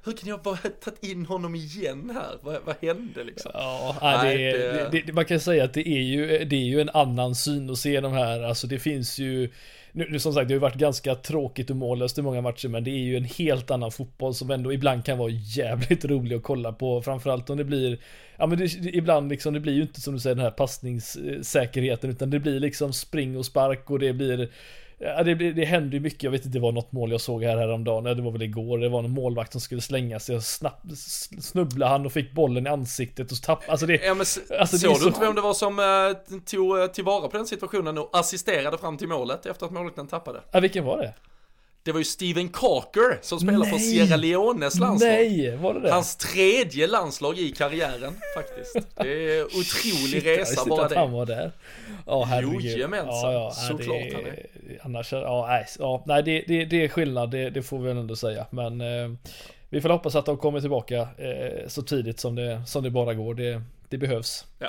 hur 0.04 0.12
kan 0.12 0.28
jag 0.28 0.42
bara 0.42 0.56
tagit 0.56 1.04
in 1.04 1.26
honom 1.26 1.54
igen 1.54 2.10
här? 2.14 2.38
Vad, 2.40 2.62
vad 2.64 2.76
hände 2.82 3.24
liksom? 3.24 3.50
Ja, 3.54 3.96
nej, 4.02 4.52
det, 4.52 4.88
det, 4.92 5.02
det, 5.06 5.12
man 5.12 5.24
kan 5.24 5.40
säga 5.40 5.64
att 5.64 5.74
det 5.74 5.88
är 5.88 6.02
ju, 6.02 6.44
det 6.44 6.56
är 6.56 6.66
ju 6.66 6.80
en 6.80 6.90
annan 6.90 7.34
syn 7.34 7.70
att 7.70 7.78
se 7.78 8.00
de 8.00 8.12
här, 8.12 8.42
alltså 8.42 8.66
det 8.66 8.78
finns 8.78 9.18
ju 9.18 9.50
nu, 9.96 10.18
som 10.18 10.32
sagt, 10.32 10.48
det 10.48 10.54
har 10.54 10.56
ju 10.56 10.60
varit 10.60 10.74
ganska 10.74 11.14
tråkigt 11.14 11.70
och 11.70 11.76
mållöst 11.76 12.18
i 12.18 12.22
många 12.22 12.40
matcher, 12.40 12.68
men 12.68 12.84
det 12.84 12.90
är 12.90 13.04
ju 13.04 13.16
en 13.16 13.24
helt 13.24 13.70
annan 13.70 13.90
fotboll 13.90 14.34
som 14.34 14.50
ändå 14.50 14.72
ibland 14.72 15.04
kan 15.04 15.18
vara 15.18 15.30
jävligt 15.30 16.04
rolig 16.10 16.36
att 16.36 16.42
kolla 16.42 16.72
på, 16.72 17.02
framförallt 17.02 17.50
om 17.50 17.56
det 17.56 17.64
blir, 17.64 17.98
ja 18.36 18.46
men 18.46 18.58
det, 18.58 18.64
ibland 18.74 19.28
liksom, 19.28 19.54
det 19.54 19.60
blir 19.60 19.72
ju 19.72 19.82
inte 19.82 20.00
som 20.00 20.14
du 20.14 20.20
säger 20.20 20.36
den 20.36 20.44
här 20.44 20.50
passningssäkerheten, 20.50 22.10
utan 22.10 22.30
det 22.30 22.38
blir 22.38 22.60
liksom 22.60 22.92
spring 22.92 23.36
och 23.36 23.46
spark 23.46 23.90
och 23.90 23.98
det 23.98 24.12
blir 24.12 24.50
Ja, 24.98 25.22
det, 25.22 25.34
det 25.34 25.64
hände 25.64 25.96
ju 25.96 26.00
mycket, 26.00 26.22
jag 26.22 26.30
vet 26.30 26.44
inte, 26.44 26.58
det 26.58 26.62
var 26.62 26.72
något 26.72 26.92
mål 26.92 27.10
jag 27.10 27.20
såg 27.20 27.44
här 27.44 27.56
häromdagen, 27.56 28.04
det 28.16 28.22
var 28.22 28.30
väl 28.30 28.42
igår, 28.42 28.78
det 28.78 28.88
var 28.88 29.04
en 29.04 29.10
målvakt 29.10 29.52
som 29.52 29.60
skulle 29.60 29.80
slänga 29.80 30.20
sig 30.20 30.36
och 30.36 30.42
snabbt 30.42 30.84
snubblade 31.40 31.92
han 31.92 32.06
och 32.06 32.12
fick 32.12 32.32
bollen 32.32 32.66
i 32.66 32.70
ansiktet 32.70 33.32
och 33.32 33.42
tappade, 33.42 33.70
alltså 33.70 33.86
det... 33.86 33.94
Ja 33.94 34.14
men 34.14 34.26
alltså, 34.60 34.78
såg 34.78 35.00
du 35.00 35.06
inte 35.06 35.20
vem 35.20 35.34
det 35.34 35.40
var 35.40 35.54
som 35.54 35.78
uh, 35.78 36.38
tog 36.38 36.92
tillvara 36.92 37.28
på 37.28 37.36
den 37.36 37.46
situationen 37.46 37.98
och 37.98 38.10
assisterade 38.12 38.78
fram 38.78 38.96
till 38.96 39.08
målet 39.08 39.46
efter 39.46 39.66
att 39.66 39.72
målvakten 39.72 40.06
tappade? 40.06 40.40
Ja, 40.50 40.60
vilken 40.60 40.84
var 40.84 40.98
det? 40.98 41.14
Det 41.86 41.92
var 41.92 41.98
ju 41.98 42.04
Steven 42.04 42.48
Carker 42.48 43.18
som 43.22 43.40
spelar 43.40 43.58
Nej. 43.58 43.70
för 43.70 43.78
Sierra 43.78 44.16
Leones 44.16 44.78
landslag. 44.78 45.10
Nej, 45.10 45.56
var 45.56 45.74
det 45.74 45.80
det? 45.80 45.92
Hans 45.92 46.16
tredje 46.16 46.86
landslag 46.86 47.38
i 47.38 47.52
karriären 47.52 48.12
faktiskt. 48.36 48.88
Det 48.94 49.38
är 49.38 49.44
otrolig 49.44 50.26
resa 50.26 50.64
bara 50.68 50.84
att 50.84 50.90
det. 50.90 50.98
han 50.98 51.12
var 51.12 51.26
där. 51.26 51.52
Ja, 52.06 52.24
herregud. 52.24 52.62
Jojamensan, 52.62 53.32
ja, 53.32 53.32
ja, 53.32 53.50
såklart 53.50 53.88
det, 53.88 54.14
han 54.14 54.24
är. 54.24 54.46
Annars, 54.82 55.12
ja, 55.12 55.46
nej, 55.48 55.66
ja, 55.78 56.02
nej 56.06 56.22
det, 56.22 56.44
det, 56.46 56.64
det 56.64 56.84
är 56.84 56.88
skillnad, 56.88 57.30
det, 57.30 57.50
det 57.50 57.62
får 57.62 57.78
vi 57.78 57.88
väl 57.88 57.96
ändå 57.96 58.16
säga. 58.16 58.46
Men 58.50 58.80
eh, 58.80 59.10
vi 59.68 59.80
får 59.80 59.88
hoppas 59.88 60.14
att 60.14 60.26
de 60.26 60.36
kommer 60.36 60.60
tillbaka 60.60 61.00
eh, 61.00 61.68
så 61.68 61.82
tidigt 61.82 62.20
som 62.20 62.34
det, 62.34 62.62
som 62.66 62.82
det 62.82 62.90
bara 62.90 63.14
går. 63.14 63.34
Det, 63.34 63.62
det 63.88 63.98
behövs. 63.98 64.44
Ja. 64.58 64.68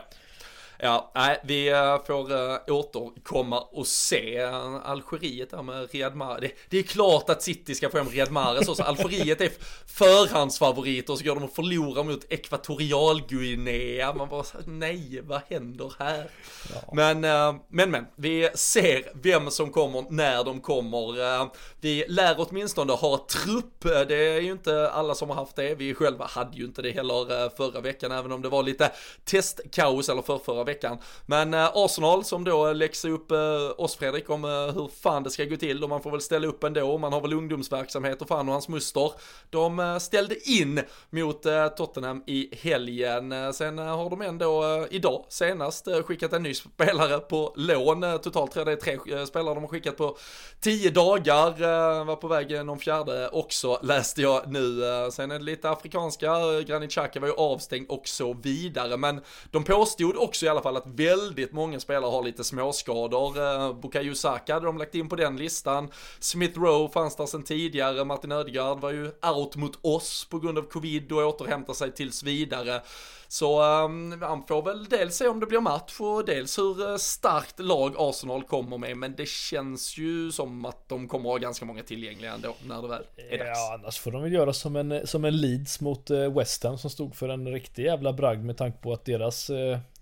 Ja, 0.79 1.11
nej, 1.15 1.39
vi 1.43 1.69
eh, 1.69 2.03
får 2.05 2.31
uh, 2.31 2.57
återkomma 2.67 3.59
och 3.59 3.87
se 3.87 4.41
Algeriet 4.83 5.49
där 5.49 5.61
med 5.61 5.91
Riyad 5.91 6.15
Mahrez. 6.15 6.41
Det, 6.41 6.51
det, 6.69 6.77
är 6.77 6.83
klart 6.83 7.29
att 7.29 7.43
City 7.43 7.75
ska 7.75 7.89
få 7.89 7.97
hem 7.97 8.09
Riyad 8.09 8.31
Mahrez 8.31 8.69
också. 8.69 8.83
Algeriet 8.83 9.41
är 9.41 9.51
förhandsfavoriter 9.87 11.13
och 11.13 11.19
så 11.19 11.25
går 11.25 11.35
de 11.35 11.43
och 11.43 11.55
förlorar 11.55 12.03
mot 12.03 12.31
Ekvatorialguinea. 12.31 14.13
Man 14.13 14.29
bara, 14.29 14.43
nej, 14.65 15.21
vad 15.23 15.41
händer 15.49 15.93
här? 15.99 16.29
Ja. 16.73 16.93
Men, 16.93 17.25
uh, 17.25 17.61
men, 17.69 17.91
men, 17.91 18.05
vi 18.15 18.49
ser 18.55 19.03
vem 19.13 19.51
som 19.51 19.71
kommer 19.71 20.05
när 20.09 20.43
de 20.43 20.61
kommer. 20.61 21.49
vi 21.81 22.05
lär 22.07 22.35
åtminstone 22.37 22.93
ha 22.93 23.25
trupp. 23.29 23.83
Det 24.07 24.15
är 24.15 24.41
ju 24.41 24.51
inte 24.51 24.89
alla 24.89 25.15
som 25.15 25.29
har 25.29 25.35
haft 25.35 25.55
det. 25.55 25.75
Vi 25.75 25.93
själva 25.93 26.25
hade 26.25 26.57
ju 26.57 26.65
inte 26.65 26.81
det 26.81 26.91
heller 26.91 27.49
förra 27.57 27.81
veckan, 27.81 28.11
även 28.11 28.31
om 28.31 28.41
det 28.41 28.49
var 28.49 28.63
lite 28.63 28.91
testkaos 29.25 30.09
eller 30.09 30.21
förrförra 30.21 30.66
veckan. 30.67 30.97
Men 31.25 31.53
eh, 31.53 31.71
Arsenal 31.73 32.23
som 32.23 32.43
då 32.43 32.73
läxar 32.73 33.09
upp 33.09 33.31
eh, 33.31 33.37
oss 33.77 33.95
Fredrik 33.95 34.29
om 34.29 34.45
eh, 34.45 34.49
hur 34.49 34.87
fan 35.01 35.23
det 35.23 35.29
ska 35.29 35.45
gå 35.45 35.55
till 35.55 35.83
och 35.83 35.89
man 35.89 36.01
får 36.01 36.11
väl 36.11 36.21
ställa 36.21 36.47
upp 36.47 36.63
ändå. 36.63 36.97
Man 36.97 37.13
har 37.13 37.21
väl 37.21 37.33
ungdomsverksamhet 37.33 38.21
och 38.21 38.27
fan 38.27 38.47
och 38.47 38.53
hans 38.53 38.67
muster. 38.67 39.11
De 39.49 39.79
eh, 39.79 39.97
ställde 39.97 40.49
in 40.49 40.81
mot 41.09 41.45
eh, 41.45 41.67
Tottenham 41.67 42.23
i 42.27 42.55
helgen. 42.61 43.31
Eh, 43.31 43.51
sen 43.51 43.77
har 43.77 44.09
de 44.09 44.21
ändå 44.21 44.85
idag 44.89 45.25
senast 45.29 45.87
skickat 46.05 46.33
en 46.33 46.43
ny 46.43 46.53
spelare 46.53 47.19
på 47.19 47.53
lån. 47.55 48.19
Totalt 48.23 48.51
tror 48.51 48.67
jag 48.67 48.77
det 48.77 48.89
är 48.91 48.97
tre 48.97 49.27
spelare 49.27 49.55
de 49.55 49.63
har 49.63 49.67
skickat 49.67 49.97
på 49.97 50.17
tio 50.61 50.89
dagar. 50.91 52.03
Var 52.03 52.15
på 52.15 52.27
väg 52.27 52.65
någon 52.65 52.79
fjärde 52.79 53.29
också 53.29 53.79
läste 53.83 54.21
jag 54.21 54.51
nu. 54.51 54.81
Sen 55.11 55.31
är 55.31 55.39
det 55.39 55.45
lite 55.45 55.69
afrikanska. 55.69 56.61
Granit 56.61 56.91
Xhaka 56.91 57.19
var 57.19 57.27
ju 57.27 57.33
avstängd 57.33 57.89
och 57.89 58.07
så 58.07 58.33
vidare. 58.33 58.97
Men 58.97 59.21
de 59.51 59.63
påstod 59.63 60.17
också 60.17 60.45
i 60.45 60.49
alla 60.49 60.56
fall 60.61 60.77
att 60.77 60.87
väldigt 60.87 61.51
många 61.51 61.79
spelare 61.79 62.11
har 62.11 62.23
lite 62.23 62.43
småskador. 62.43 63.37
Eh, 63.37 63.73
Bukayo 63.73 64.15
Saka 64.15 64.53
hade 64.53 64.65
de 64.65 64.77
lagt 64.77 64.95
in 64.95 65.09
på 65.09 65.15
den 65.15 65.37
listan. 65.37 65.91
Smith 66.19 66.59
Rowe 66.59 66.93
fanns 66.93 67.15
där 67.15 67.25
sedan 67.25 67.43
tidigare. 67.43 68.05
Martin 68.05 68.31
Ödegaard 68.31 68.79
var 68.79 68.91
ju 68.91 69.11
out 69.35 69.55
mot 69.55 69.79
oss 69.81 70.27
på 70.29 70.39
grund 70.39 70.57
av 70.57 70.61
covid 70.61 71.11
och 71.11 71.17
återhämtar 71.17 71.73
sig 71.73 71.91
tills 71.91 72.23
vidare. 72.23 72.81
Så 73.27 73.61
um, 73.83 74.21
han 74.21 74.43
får 74.47 74.61
väl 74.61 74.85
dels 74.85 75.15
se 75.15 75.27
om 75.27 75.39
det 75.39 75.45
blir 75.45 75.59
match 75.59 75.99
och 75.99 76.25
dels 76.25 76.57
hur 76.57 76.89
uh, 76.89 76.97
starkt 76.97 77.59
lag 77.59 77.95
Arsenal 77.97 78.43
kommer 78.43 78.77
med. 78.77 78.97
Men 78.97 79.15
det 79.15 79.27
känns 79.27 79.97
ju 79.97 80.31
som 80.31 80.65
att 80.65 80.89
de 80.89 81.07
kommer 81.07 81.29
ha 81.29 81.37
ganska 81.37 81.65
många 81.65 81.83
tillgängliga 81.83 82.33
ändå 82.33 82.55
när 82.67 82.81
det 82.81 82.87
väl 82.87 83.03
är 83.31 83.37
dags. 83.37 83.59
Ja, 83.59 83.79
annars 83.81 83.99
får 83.99 84.11
de 84.11 84.21
väl 84.23 84.33
göra 84.33 84.53
som 84.53 84.75
en, 84.75 85.07
som 85.07 85.25
en 85.25 85.37
Leeds 85.37 85.81
mot 85.81 86.11
uh, 86.11 86.37
West 86.37 86.63
Ham 86.63 86.77
som 86.77 86.89
stod 86.89 87.15
för 87.15 87.29
en 87.29 87.47
riktig 87.47 87.83
jävla 87.83 88.13
bragd 88.13 88.43
med 88.43 88.57
tanke 88.57 88.77
på 88.77 88.93
att 88.93 89.05
deras 89.05 89.49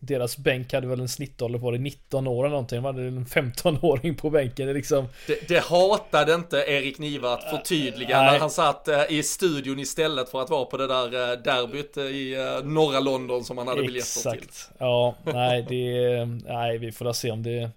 deras 0.07 0.37
bänk 0.37 0.73
hade 0.73 0.87
väl 0.87 0.99
en 0.99 1.09
snittålder 1.09 1.59
på 1.59 1.71
det 1.71 1.77
19 1.77 2.27
år 2.27 2.43
eller 2.43 2.49
någonting. 2.49 2.75
De 2.75 2.85
hade 2.85 3.01
en 3.01 3.25
15-åring 3.25 4.15
på 4.15 4.29
bänken. 4.29 4.67
Det, 4.67 4.73
liksom... 4.73 5.07
det, 5.27 5.47
det 5.47 5.59
hatade 5.59 6.33
inte 6.33 6.57
Erik 6.57 6.99
Niva 6.99 7.33
att 7.33 7.43
förtydliga 7.43 8.19
uh, 8.19 8.31
när 8.31 8.39
han 8.39 8.49
satt 8.49 8.87
uh, 8.87 9.17
i 9.17 9.23
studion 9.23 9.79
istället 9.79 10.29
för 10.29 10.41
att 10.41 10.49
vara 10.49 10.65
på 10.65 10.77
det 10.77 10.87
där 10.87 11.05
uh, 11.05 11.43
derbyt 11.43 11.97
i 11.97 12.35
uh, 12.35 12.65
norra 12.65 12.99
London 12.99 13.43
som 13.43 13.57
han 13.57 13.67
hade 13.67 13.81
biljetter 13.81 14.31
till. 14.31 14.39
Exakt. 14.39 14.71
Ja, 14.77 15.15
nej, 15.23 15.65
det, 15.69 16.25
nej, 16.53 16.77
vi 16.77 16.91
får 16.91 17.13
se 17.13 17.31
om 17.31 17.43
det 17.43 17.71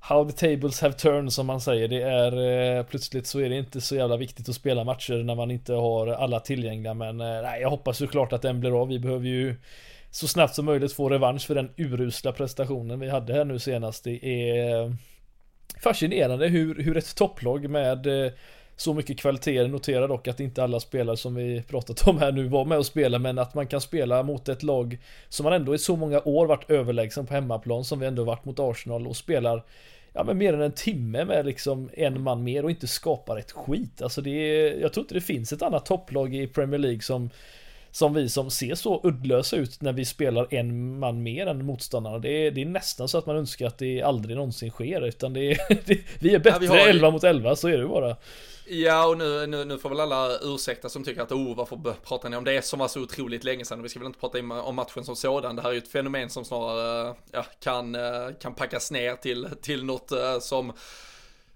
How 0.00 0.30
the 0.30 0.32
tables 0.32 0.80
have 0.80 0.94
turned 0.94 1.32
som 1.32 1.46
man 1.46 1.60
säger. 1.60 1.88
Det 1.88 2.02
är 2.02 2.82
plötsligt 2.82 3.26
så 3.26 3.40
är 3.40 3.48
det 3.48 3.56
inte 3.56 3.80
så 3.80 3.96
jävla 3.96 4.16
viktigt 4.16 4.48
att 4.48 4.54
spela 4.54 4.84
matcher 4.84 5.22
när 5.22 5.34
man 5.34 5.50
inte 5.50 5.72
har 5.72 6.06
alla 6.06 6.40
tillgängliga. 6.40 6.94
Men 6.94 7.16
nej, 7.16 7.60
jag 7.60 7.70
hoppas 7.70 7.98
såklart 7.98 8.32
att 8.32 8.42
den 8.42 8.60
blir 8.60 8.82
av. 8.82 8.88
Vi 8.88 8.98
behöver 8.98 9.26
ju 9.26 9.54
så 10.10 10.28
snabbt 10.28 10.54
som 10.54 10.64
möjligt 10.64 10.92
få 10.92 11.08
revansch 11.08 11.46
för 11.46 11.54
den 11.54 11.70
urusla 11.76 12.32
prestationen 12.32 13.00
vi 13.00 13.08
hade 13.08 13.32
här 13.32 13.44
nu 13.44 13.58
senast. 13.58 14.04
Det 14.04 14.24
är 14.24 14.84
eh, 14.84 14.92
fascinerande 15.82 16.46
hur, 16.48 16.82
hur 16.82 16.96
ett 16.96 17.14
topplag 17.14 17.70
med 17.70 18.26
eh, 18.26 18.32
så 18.76 18.94
mycket 18.94 19.18
kvaliteter 19.20 19.68
noterar 19.68 20.08
dock 20.08 20.28
att 20.28 20.40
inte 20.40 20.64
alla 20.64 20.80
spelare 20.80 21.16
som 21.16 21.34
vi 21.34 21.62
pratat 21.62 22.08
om 22.08 22.18
här 22.18 22.32
nu 22.32 22.48
var 22.48 22.64
med 22.64 22.78
och 22.78 22.86
spelade. 22.86 23.22
men 23.22 23.38
att 23.38 23.54
man 23.54 23.66
kan 23.66 23.80
spela 23.80 24.22
mot 24.22 24.48
ett 24.48 24.62
lag 24.62 24.98
som 25.28 25.44
man 25.44 25.52
ändå 25.52 25.74
i 25.74 25.78
så 25.78 25.96
många 25.96 26.22
år 26.24 26.46
varit 26.46 26.70
överlägsen 26.70 27.26
på 27.26 27.34
hemmaplan 27.34 27.84
som 27.84 28.00
vi 28.00 28.06
ändå 28.06 28.24
varit 28.24 28.44
mot 28.44 28.58
Arsenal 28.58 29.06
och 29.06 29.16
spelar 29.16 29.64
ja 30.12 30.24
men 30.24 30.38
mer 30.38 30.52
än 30.52 30.60
en 30.60 30.72
timme 30.72 31.24
med 31.24 31.46
liksom 31.46 31.90
en 31.92 32.22
man 32.22 32.42
mer 32.42 32.64
och 32.64 32.70
inte 32.70 32.86
skapar 32.86 33.36
ett 33.36 33.52
skit. 33.52 34.02
Alltså 34.02 34.20
det 34.20 34.30
är, 34.30 34.80
jag 34.80 34.92
tror 34.92 35.04
inte 35.04 35.14
det 35.14 35.20
finns 35.20 35.52
ett 35.52 35.62
annat 35.62 35.86
topplag 35.86 36.34
i 36.34 36.46
Premier 36.46 36.78
League 36.78 37.02
som 37.02 37.30
som 37.90 38.14
vi 38.14 38.28
som 38.28 38.50
ser 38.50 38.74
så 38.74 39.00
uddlösa 39.04 39.56
ut 39.56 39.80
när 39.80 39.92
vi 39.92 40.04
spelar 40.04 40.54
en 40.54 40.98
man 40.98 41.22
mer 41.22 41.46
än 41.46 41.64
motståndarna. 41.64 42.18
Det 42.18 42.46
är, 42.46 42.50
det 42.50 42.62
är 42.62 42.66
nästan 42.66 43.08
så 43.08 43.18
att 43.18 43.26
man 43.26 43.36
önskar 43.36 43.66
att 43.66 43.78
det 43.78 44.02
aldrig 44.02 44.36
någonsin 44.36 44.70
sker 44.70 45.06
utan 45.06 45.32
det 45.32 45.52
är, 45.52 45.58
det, 45.86 46.00
vi 46.20 46.34
är 46.34 46.38
bättre 46.38 46.64
ja, 46.64 46.72
vi 46.72 46.78
har... 46.80 46.88
11 46.88 47.10
mot 47.10 47.24
11 47.24 47.56
så 47.56 47.68
är 47.68 47.78
det 47.78 47.86
bara. 47.86 48.16
Ja, 48.70 49.06
och 49.06 49.18
nu, 49.18 49.46
nu, 49.46 49.64
nu 49.64 49.78
får 49.78 49.88
väl 49.88 50.00
alla 50.00 50.38
ursäkta 50.42 50.88
som 50.88 51.04
tycker 51.04 51.22
att 51.22 51.32
oh, 51.32 51.56
varför 51.56 51.94
pratar 52.04 52.28
ni 52.28 52.36
om 52.36 52.44
det 52.44 52.64
som 52.64 52.78
var 52.78 52.88
så 52.88 53.00
otroligt 53.00 53.44
länge 53.44 53.64
sedan? 53.64 53.82
Vi 53.82 53.88
ska 53.88 53.98
väl 53.98 54.06
inte 54.06 54.18
prata 54.18 54.38
om 54.38 54.76
matchen 54.76 55.04
som 55.04 55.16
sådan. 55.16 55.56
Det 55.56 55.62
här 55.62 55.68
är 55.68 55.72
ju 55.72 55.78
ett 55.78 55.88
fenomen 55.88 56.30
som 56.30 56.44
snarare 56.44 57.14
ja, 57.32 57.44
kan, 57.60 57.96
kan 58.40 58.54
packas 58.54 58.90
ner 58.90 59.16
till, 59.16 59.48
till 59.62 59.84
något 59.84 60.12
som 60.40 60.72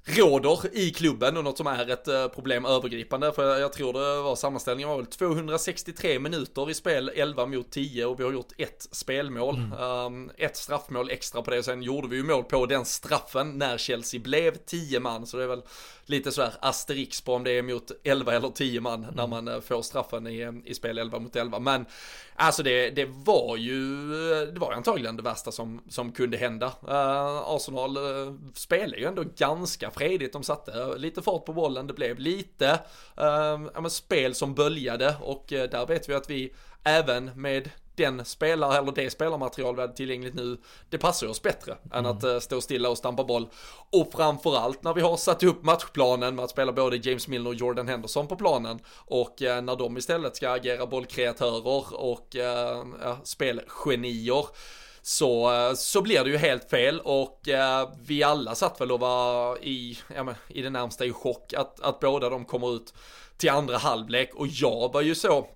råder 0.05 0.77
i 0.77 0.91
klubben 0.91 1.37
och 1.37 1.45
något 1.45 1.57
som 1.57 1.67
är 1.67 1.91
ett 1.91 2.09
eh, 2.09 2.29
problem 2.29 2.65
övergripande. 2.65 3.33
För 3.33 3.59
jag 3.59 3.73
tror 3.73 3.93
det 3.93 4.23
var 4.23 4.37
sammanställningen 4.37 4.89
var 4.89 4.97
väl 4.97 5.07
263 5.07 6.19
minuter 6.19 6.71
i 6.71 6.75
spel 6.75 7.11
11 7.15 7.47
mot 7.47 7.71
10 7.71 8.07
och 8.07 8.21
vi 8.21 8.25
har 8.25 8.33
gjort 8.33 8.53
ett 8.59 8.89
spelmål. 8.91 9.57
Mm. 9.57 9.73
Um, 9.73 10.31
ett 10.37 10.57
straffmål 10.57 11.11
extra 11.11 11.43
på 11.43 11.51
det 11.51 11.59
och 11.59 11.65
sen 11.65 11.83
gjorde 11.83 12.09
vi 12.09 12.17
ju 12.17 12.23
mål 12.23 12.45
på 12.45 12.67
den 12.67 12.85
straffen 12.85 13.59
när 13.59 13.79
Chelsea 13.79 14.21
blev 14.21 14.57
10 14.57 15.01
man. 15.01 15.27
Så 15.27 15.37
det 15.37 15.43
är 15.43 15.49
väl 15.49 15.63
lite 16.07 16.33
sådär 16.33 16.53
asterix 16.61 17.21
på 17.21 17.35
om 17.35 17.45
det 17.45 17.51
är 17.51 17.63
mot 17.63 17.91
11 18.05 18.33
eller 18.33 18.49
10 18.49 18.81
man 18.81 19.05
mm. 19.05 19.15
när 19.15 19.27
man 19.27 19.49
eh, 19.49 19.61
får 19.61 19.83
straffen 19.83 20.27
i, 20.27 20.41
eh, 20.41 20.53
i 20.65 20.75
spel 20.75 20.99
11 20.99 21.19
mot 21.19 21.37
11. 21.37 21.59
Men 21.59 21.87
alltså 22.37 22.63
det, 22.63 22.91
det 22.91 23.05
var 23.05 23.57
ju, 23.57 24.07
det 24.53 24.59
var 24.59 24.73
antagligen 24.73 25.17
det 25.17 25.23
värsta 25.23 25.53
som, 25.53 25.81
som 25.89 26.13
kunde 26.13 26.37
hända. 26.37 26.67
Uh, 26.67 27.55
Arsenal 27.55 27.97
uh, 27.97 28.35
spelar 28.55 28.99
ju 28.99 29.05
ändå 29.05 29.25
ganska 29.37 29.91
fredigt. 29.93 30.33
De 30.33 30.43
satte 30.43 30.99
lite 30.99 31.23
fart 31.23 31.45
på 31.45 31.53
bollen, 31.53 31.87
det 31.87 31.95
blev 31.95 32.19
lite 32.19 32.79
ja, 33.17 33.59
men 33.81 33.91
spel 33.91 34.35
som 34.35 34.55
böljade 34.55 35.17
och 35.21 35.45
där 35.49 35.87
vet 35.87 36.09
vi 36.09 36.15
att 36.15 36.31
vi 36.31 36.53
även 36.85 37.31
med 37.35 37.71
den 37.95 38.25
spelare, 38.25 38.79
eller 38.79 38.93
det 38.93 39.11
spelarmaterial 39.11 39.75
vi 39.75 39.81
hade 39.81 39.93
tillgängligt 39.93 40.35
nu, 40.35 40.57
det 40.91 40.99
passar 40.99 41.27
oss 41.27 41.43
bättre 41.43 41.73
mm. 41.73 41.99
än 41.99 42.07
att 42.07 42.25
uh, 42.25 42.39
stå 42.39 42.61
stilla 42.61 42.89
och 42.89 42.99
stampa 42.99 43.25
boll. 43.25 43.49
Och 43.91 44.13
framförallt 44.13 44.83
när 44.83 44.95
vi 44.95 45.01
har 45.01 45.17
satt 45.17 45.43
upp 45.43 45.63
matchplanen 45.63 46.35
med 46.35 46.45
att 46.45 46.51
spela 46.51 46.73
både 46.73 46.97
James 46.97 47.29
Milner 47.29 47.51
och 47.51 47.57
Jordan 47.57 47.89
Henderson 47.89 48.27
på 48.27 48.37
planen 48.37 48.79
och 48.97 49.43
uh, 49.43 49.61
när 49.61 49.77
de 49.77 49.97
istället 49.97 50.37
ska 50.37 50.51
agera 50.51 50.87
bollkreatörer 50.87 52.01
och 52.01 52.37
uh, 52.37 53.17
spelgenier 53.25 54.47
så, 55.03 55.53
eh, 55.55 55.75
så 55.75 56.03
blir 56.03 56.25
det 56.25 56.31
ju 56.31 56.37
helt 56.37 56.71
fel 56.71 57.01
och 57.01 57.49
eh, 57.49 57.89
vi 58.07 58.23
alla 58.23 58.55
satt 58.55 58.81
väl 58.81 58.93
och 58.93 59.01
var 59.01 59.65
i, 59.65 59.99
ja, 60.17 60.23
men, 60.23 60.35
i 60.49 60.63
det 60.63 60.71
närmsta 60.71 61.05
i 61.05 61.13
chock 61.13 61.55
att, 61.55 61.81
att 61.81 62.01
båda 62.01 62.31
de 62.31 62.45
kommer 62.45 62.77
ut 62.77 62.95
till 63.37 63.51
andra 63.51 63.79
halvlek 63.79 64.35
och 64.35 64.47
jag 64.47 64.93
var 64.93 65.01
ju 65.01 65.15
så 65.15 65.47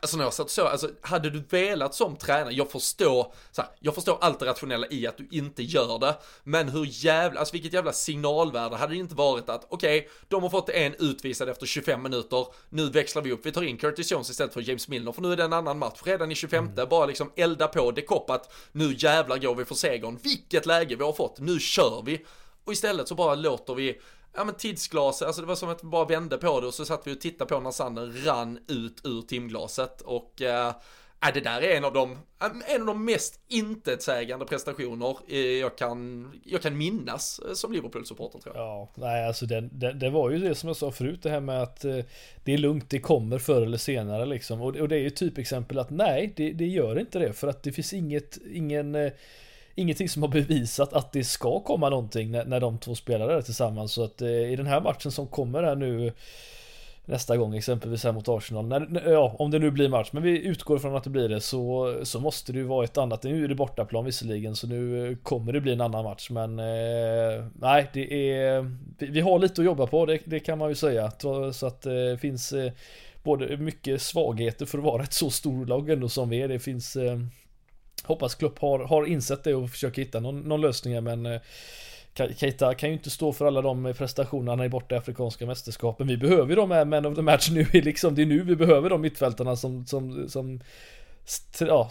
Alltså 0.00 0.16
när 0.16 0.24
jag 0.24 0.34
satt 0.34 0.50
så, 0.50 0.66
alltså 0.66 0.90
hade 1.00 1.30
du 1.30 1.44
velat 1.50 1.94
som 1.94 2.16
tränare, 2.16 2.54
jag 2.54 2.70
förstår, 2.70 3.32
så 3.50 3.62
här, 3.62 3.70
jag 3.80 3.94
förstår 3.94 4.18
allt 4.20 4.38
det 4.38 4.46
rationella 4.46 4.86
i 4.90 5.06
att 5.06 5.16
du 5.16 5.28
inte 5.30 5.62
gör 5.62 5.98
det, 5.98 6.16
men 6.44 6.68
hur 6.68 6.86
jävla, 6.88 7.40
alltså 7.40 7.52
vilket 7.52 7.72
jävla 7.72 7.92
signalvärde 7.92 8.76
hade 8.76 8.92
det 8.92 8.98
inte 8.98 9.14
varit 9.14 9.48
att, 9.48 9.66
okej, 9.68 9.98
okay, 9.98 10.10
de 10.28 10.42
har 10.42 10.50
fått 10.50 10.68
en 10.68 10.94
utvisad 10.98 11.48
efter 11.48 11.66
25 11.66 12.02
minuter, 12.02 12.46
nu 12.68 12.90
växlar 12.90 13.22
vi 13.22 13.32
upp, 13.32 13.46
vi 13.46 13.52
tar 13.52 13.62
in 13.62 13.76
Curtis 13.76 14.12
Jones 14.12 14.30
istället 14.30 14.54
för 14.54 14.68
James 14.68 14.88
Milner, 14.88 15.12
för 15.12 15.22
nu 15.22 15.32
är 15.32 15.36
det 15.36 15.44
en 15.44 15.52
annan 15.52 15.78
match, 15.78 16.00
redan 16.04 16.32
i 16.32 16.34
25, 16.34 16.64
mm. 16.66 16.88
bara 16.88 17.06
liksom 17.06 17.32
elda 17.36 17.68
på, 17.68 17.90
det 17.90 18.02
koppat, 18.02 18.52
nu 18.72 18.94
jävlar 18.98 19.38
går 19.38 19.54
vi 19.54 19.64
för 19.64 19.74
segern, 19.74 20.18
vilket 20.22 20.66
läge 20.66 20.96
vi 20.96 21.04
har 21.04 21.12
fått, 21.12 21.38
nu 21.40 21.60
kör 21.60 22.02
vi. 22.04 22.24
Och 22.64 22.72
istället 22.72 23.08
så 23.08 23.14
bara 23.14 23.34
låter 23.34 23.74
vi 23.74 24.00
ja 24.36 24.44
men 24.44 24.54
tidsglas, 24.54 25.22
alltså 25.22 25.42
det 25.42 25.48
var 25.48 25.54
som 25.54 25.68
att 25.68 25.84
vi 25.84 25.88
bara 25.88 26.04
vände 26.04 26.38
på 26.38 26.60
det 26.60 26.66
och 26.66 26.74
så 26.74 26.84
satt 26.84 27.06
vi 27.06 27.14
och 27.14 27.20
tittade 27.20 27.48
på 27.48 27.60
när 27.60 27.70
sanden 27.70 28.24
rann 28.24 28.58
ut 28.68 29.00
ur 29.04 29.22
timglaset 29.22 30.00
och 30.00 30.42
eh, 30.42 30.68
äh, 31.26 31.34
det 31.34 31.40
där 31.40 31.62
är 31.62 31.76
en 31.76 31.84
av 31.84 31.92
de, 31.92 32.12
äh, 32.12 32.74
en 32.74 32.80
av 32.80 32.86
de 32.86 33.04
mest 33.04 33.40
intetsägande 33.48 34.46
prestationer 34.46 35.16
eh, 35.28 35.38
jag 35.38 35.78
kan, 35.78 36.30
jag 36.44 36.62
kan 36.62 36.78
minnas 36.78 37.40
eh, 37.48 37.54
som 37.54 37.72
Liverpool-supporter 37.72 38.38
tror 38.38 38.56
jag. 38.56 38.64
Ja, 38.64 38.90
nej 38.94 39.26
alltså 39.26 39.46
det, 39.46 39.60
det, 39.60 39.92
det, 39.92 40.10
var 40.10 40.30
ju 40.30 40.38
det 40.38 40.54
som 40.54 40.66
jag 40.66 40.76
sa 40.76 40.90
förut, 40.90 41.22
det 41.22 41.30
här 41.30 41.40
med 41.40 41.62
att 41.62 41.80
det 42.44 42.52
är 42.52 42.58
lugnt, 42.58 42.90
det 42.90 43.00
kommer 43.00 43.38
förr 43.38 43.62
eller 43.62 43.78
senare 43.78 44.26
liksom. 44.26 44.62
Och, 44.62 44.76
och 44.76 44.88
det 44.88 44.96
är 44.96 45.00
ju 45.00 45.10
typexempel 45.10 45.78
att 45.78 45.90
nej, 45.90 46.32
det, 46.36 46.52
det 46.52 46.66
gör 46.66 46.98
inte 46.98 47.18
det 47.18 47.32
för 47.32 47.48
att 47.48 47.62
det 47.62 47.72
finns 47.72 47.92
inget, 47.92 48.38
ingen 48.52 49.10
ingenting 49.76 50.08
som 50.08 50.22
har 50.22 50.28
bevisat 50.28 50.92
att 50.92 51.12
det 51.12 51.24
ska 51.24 51.60
komma 51.60 51.90
någonting 51.90 52.30
när, 52.30 52.44
när 52.44 52.60
de 52.60 52.78
två 52.78 52.94
spelar 52.94 53.28
där 53.28 53.42
tillsammans. 53.42 53.92
Så 53.92 54.04
att 54.04 54.22
eh, 54.22 54.28
i 54.28 54.56
den 54.56 54.66
här 54.66 54.80
matchen 54.80 55.12
som 55.12 55.26
kommer 55.26 55.62
här 55.62 55.76
nu 55.76 56.12
nästa 57.04 57.36
gång 57.36 57.54
exempelvis 57.54 58.04
här 58.04 58.12
mot 58.12 58.28
Arsenal. 58.28 58.66
När, 58.66 59.10
ja, 59.10 59.36
om 59.38 59.50
det 59.50 59.58
nu 59.58 59.70
blir 59.70 59.88
match, 59.88 60.08
men 60.12 60.22
vi 60.22 60.46
utgår 60.46 60.78
från 60.78 60.96
att 60.96 61.04
det 61.04 61.10
blir 61.10 61.28
det 61.28 61.40
så, 61.40 61.94
så 62.02 62.20
måste 62.20 62.52
det 62.52 62.58
ju 62.58 62.64
vara 62.64 62.84
ett 62.84 62.98
annat. 62.98 63.22
Nu 63.22 63.44
är 63.44 63.48
det 63.48 63.54
bortaplan 63.54 64.04
visserligen 64.04 64.56
så 64.56 64.66
nu 64.66 65.10
eh, 65.10 65.16
kommer 65.16 65.52
det 65.52 65.60
bli 65.60 65.72
en 65.72 65.80
annan 65.80 66.04
match 66.04 66.30
men 66.30 66.58
eh, 66.58 67.44
nej, 67.60 67.90
det 67.92 68.32
är 68.32 68.70
vi, 68.98 69.06
vi, 69.06 69.20
har 69.20 69.38
lite 69.38 69.60
att 69.60 69.66
jobba 69.66 69.86
på, 69.86 70.06
det, 70.06 70.18
det 70.24 70.40
kan 70.40 70.58
man 70.58 70.68
ju 70.68 70.74
säga. 70.74 71.12
Så 71.52 71.66
att 71.66 71.82
det 71.82 72.10
eh, 72.10 72.16
finns 72.16 72.52
eh, 72.52 72.72
både 73.22 73.56
mycket 73.56 74.02
svagheter 74.02 74.66
för 74.66 74.78
att 74.78 74.84
vara 74.84 75.02
ett 75.02 75.12
så 75.12 75.30
stort 75.30 75.68
lag 75.68 75.90
ändå 75.90 76.08
som 76.08 76.28
vi 76.28 76.42
är. 76.42 76.48
Det 76.48 76.58
finns 76.58 76.96
eh, 76.96 77.18
Hoppas 78.04 78.34
Klopp 78.34 78.58
har, 78.58 78.78
har 78.78 79.06
insett 79.06 79.44
det 79.44 79.54
och 79.54 79.70
försöker 79.70 80.02
hitta 80.02 80.20
någon, 80.20 80.40
någon 80.40 80.60
lösning 80.60 81.04
men 81.04 81.26
eh, 81.26 81.40
Keita 82.36 82.74
kan 82.74 82.88
ju 82.88 82.92
inte 82.92 83.10
stå 83.10 83.32
för 83.32 83.46
alla 83.46 83.62
de 83.62 83.94
prestationerna 83.98 84.64
i 84.64 84.68
borta 84.68 84.94
i 84.94 84.98
afrikanska 84.98 85.46
mästerskapen. 85.46 86.06
Vi 86.06 86.16
behöver 86.16 86.48
ju 86.48 86.54
de 86.54 86.70
här 86.70 86.84
Men 86.84 87.06
of 87.06 87.14
the 87.14 87.22
match 87.22 87.50
nu, 87.50 87.66
liksom, 87.72 88.14
det 88.14 88.22
är 88.22 88.26
nu 88.26 88.42
vi 88.42 88.56
behöver 88.56 88.90
de 88.90 89.00
mittfältarna 89.00 89.56
som, 89.56 89.86
som, 89.86 90.28
som 90.28 90.60
ja, 91.60 91.88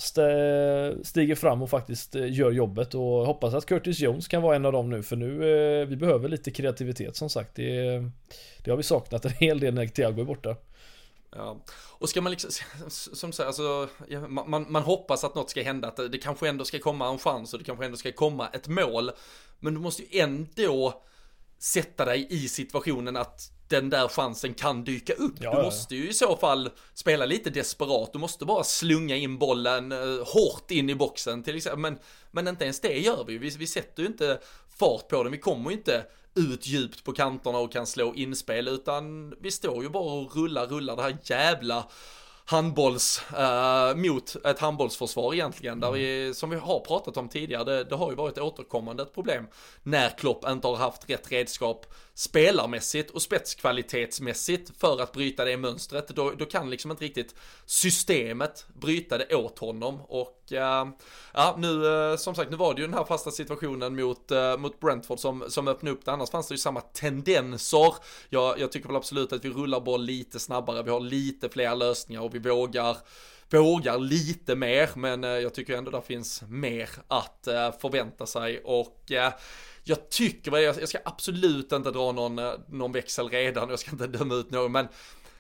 stiger 1.03 1.36
fram 1.36 1.62
och 1.62 1.70
faktiskt 1.70 2.16
eh, 2.16 2.34
gör 2.34 2.51
jobbet 2.51 2.95
och 2.95 3.26
hoppas 3.26 3.53
att 3.53 3.66
Curtis 3.66 3.99
Jones 3.99 4.28
kan 4.28 4.41
vara 4.41 4.56
en 4.56 4.66
av 4.66 4.72
dem 4.72 4.89
nu 4.89 5.03
för 5.03 5.16
nu 5.16 5.32
eh, 5.82 5.88
vi 5.88 5.95
behöver 5.95 6.30
lite 6.30 6.51
kreativitet 6.51 7.16
som 7.16 7.30
sagt. 7.30 7.56
Det, 7.56 8.03
det 8.64 8.72
har 8.72 8.78
vi 8.78 8.84
saknat 8.84 9.26
en 9.26 9.32
hel 9.32 9.60
del 9.60 9.74
när 9.74 9.88
Thiago 9.88 10.22
är 10.22 10.26
borta. 10.26 10.56
Ja. 11.36 11.64
Och 11.72 12.10
ska 12.10 12.22
man 12.22 12.32
liksom, 12.32 12.52
som 12.90 13.32
sagt, 13.32 13.48
alltså, 13.48 13.88
man, 14.28 14.66
man 14.70 14.84
hoppas 14.84 15.24
att 15.24 15.36
något 15.36 15.50
ska 15.50 15.64
hända, 15.64 15.88
att 15.88 16.12
det 16.12 16.18
kanske 16.18 16.50
ändå 16.50 16.66
ska 16.66 16.80
komma 16.80 17.10
en 17.10 17.20
chans 17.20 17.54
och 17.54 17.60
det 17.60 17.66
kanske 17.66 17.86
ändå 17.86 17.98
ska 17.98 18.12
komma 18.12 18.48
ett 18.48 18.68
mål. 18.68 19.12
Men 19.60 19.74
du 19.74 19.80
måste 19.80 20.02
ju 20.04 20.20
ändå 20.20 21.04
sätta 21.60 22.06
dig 22.06 22.28
i 22.30 22.48
situationen 22.48 23.18
att 23.18 23.52
den 23.68 23.90
där 23.90 24.08
chansen 24.08 24.54
kan 24.54 24.84
dyka 24.84 25.14
upp. 25.14 25.36
Ja, 25.40 25.58
du 25.58 25.64
måste 25.64 25.96
ju 25.96 26.10
i 26.10 26.14
så 26.14 26.38
fall 26.38 26.70
spela 26.94 27.26
lite 27.26 27.50
desperat. 27.50 28.14
Du 28.14 28.20
måste 28.20 28.46
bara 28.46 28.64
slunga 28.64 29.16
in 29.16 29.38
bollen 29.38 29.92
uh, 29.92 30.26
hårt 30.26 30.72
in 30.72 30.90
i 30.90 30.96
boxen 30.96 31.44
till 31.44 31.56
exempel. 31.56 31.80
Men, 31.80 31.98
men 32.32 32.48
inte 32.48 32.64
ens 32.64 32.80
det 32.80 33.00
gör 33.00 33.24
vi. 33.28 33.38
vi. 33.38 33.50
Vi 33.50 33.68
sätter 33.68 34.04
ju 34.04 34.08
inte 34.08 34.40
fart 34.80 35.08
på 35.08 35.24
den. 35.24 35.32
Vi 35.32 35.38
kommer 35.38 35.70
ju 35.70 35.78
inte 35.78 36.06
ut 36.36 36.68
djupt 36.68 37.04
på 37.04 37.14
kanterna 37.14 37.58
och 37.58 37.72
kan 37.72 37.88
slå 37.88 38.14
inspel 38.14 38.68
utan 38.68 39.34
vi 39.40 39.52
står 39.52 39.84
ju 39.84 39.90
bara 39.90 40.14
och 40.14 40.36
rullar, 40.36 40.68
rullar 40.68 40.96
det 40.96 41.02
här 41.02 41.18
jävla 41.24 41.88
handbolls, 42.46 43.22
uh, 43.32 43.96
mot 43.96 44.36
ett 44.46 44.60
handbollsförsvar 44.60 45.34
egentligen, 45.34 45.80
där 45.80 45.92
vi, 45.92 46.34
som 46.34 46.50
vi 46.50 46.56
har 46.56 46.80
pratat 46.80 47.18
om 47.18 47.30
tidigare, 47.30 47.64
det, 47.64 47.84
det 47.84 47.96
har 47.96 48.10
ju 48.10 48.16
varit 48.16 48.38
återkommande 48.38 49.04
ett 49.04 49.14
problem 49.14 49.48
när 49.84 50.10
Klopp 50.10 50.50
inte 50.50 50.68
har 50.68 50.76
haft 50.76 51.10
rätt 51.10 51.32
redskap 51.32 51.86
spelarmässigt 52.18 53.11
och 53.11 53.22
spetskvalitetsmässigt 53.22 54.72
för 54.78 55.01
att 55.01 55.11
bryta 55.11 55.45
det 55.45 55.57
mönstret. 55.57 56.07
Då, 56.07 56.32
då 56.32 56.45
kan 56.45 56.70
liksom 56.70 56.91
inte 56.91 57.03
riktigt 57.03 57.36
systemet 57.66 58.66
bryta 58.74 59.18
det 59.18 59.36
åt 59.36 59.59
honom. 59.59 60.01
Och 60.01 60.51
äh, 60.51 60.88
ja, 61.34 61.55
nu 61.57 61.88
äh, 62.11 62.18
som 62.18 62.36
sagt, 62.36 62.51
nu 62.51 62.57
var 62.57 62.74
det 62.74 62.82
ju 62.82 62.88
den 62.88 62.97
här 62.97 63.03
fasta 63.03 63.32
situationen 63.32 63.95
mot, 63.95 64.32
äh, 64.32 64.57
mot 64.57 64.80
Brentford 64.80 65.20
som, 65.20 65.43
som 65.49 65.68
öppnade 65.68 65.95
upp 65.95 66.05
det, 66.05 66.11
annars 66.11 66.30
fanns 66.30 66.47
det 66.47 66.53
ju 66.53 66.57
samma 66.57 66.82
tendenser. 66.82 67.95
Jag, 68.30 68.59
jag 68.59 68.72
tycker 68.72 68.88
väl 68.88 68.97
absolut 68.97 69.34
att 69.34 69.45
vi 69.45 69.49
rullar 69.49 69.80
boll 69.80 70.03
lite 70.03 70.39
snabbare, 70.39 70.84
vi 70.84 70.91
har 70.91 70.99
lite 70.99 71.49
fler 71.49 71.76
lösningar 71.76 72.22
och 72.22 72.36
vi 72.36 72.39
vågar 72.39 72.97
vågar 73.49 73.97
lite 73.97 74.55
mer, 74.55 74.89
men 74.95 75.24
jag 75.24 75.53
tycker 75.53 75.78
ändå 75.78 75.91
där 75.91 76.01
finns 76.01 76.43
mer 76.47 76.89
att 77.07 77.47
förvänta 77.82 78.26
sig. 78.26 78.61
Och 78.63 79.11
jag 79.88 80.10
tycker, 80.10 80.58
jag 80.58 80.90
ska 80.90 80.98
absolut 81.06 81.72
inte 81.72 81.92
dra 81.92 82.12
någon, 82.12 82.40
eh, 82.40 82.54
någon 82.70 82.92
växel 82.92 83.30
redan, 83.30 83.70
jag 83.70 83.80
ska 83.80 83.92
inte 83.92 84.08
döma 84.08 84.36
ut 84.36 84.52
någon, 84.52 84.72
men 84.72 84.88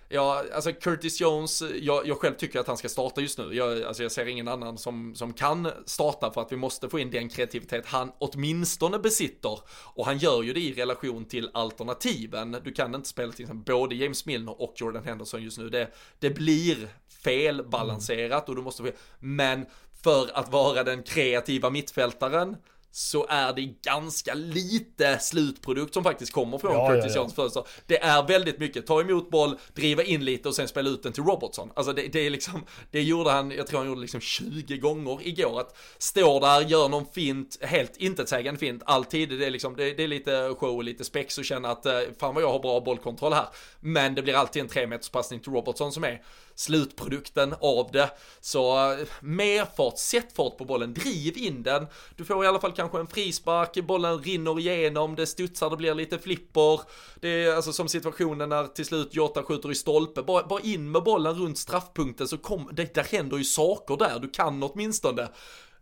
Ja, 0.09 0.43
alltså 0.53 0.73
Curtis 0.73 1.21
Jones, 1.21 1.63
jag, 1.81 2.07
jag, 2.07 2.17
själv 2.17 2.33
tycker 2.35 2.59
att 2.59 2.67
han 2.67 2.77
ska 2.77 2.89
starta 2.89 3.21
just 3.21 3.37
nu. 3.37 3.53
Jag, 3.53 3.83
alltså 3.83 4.03
jag 4.03 4.11
ser 4.11 4.25
ingen 4.25 4.47
annan 4.47 4.77
som, 4.77 5.15
som 5.15 5.33
kan 5.33 5.71
starta 5.85 6.31
för 6.31 6.41
att 6.41 6.51
vi 6.51 6.55
måste 6.55 6.89
få 6.89 6.99
in 6.99 7.11
den 7.11 7.29
kreativitet 7.29 7.85
han 7.85 8.11
åtminstone 8.17 8.99
besitter. 8.99 9.59
Och 9.83 10.05
han 10.05 10.17
gör 10.17 10.43
ju 10.43 10.53
det 10.53 10.59
i 10.59 10.73
relation 10.73 11.25
till 11.25 11.49
alternativen. 11.53 12.57
Du 12.63 12.71
kan 12.71 12.95
inte 12.95 13.09
spela 13.09 13.31
till 13.31 13.43
exempel 13.43 13.75
både 13.75 13.95
James 13.95 14.25
Milner 14.25 14.61
och 14.61 14.73
Jordan 14.75 15.03
Henderson 15.03 15.43
just 15.43 15.57
nu. 15.57 15.69
Det, 15.69 15.91
det 16.19 16.29
blir 16.29 16.87
felbalanserat 17.23 18.49
och 18.49 18.55
du 18.55 18.61
måste 18.61 18.83
få, 18.83 18.89
men 19.19 19.65
för 20.03 20.29
att 20.33 20.51
vara 20.51 20.83
den 20.83 21.03
kreativa 21.03 21.69
mittfältaren 21.69 22.55
så 22.97 23.25
är 23.29 23.53
det 23.53 23.61
ganska 23.61 24.33
lite 24.33 25.19
slutprodukt 25.19 25.93
som 25.93 26.03
faktiskt 26.03 26.33
kommer 26.33 26.57
från 26.57 26.73
ja, 26.73 26.87
Curtis 26.87 27.05
ja, 27.05 27.11
ja. 27.15 27.21
Jones 27.21 27.33
fönster. 27.33 27.63
Det 27.85 28.03
är 28.03 28.27
väldigt 28.27 28.59
mycket, 28.59 28.87
ta 28.87 29.01
emot 29.01 29.29
boll, 29.29 29.57
driva 29.73 30.03
in 30.03 30.25
lite 30.25 30.49
och 30.49 30.55
sen 30.55 30.67
spela 30.67 30.89
ut 30.89 31.03
den 31.03 31.13
till 31.13 31.23
Robertson. 31.23 31.71
Alltså 31.75 31.93
det, 31.93 32.07
det 32.07 32.19
är 32.19 32.29
liksom, 32.29 32.65
det 32.91 33.01
gjorde 33.01 33.31
han, 33.31 33.51
jag 33.51 33.67
tror 33.67 33.79
han 33.79 33.87
gjorde 33.87 34.01
liksom 34.01 34.19
20 34.19 34.77
gånger 34.77 35.27
igår. 35.27 35.59
Att 35.59 35.77
stå 35.97 36.39
där, 36.39 36.61
gör 36.61 36.89
någon 36.89 37.05
fint, 37.05 37.57
helt 37.61 37.97
intetsägande 37.97 38.59
fint, 38.59 38.83
alltid. 38.85 39.29
Det 39.29 39.45
är 39.45 39.51
liksom, 39.51 39.75
det, 39.75 39.93
det 39.93 40.03
är 40.03 40.07
lite 40.07 40.55
show 40.59 40.75
och 40.75 40.83
lite 40.83 41.03
spex 41.03 41.37
och 41.37 41.45
känna 41.45 41.69
att 41.69 41.85
eh, 41.85 41.99
fan 42.19 42.33
vad 42.33 42.43
jag 42.43 42.51
har 42.51 42.59
bra 42.59 42.79
bollkontroll 42.79 43.33
här. 43.33 43.47
Men 43.79 44.15
det 44.15 44.21
blir 44.21 44.33
alltid 44.33 44.61
en 44.61 44.67
tre 44.67 44.87
meters 44.87 45.09
passning 45.09 45.39
till 45.39 45.51
Robertson 45.51 45.91
som 45.91 46.03
är 46.03 46.21
slutprodukten 46.55 47.55
av 47.61 47.89
det. 47.91 48.09
Så 48.41 48.91
eh, 48.91 49.07
mer 49.19 49.65
fart, 49.77 49.97
sätt 49.97 50.35
fart 50.35 50.57
på 50.57 50.65
bollen, 50.65 50.93
driv 50.93 51.37
in 51.37 51.63
den. 51.63 51.87
Du 52.15 52.25
får 52.25 52.45
i 52.45 52.47
alla 52.47 52.59
fall 52.59 52.71
kanske 52.71 52.99
en 52.99 53.07
frispark, 53.07 53.85
bollen 53.85 54.19
rinner 54.19 54.59
igenom, 54.59 55.15
det 55.15 55.27
studsar, 55.27 55.69
det 55.69 55.77
blir 55.77 55.93
lite 55.93 56.19
flipper. 56.19 56.81
Det 57.19 57.43
är 57.43 57.55
alltså 57.55 57.73
som 57.73 57.89
situationen 57.89 58.49
när 58.49 58.67
till 58.67 58.85
slut 58.85 59.15
Jota 59.15 59.43
skjuter 59.43 59.71
i 59.71 59.75
stolpe, 59.75 60.23
bara, 60.23 60.47
bara 60.47 60.61
in 60.61 60.91
med 60.91 61.03
bollen 61.03 61.35
runt 61.35 61.57
straffpunkten 61.57 62.27
så 62.27 62.37
kom, 62.37 62.69
det, 62.73 62.93
där 62.93 63.03
händer 63.03 63.37
ju 63.37 63.43
saker 63.43 63.97
där, 63.97 64.19
du 64.19 64.29
kan 64.29 64.63
åtminstone 64.63 65.27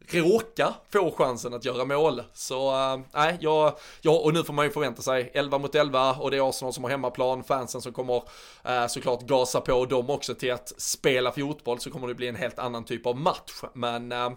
råka 0.08 0.74
få 0.94 1.12
chansen 1.12 1.54
att 1.54 1.66
göra 1.66 1.86
mål. 1.86 2.24
Så 2.34 2.70
eh, 2.72 3.00
nej, 3.14 3.30
äh, 3.30 3.38
jag, 3.40 3.74
ja, 4.02 4.12
och 4.12 4.34
nu 4.34 4.44
får 4.44 4.54
man 4.54 4.66
ju 4.66 4.72
förvänta 4.72 5.02
sig 5.02 5.32
11 5.34 5.58
mot 5.58 5.76
11 5.76 6.14
och 6.14 6.32
det 6.32 6.38
är 6.38 6.50
Arsenal 6.50 6.74
som 6.74 6.84
har 6.84 6.92
hemmaplan, 6.92 7.44
fansen 7.44 7.82
som 7.82 7.94
kommer 7.94 8.24
äh, 8.64 8.88
såklart 8.88 9.22
gasa 9.22 9.62
på 9.62 9.86
dem 9.86 10.10
också 10.10 10.36
till 10.36 10.54
att 10.54 10.74
spela 10.78 11.32
fotboll 11.32 11.80
så 11.80 11.92
kommer 11.92 12.08
det 12.08 12.16
bli 12.16 12.28
en 12.28 12.36
helt 12.36 12.60
annan 12.60 12.84
typ 12.84 13.06
av 13.06 13.18
match. 13.18 13.62
Men 13.74 14.12
äh, 14.12 14.30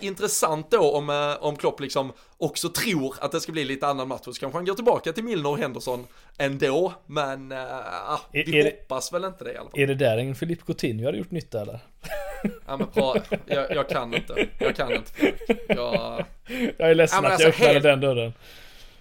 intressant 0.00 0.70
då 0.70 0.92
om, 0.92 1.36
om 1.40 1.56
Klopp 1.56 1.80
liksom 1.80 2.12
också 2.38 2.68
tror 2.68 3.14
att 3.20 3.32
det 3.32 3.40
ska 3.40 3.52
bli 3.52 3.64
lite 3.64 3.86
annan 3.86 4.08
match. 4.08 4.20
Så 4.24 4.32
kanske 4.32 4.58
han 4.58 4.64
går 4.64 4.74
tillbaka 4.74 5.12
till 5.12 5.24
Milner 5.24 5.50
och 5.50 5.58
Henderson 5.58 6.06
ändå. 6.38 6.92
Men 7.06 7.52
äh, 7.52 7.58
vi 8.32 8.58
är 8.60 8.64
hoppas 8.64 9.10
det, 9.10 9.18
väl 9.18 9.24
inte 9.24 9.44
det 9.44 9.52
i 9.52 9.56
alla 9.56 9.70
fall. 9.70 9.80
Är 9.80 9.86
det 9.86 9.94
där 9.94 10.18
en 10.18 10.34
Filip 10.34 10.66
Coutinho 10.66 11.04
hade 11.04 11.18
gjort 11.18 11.30
nytta 11.30 11.62
eller? 11.62 11.78
Ja 12.66 12.76
men 12.76 12.86
bra, 12.94 13.16
jag, 13.46 13.70
jag, 13.70 13.88
kan 13.88 14.14
inte. 14.14 14.46
Jag 14.58 14.76
kan 14.76 14.92
inte 14.92 15.32
Jag, 15.68 16.24
jag 16.76 16.90
är 16.90 16.94
ledsen 16.94 17.24
ja, 17.24 17.32
att 17.32 17.40
jag 17.40 17.46
alltså, 17.46 17.62
öppnade 17.62 17.72
helt... 17.72 17.82
den 17.82 18.00
dörren. 18.00 18.32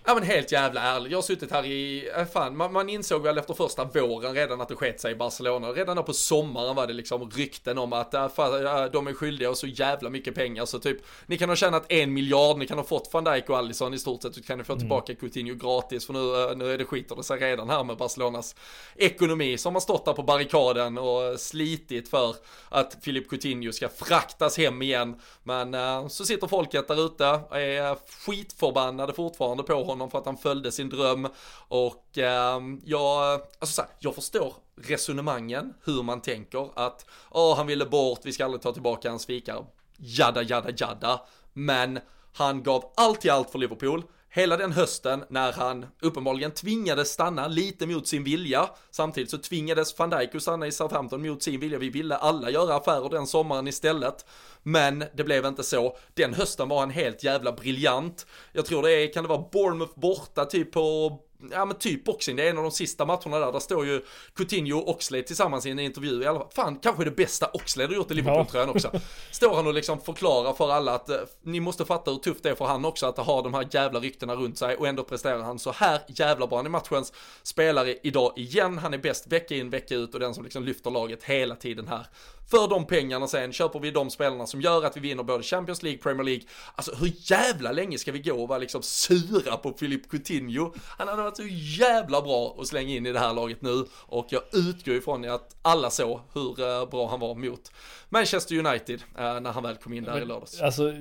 Ja 0.08 0.14
men 0.14 0.24
helt 0.24 0.52
jävla 0.52 0.82
ärligt, 0.82 1.12
jag 1.12 1.18
har 1.18 1.24
suttit 1.24 1.52
här 1.52 1.66
i, 1.66 2.10
äh, 2.18 2.26
fan, 2.26 2.58
man, 2.58 2.74
man, 2.74 2.90
insåg 2.90 3.22
väl 3.22 3.38
efter 3.38 3.54
första 3.54 3.86
våren 3.86 4.34
redan 4.34 4.62
att 4.62 4.68
det 4.68 4.76
skett 4.76 5.02
sig 5.02 5.12
i 5.12 5.16
Barcelona. 5.16 5.68
Redan 5.68 6.04
på 6.04 6.14
sommaren 6.14 6.76
var 6.76 6.88
det 6.88 6.94
liksom 6.94 7.30
rykten 7.30 7.78
om 7.78 7.94
att 7.94 8.14
äh, 8.14 8.30
fan, 8.30 8.66
äh, 8.66 8.86
de 8.86 9.08
är 9.08 9.14
skyldiga 9.14 9.50
och 9.50 9.58
så 9.58 9.68
jävla 9.68 10.10
mycket 10.10 10.36
pengar. 10.36 10.66
Så 10.66 10.80
typ, 10.80 10.98
ni 11.26 11.38
kan 11.38 11.50
ha 11.50 11.56
tjänat 11.56 11.86
en 11.90 12.14
miljard, 12.14 12.58
ni 12.58 12.68
kan 12.68 12.78
ha 12.78 12.86
fått 12.86 13.10
van 13.14 13.24
Dijk 13.24 13.50
och 13.50 13.58
Alisson 13.58 13.94
i 13.94 14.00
stort 14.00 14.22
sett, 14.22 14.36
så 14.36 14.44
kan 14.44 14.58
ni 14.58 14.64
få 14.64 14.74
mm. 14.74 14.80
tillbaka 14.80 15.16
Coutinho 15.16 15.56
gratis. 15.56 16.06
För 16.06 16.14
nu, 16.14 16.56
nu 16.56 16.74
är 16.74 16.78
det 16.78 16.86
skiter 16.86 17.16
det 17.16 17.24
sig 17.24 17.40
redan 17.40 17.70
här 17.70 17.84
med 17.84 17.98
Barcelonas 17.98 18.56
ekonomi 18.96 19.58
som 19.58 19.74
har 19.76 19.82
stått 19.82 20.06
där 20.06 20.14
på 20.14 20.24
barrikaden 20.24 20.98
och 20.98 21.40
slitit 21.40 22.10
för 22.10 22.36
att 22.70 22.98
Filip 23.02 23.30
Coutinho 23.30 23.72
ska 23.72 23.90
fraktas 23.90 24.58
hem 24.58 24.82
igen. 24.82 25.22
Men 25.44 26.10
så 26.10 26.26
sitter 26.26 26.48
folket 26.48 26.88
där 26.88 27.06
ute, 27.06 27.26
är 27.52 27.98
skitförbannade 28.26 29.14
fortfarande 29.14 29.64
på 29.64 29.84
honom 29.84 29.95
honom 29.96 30.12
för 30.12 30.18
att 30.18 30.26
han 30.26 30.38
följde 30.38 30.72
sin 30.72 30.90
dröm. 30.90 31.28
Och 31.68 32.18
eh, 32.18 32.62
jag, 32.84 33.42
alltså 33.60 33.76
så 33.76 33.82
här, 33.82 33.92
jag 34.00 34.16
förstår 34.16 34.54
resonemangen, 34.82 35.74
hur 35.84 36.04
man 36.04 36.22
tänker 36.22 36.70
att, 36.76 37.06
oh, 37.32 37.58
han 37.58 37.68
ville 37.68 37.86
bort, 37.86 38.20
vi 38.24 38.32
ska 38.34 38.46
aldrig 38.46 38.62
ta 38.62 38.74
tillbaka 38.74 39.10
hans 39.10 39.26
fikar, 39.26 39.66
jada 39.98 40.44
jada 40.44 40.70
jada, 40.78 41.22
men 41.54 42.00
han 42.34 42.64
gav 42.64 42.92
allt 42.98 43.26
i 43.26 43.30
allt 43.30 43.50
för 43.50 43.60
Liverpool, 43.60 44.04
hela 44.36 44.58
den 44.58 44.72
hösten 44.72 45.24
när 45.30 45.52
han 45.52 45.86
uppenbarligen 46.02 46.52
tvingades 46.52 47.12
stanna 47.12 47.48
lite 47.48 47.88
mot 47.88 48.08
sin 48.08 48.24
vilja. 48.24 48.70
Samtidigt 48.92 49.30
så 49.30 49.38
tvingades 49.38 50.00
van 50.00 50.10
Dijk 50.10 50.36
att 50.36 50.42
stanna 50.42 50.68
i 50.68 50.72
Southampton 50.72 51.28
mot 51.28 51.44
sin 51.44 51.60
vilja. 51.60 51.80
Vi 51.80 51.90
ville 51.90 52.16
alla 52.16 52.50
göra 52.50 52.76
affärer 52.76 53.10
den 53.10 53.28
sommaren 53.28 53.68
istället. 53.68 54.26
Men 54.64 55.04
det 55.14 55.24
blev 55.24 55.46
inte 55.46 55.64
så. 55.64 55.98
Den 56.14 56.34
hösten 56.34 56.70
var 56.70 56.80
han 56.80 56.90
helt 56.90 57.24
jävla 57.24 57.52
briljant. 57.52 58.26
Jag 58.52 58.66
tror 58.66 58.84
det 58.84 58.92
är, 58.92 59.14
kan 59.14 59.24
det 59.24 59.30
vara 59.30 59.46
Bournemouth 59.52 60.00
borta 60.00 60.46
typ 60.46 60.72
på 60.72 61.20
ja 61.52 61.66
men 61.66 61.78
typ 61.78 62.04
boxing, 62.04 62.36
det 62.36 62.44
är 62.44 62.50
en 62.50 62.58
av 62.58 62.64
de 62.64 62.72
sista 62.72 63.06
matcherna 63.06 63.40
där, 63.40 63.52
där 63.52 63.60
står 63.60 63.86
ju 63.86 64.02
Coutinho 64.36 64.78
och 64.78 64.90
Oxlade 64.90 65.24
tillsammans 65.24 65.66
i 65.66 65.70
en 65.70 65.80
intervju 65.80 66.24
i 66.24 66.26
alla 66.26 66.40
fall. 66.40 66.50
Fan, 66.56 66.76
kanske 66.76 67.04
det 67.04 67.12
bästa 67.12 67.50
Oxlade 67.54 67.90
har 67.90 67.96
gjort 67.96 68.12
i 68.12 68.14
Liverpool-tröjan 68.14 68.70
också. 68.70 68.92
Står 69.32 69.56
han 69.56 69.68
och 69.68 69.74
liksom 69.74 70.02
förklarar 70.02 70.54
för 70.54 70.72
alla 70.72 70.96
att 70.96 71.10
eh, 71.10 71.18
ni 71.44 71.60
måste 71.60 71.86
fatta 71.86 72.12
hur 72.12 72.18
tufft 72.18 72.44
det 72.44 72.50
är 72.50 72.56
för 72.56 72.66
han 72.66 72.86
också 72.86 73.06
att 73.06 73.18
ha 73.18 73.42
de 73.42 73.54
här 73.54 73.68
jävla 73.72 74.00
ryktena 74.00 74.36
runt 74.36 74.58
sig 74.58 74.76
och 74.76 74.88
ändå 74.88 75.04
presterar 75.04 75.42
han 75.42 75.60
så 75.60 75.72
här 75.72 76.02
jävla 76.08 76.48
bra. 76.48 76.58
Han 76.58 76.66
är 76.66 76.70
matchens 76.70 77.14
spelare 77.44 77.98
idag 78.04 78.34
igen, 78.36 78.78
han 78.78 78.94
är 78.94 78.98
bäst 78.98 79.28
vecka 79.28 79.56
in, 79.56 79.70
vecka 79.70 79.96
ut 79.96 80.14
och 80.14 80.20
den 80.20 80.34
som 80.34 80.44
liksom 80.44 80.64
lyfter 80.64 80.92
laget 80.92 81.24
hela 81.24 81.56
tiden 81.56 81.88
här. 81.88 82.08
För 82.48 82.68
de 82.68 82.86
pengarna 82.88 83.28
sen 83.28 83.54
köper 83.54 83.80
vi 83.80 83.92
de 83.92 84.10
spelarna 84.10 84.48
som 84.48 84.62
gör 84.62 84.84
att 84.84 84.98
vi 84.98 85.02
vinner 85.02 85.24
både 85.24 85.44
Champions 85.44 85.84
League, 85.84 86.02
Premier 86.02 86.24
League. 86.24 86.44
Alltså 86.76 86.96
hur 86.96 87.14
jävla 87.18 87.72
länge 87.72 87.98
ska 87.98 88.12
vi 88.12 88.20
gå 88.20 88.36
och 88.36 88.48
vara 88.48 88.60
liksom 88.60 88.82
sura 88.82 89.58
på 89.58 89.72
Philip 89.72 90.10
Coutinho? 90.10 90.74
Han 90.98 91.08
hade 91.08 91.22
varit 91.26 91.38
så 91.38 91.48
jävla 91.84 92.22
bra 92.22 92.56
att 92.60 92.68
slänga 92.68 92.96
in 92.96 93.06
i 93.06 93.12
det 93.12 93.20
här 93.20 93.34
laget 93.34 93.62
nu 93.62 93.86
och 93.92 94.28
jag 94.30 94.42
utgår 94.54 94.96
ifrån 94.96 95.30
att 95.30 95.56
alla 95.62 95.90
såg 95.90 96.20
hur 96.34 96.62
eh, 96.62 96.90
bra 96.90 97.10
han 97.10 97.20
var 97.20 97.36
mot 97.36 97.72
Manchester 98.10 98.56
United 98.56 99.02
eh, 99.18 99.40
när 99.40 99.52
han 99.52 99.64
väl 99.64 99.76
kom 99.76 99.94
in 99.94 100.04
där 100.04 100.22
i 100.22 100.26
lördags. 100.26 100.62
Alltså 100.62 100.94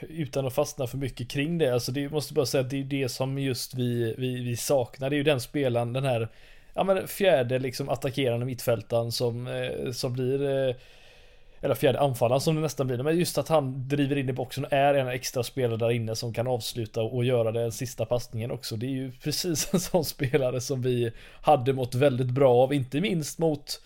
utan 0.00 0.46
att 0.46 0.54
fastna 0.54 0.86
för 0.86 0.98
mycket 0.98 1.30
kring 1.30 1.58
det, 1.58 1.74
alltså 1.74 1.92
det 1.92 2.10
måste 2.10 2.34
bara 2.34 2.46
säga 2.46 2.64
att 2.64 2.70
det 2.70 2.80
är 2.80 2.84
det 2.84 3.08
som 3.08 3.38
just 3.38 3.74
vi, 3.74 4.14
vi, 4.18 4.44
vi 4.44 4.56
saknar. 4.56 5.10
Det 5.10 5.16
är 5.16 5.18
ju 5.18 5.24
den 5.24 5.40
spelaren, 5.40 5.92
den 5.92 6.04
här 6.04 6.28
ja, 6.74 6.84
men 6.84 7.08
fjärde 7.08 7.58
liksom 7.58 7.88
attackerande 7.88 8.46
mittfältaren 8.46 9.12
som, 9.12 9.46
eh, 9.46 9.92
som 9.92 10.12
blir 10.12 10.76
eller 11.62 11.74
fjärde 11.74 12.00
anfallaren 12.00 12.40
som 12.40 12.54
det 12.54 12.60
nästan 12.60 12.86
blir. 12.86 13.02
Men 13.02 13.18
just 13.18 13.38
att 13.38 13.48
han 13.48 13.88
driver 13.88 14.16
in 14.18 14.28
i 14.28 14.32
boxen 14.32 14.64
och 14.64 14.72
är 14.72 14.94
en 14.94 15.08
extra 15.08 15.42
spelare 15.42 15.76
där 15.76 15.90
inne 15.90 16.16
som 16.16 16.32
kan 16.32 16.46
avsluta 16.46 17.02
och 17.02 17.24
göra 17.24 17.52
den 17.52 17.72
sista 17.72 18.06
passningen 18.06 18.50
också. 18.50 18.76
Det 18.76 18.86
är 18.86 18.90
ju 18.90 19.12
precis 19.12 19.68
en 19.74 19.80
sån 19.80 20.04
spelare 20.04 20.60
som 20.60 20.82
vi 20.82 21.12
hade 21.42 21.72
mått 21.72 21.94
väldigt 21.94 22.30
bra 22.30 22.54
av, 22.54 22.74
inte 22.74 23.00
minst 23.00 23.38
mot 23.38 23.80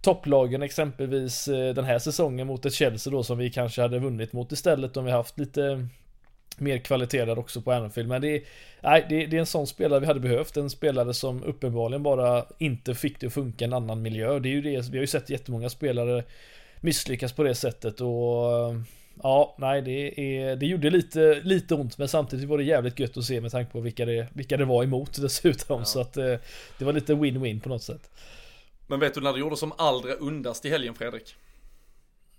topplagen 0.00 0.62
exempelvis 0.62 1.48
eh, 1.48 1.74
den 1.74 1.84
här 1.84 1.98
säsongen 1.98 2.46
mot 2.46 2.66
ett 2.66 2.74
Chelsea 2.74 3.10
då 3.10 3.22
som 3.22 3.38
vi 3.38 3.50
kanske 3.50 3.82
hade 3.82 3.98
vunnit 3.98 4.32
mot 4.32 4.52
istället 4.52 4.96
om 4.96 5.04
vi 5.04 5.10
haft 5.10 5.38
lite 5.38 5.88
mer 6.58 6.78
kvalitet 6.78 7.24
där 7.24 7.38
också 7.38 7.60
på 7.60 7.72
Anfield. 7.72 8.08
Men 8.08 8.22
det 8.22 8.28
är, 8.28 8.42
nej, 8.80 9.06
det, 9.08 9.26
det, 9.26 9.36
är 9.36 9.40
en 9.40 9.46
sån 9.46 9.66
spelare 9.66 10.00
vi 10.00 10.06
hade 10.06 10.20
behövt. 10.20 10.56
En 10.56 10.70
spelare 10.70 11.14
som 11.14 11.44
uppenbarligen 11.44 12.02
bara 12.02 12.44
inte 12.58 12.94
fick 12.94 13.20
det 13.20 13.26
att 13.26 13.32
funka 13.32 13.64
i 13.64 13.66
en 13.66 13.72
annan 13.72 14.02
miljö. 14.02 14.38
Det 14.38 14.48
är 14.48 14.50
ju 14.50 14.62
det, 14.62 14.88
vi 14.88 14.98
har 14.98 15.02
ju 15.02 15.06
sett 15.06 15.30
jättemånga 15.30 15.68
spelare 15.68 16.24
misslyckas 16.84 17.32
på 17.32 17.42
det 17.42 17.54
sättet 17.54 18.00
och 18.00 18.74
Ja, 19.22 19.54
nej 19.58 19.82
det, 19.82 20.20
är, 20.20 20.56
det 20.56 20.66
gjorde 20.66 20.90
lite, 20.90 21.40
lite 21.44 21.74
ont 21.74 21.98
men 21.98 22.08
samtidigt 22.08 22.48
var 22.48 22.58
det 22.58 22.64
jävligt 22.64 22.98
gött 22.98 23.16
att 23.16 23.24
se 23.24 23.40
med 23.40 23.50
tanke 23.50 23.72
på 23.72 23.80
vilka 23.80 24.04
det, 24.04 24.28
vilka 24.32 24.56
det 24.56 24.64
var 24.64 24.84
emot 24.84 25.16
dessutom 25.22 25.78
ja. 25.78 25.84
så 25.84 26.00
att 26.00 26.16
eh, 26.16 26.34
det 26.78 26.84
var 26.84 26.92
lite 26.92 27.14
win-win 27.14 27.60
på 27.60 27.68
något 27.68 27.82
sätt. 27.82 28.10
Men 28.86 29.00
vet 29.00 29.14
du 29.14 29.20
när 29.20 29.32
det 29.32 29.38
gjorde 29.38 29.56
som 29.56 29.72
allra 29.78 30.12
undast 30.12 30.64
i 30.64 30.70
helgen 30.70 30.94
Fredrik? 30.94 31.34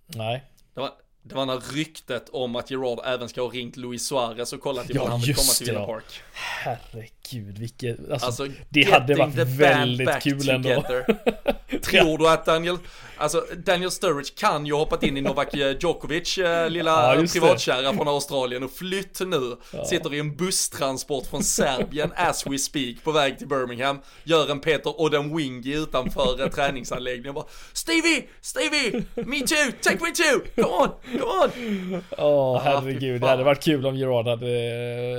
Nej. 0.08 0.44
Det 0.74 0.80
var, 0.80 0.92
det 1.22 1.36
var 1.36 1.46
när 1.46 1.76
ryktet 1.76 2.30
om 2.30 2.56
att 2.56 2.72
Gerard 2.72 3.00
även 3.06 3.30
ska 3.30 3.42
ha 3.42 3.50
ringt 3.50 3.78
Luis 3.78 4.08
Suarez 4.08 4.54
och 4.54 4.62
kollat 4.62 4.90
ifall 4.90 5.06
ja, 5.06 5.12
han 5.12 5.22
vill 5.22 5.36
komma 5.36 5.54
till 5.58 5.68
Villa 5.68 5.86
Park. 5.86 6.22
Herregud, 6.34 7.12
vilket, 7.34 8.12
alltså, 8.12 8.26
alltså 8.26 8.48
det 8.70 8.84
hade 8.84 9.16
varit 9.16 9.36
väldigt 9.36 10.20
kul 10.22 10.50
ändå. 10.50 10.84
Tror 11.84 12.18
du 12.18 12.30
att 12.30 12.46
Daniel, 12.46 12.78
alltså 13.18 13.46
Daniel 13.66 13.92
Sturridge 13.92 14.30
kan 14.36 14.66
ju 14.66 14.74
ha 14.74 14.80
hoppat 14.80 15.04
in 15.04 15.18
i 15.18 15.22
Novak 15.22 15.54
Djokovic, 15.54 16.38
eh, 16.38 16.70
lilla 16.70 17.16
ja, 17.16 17.26
privatkärra 17.34 17.94
från 17.94 18.08
Australien 18.08 18.64
och 18.64 18.72
flytt 18.72 19.20
nu. 19.20 19.56
Ja. 19.74 19.86
Sitter 19.86 20.14
i 20.14 20.20
en 20.20 20.36
busstransport 20.36 21.26
från 21.26 21.44
Serbien 21.44 22.12
as 22.16 22.48
we 22.48 22.58
speak 22.58 23.04
på 23.04 23.12
väg 23.12 23.38
till 23.38 23.48
Birmingham. 23.48 24.00
Gör 24.24 24.52
en 24.52 24.60
Peter 24.60 25.02
Odemwingie 25.02 25.78
utanför 25.78 26.44
eh, 26.44 26.50
träningsanläggningen 26.50 27.34
bara 27.34 27.46
Stevie, 27.74 28.24
Stevie, 28.42 29.04
me 29.16 29.40
too, 29.40 29.72
take 29.82 29.98
me 30.04 30.12
too, 30.12 30.42
come 30.56 30.68
on, 30.68 30.90
come 31.12 31.24
on. 31.24 32.04
Åh 32.18 32.26
oh, 32.28 32.62
herregud, 32.62 33.22
det 33.22 33.28
hade 33.28 33.44
varit 33.44 33.64
kul 33.64 33.86
om 33.86 33.96
Gerard 33.96 34.28
hade 34.28 34.48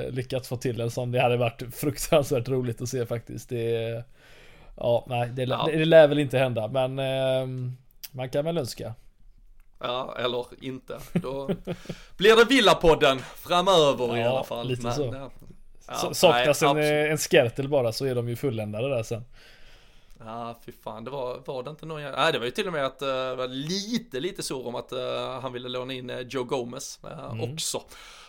eh, 0.06 0.14
lyckats 0.14 0.48
få 0.48 0.56
till 0.56 0.80
en 0.80 0.90
sån. 0.90 1.12
Det 1.12 1.20
hade 1.20 1.36
varit 1.36 1.62
fruktansvärt 1.74 1.95
roligt 2.48 2.82
att 2.82 2.88
se 2.88 3.06
faktiskt. 3.06 3.48
Det 3.48 4.04
Ja, 4.76 5.04
nej, 5.08 5.28
det, 5.28 5.42
ja. 5.42 5.68
det, 5.70 5.78
det 5.78 5.84
lär 5.84 6.08
väl 6.08 6.18
inte 6.18 6.38
hända, 6.38 6.68
men 6.68 6.98
eh, 6.98 7.72
man 8.10 8.30
kan 8.30 8.44
väl 8.44 8.58
önska. 8.58 8.94
Ja, 9.78 10.16
eller 10.18 10.46
inte. 10.60 10.98
Då 11.12 11.50
blir 12.16 12.36
det 12.36 12.44
Villapodden 12.44 13.18
framöver 13.18 14.06
ja, 14.06 14.16
i 14.16 14.22
alla 14.22 14.44
fall. 14.44 14.68
lite 14.68 14.82
men, 14.82 14.94
så. 14.94 15.30
Ja, 15.86 16.14
Saknas 16.14 16.62
en, 16.62 16.76
eh, 16.76 17.10
en 17.10 17.18
Skertel 17.18 17.68
bara 17.68 17.92
så 17.92 18.04
är 18.04 18.14
de 18.14 18.28
ju 18.28 18.36
fulländade 18.36 18.88
där 18.88 19.02
sen. 19.02 19.24
Ja, 20.18 20.60
fy 20.66 20.72
fan, 20.72 21.04
det 21.04 21.10
var, 21.10 21.40
var 21.44 21.62
det 21.62 21.70
inte 21.70 21.86
någon 21.86 22.02
Nej, 22.02 22.32
det 22.32 22.38
var 22.38 22.44
ju 22.44 22.50
till 22.50 22.66
och 22.66 22.72
med 22.72 22.86
att 22.86 23.02
uh, 23.02 23.08
var 23.08 23.48
lite, 23.48 24.20
lite 24.20 24.42
sur 24.42 24.66
om 24.66 24.74
att 24.74 24.92
uh, 24.92 25.40
han 25.42 25.52
ville 25.52 25.68
låna 25.68 25.92
in 25.92 26.10
uh, 26.10 26.20
Joe 26.20 26.44
Gomez 26.44 26.98
uh, 27.04 27.30
mm. 27.32 27.52
också. 27.52 27.82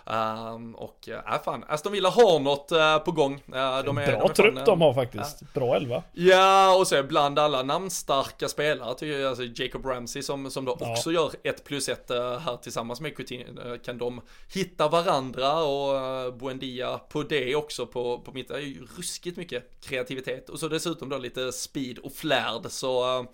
Um, 0.09 0.75
och 0.75 1.09
äh, 1.09 1.41
fan, 1.43 1.65
Aston 1.67 1.91
Villa 1.91 2.09
har 2.09 2.39
något 2.39 2.71
uh, 2.71 2.97
på 2.97 3.11
gång. 3.11 3.33
Uh, 3.33 3.83
de 3.85 3.97
är, 3.97 4.17
Bra 4.17 4.33
trupp 4.33 4.65
de 4.65 4.81
har 4.81 4.93
faktiskt. 4.93 5.41
Uh, 5.41 5.47
Bra 5.53 5.75
elva. 5.75 6.03
Ja, 6.13 6.75
och 6.75 6.87
så 6.87 7.03
bland 7.03 7.39
alla 7.39 7.63
namnstarka 7.63 8.47
spelare 8.47 8.93
tycker 8.93 9.19
jag, 9.19 9.29
alltså 9.29 9.43
Jacob 9.63 9.85
Ramsey 9.85 10.21
som, 10.21 10.51
som 10.51 10.65
då 10.65 10.77
ja. 10.79 10.91
också 10.91 11.11
gör 11.11 11.31
ett 11.43 11.63
plus 11.63 11.89
ett 11.89 12.11
uh, 12.11 12.37
här 12.37 12.57
tillsammans 12.57 13.01
med 13.01 13.17
Coutinho. 13.17 13.77
kan 13.77 13.97
de 13.97 14.21
hitta 14.53 14.87
varandra 14.87 15.63
och 15.63 16.27
uh, 16.27 16.37
Buendia 16.37 16.97
på 16.97 17.23
det 17.23 17.55
också 17.55 17.85
på, 17.85 18.19
på 18.19 18.31
mitt, 18.31 18.47
det 18.47 18.55
är 18.55 18.59
ju 18.59 18.87
ruskigt 18.97 19.37
mycket 19.37 19.81
kreativitet. 19.81 20.49
Och 20.49 20.59
så 20.59 20.67
dessutom 20.67 21.09
då 21.09 21.17
lite 21.17 21.51
speed 21.51 21.97
och 21.97 22.13
flärd 22.13 22.65
så 22.69 23.25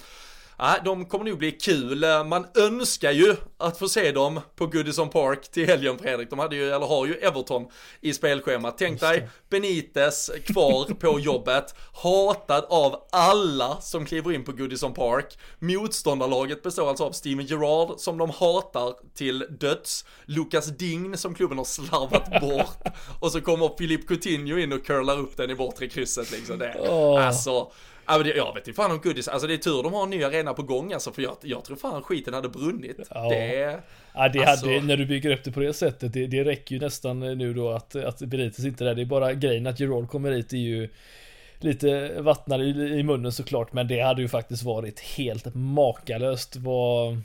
Ja, 0.57 0.75
de 0.85 1.05
kommer 1.05 1.25
nog 1.25 1.37
bli 1.37 1.51
kul. 1.51 2.05
Man 2.25 2.45
önskar 2.55 3.11
ju 3.11 3.35
att 3.57 3.79
få 3.79 3.89
se 3.89 4.11
dem 4.11 4.39
på 4.55 4.65
Goodison 4.65 5.09
Park 5.09 5.51
till 5.51 5.67
helgen 5.67 5.97
Fredrik. 5.97 6.29
De 6.29 6.39
hade 6.39 6.55
ju, 6.55 6.69
eller 6.71 6.85
har 6.85 7.05
ju 7.05 7.13
Everton 7.13 7.67
i 8.01 8.13
spelschemat. 8.13 8.75
Tänk 8.77 8.99
dig 8.99 9.29
Benites 9.49 10.31
kvar 10.45 10.93
på 10.93 11.19
jobbet, 11.19 11.75
hatad 11.93 12.65
av 12.69 13.07
alla 13.11 13.81
som 13.81 14.05
kliver 14.05 14.31
in 14.31 14.43
på 14.43 14.51
Goodison 14.51 14.93
Park. 14.93 15.37
Motståndarlaget 15.59 16.63
består 16.63 16.89
alltså 16.89 17.03
av 17.03 17.11
Steven 17.11 17.45
Gerrard 17.45 17.99
som 17.99 18.17
de 18.17 18.29
hatar 18.29 18.93
till 19.15 19.45
döds, 19.59 20.05
Lucas 20.25 20.65
Dign 20.65 21.17
som 21.17 21.35
klubben 21.35 21.57
har 21.57 21.65
slarvat 21.65 22.41
bort 22.41 22.95
och 23.19 23.31
så 23.31 23.41
kommer 23.41 23.77
Filip 23.77 24.07
Coutinho 24.07 24.57
in 24.57 24.73
och 24.73 24.85
curlar 24.85 25.19
upp 25.19 25.37
den 25.37 25.49
i 25.49 25.55
bortre 25.55 25.87
krysset 25.87 26.31
liksom. 26.31 26.59
Det. 26.59 26.73
Alltså, 27.25 27.71
Ja, 28.07 28.17
men 28.17 28.23
det, 28.23 28.35
jag 28.35 28.53
vet 28.53 28.67
inte 28.67 28.81
fan 28.81 28.91
om 28.91 28.99
Goodies, 28.99 29.27
alltså 29.27 29.47
det 29.47 29.53
är 29.53 29.57
tur 29.57 29.83
de 29.83 29.93
har 29.93 30.03
en 30.03 30.09
ny 30.09 30.23
arena 30.23 30.53
på 30.53 30.63
gång 30.63 30.93
alltså 30.93 31.11
för 31.11 31.21
jag, 31.21 31.37
jag 31.41 31.65
tror 31.65 31.77
fan 31.77 32.03
skiten 32.03 32.33
hade 32.33 32.49
brunnit. 32.49 32.97
Ja. 33.09 33.29
Det, 33.29 33.79
ja, 34.13 34.29
det 34.29 34.45
alltså... 34.45 34.65
hade, 34.65 34.81
när 34.81 34.97
du 34.97 35.05
bygger 35.05 35.31
upp 35.31 35.43
det 35.43 35.51
på 35.51 35.59
det 35.59 35.73
sättet, 35.73 36.13
det, 36.13 36.27
det 36.27 36.43
räcker 36.43 36.75
ju 36.75 36.81
nästan 36.81 37.19
nu 37.19 37.53
då 37.53 37.69
att, 37.69 37.95
att 37.95 38.19
Benitez 38.19 38.65
inte 38.65 38.83
är 38.83 38.85
där. 38.85 38.95
Det 38.95 39.01
är 39.01 39.05
bara 39.05 39.33
grejen 39.33 39.67
att 39.67 39.79
Gerard 39.79 40.09
kommer 40.09 40.31
hit 40.31 40.53
är 40.53 40.57
ju 40.57 40.89
lite 41.59 42.21
vattnar 42.21 42.61
i, 42.61 42.99
i 42.99 43.03
munnen 43.03 43.31
såklart, 43.31 43.73
men 43.73 43.87
det 43.87 43.99
hade 43.99 44.21
ju 44.21 44.27
faktiskt 44.27 44.63
varit 44.63 44.99
helt 44.99 45.55
makalöst 45.55 46.55
vad 46.55 47.21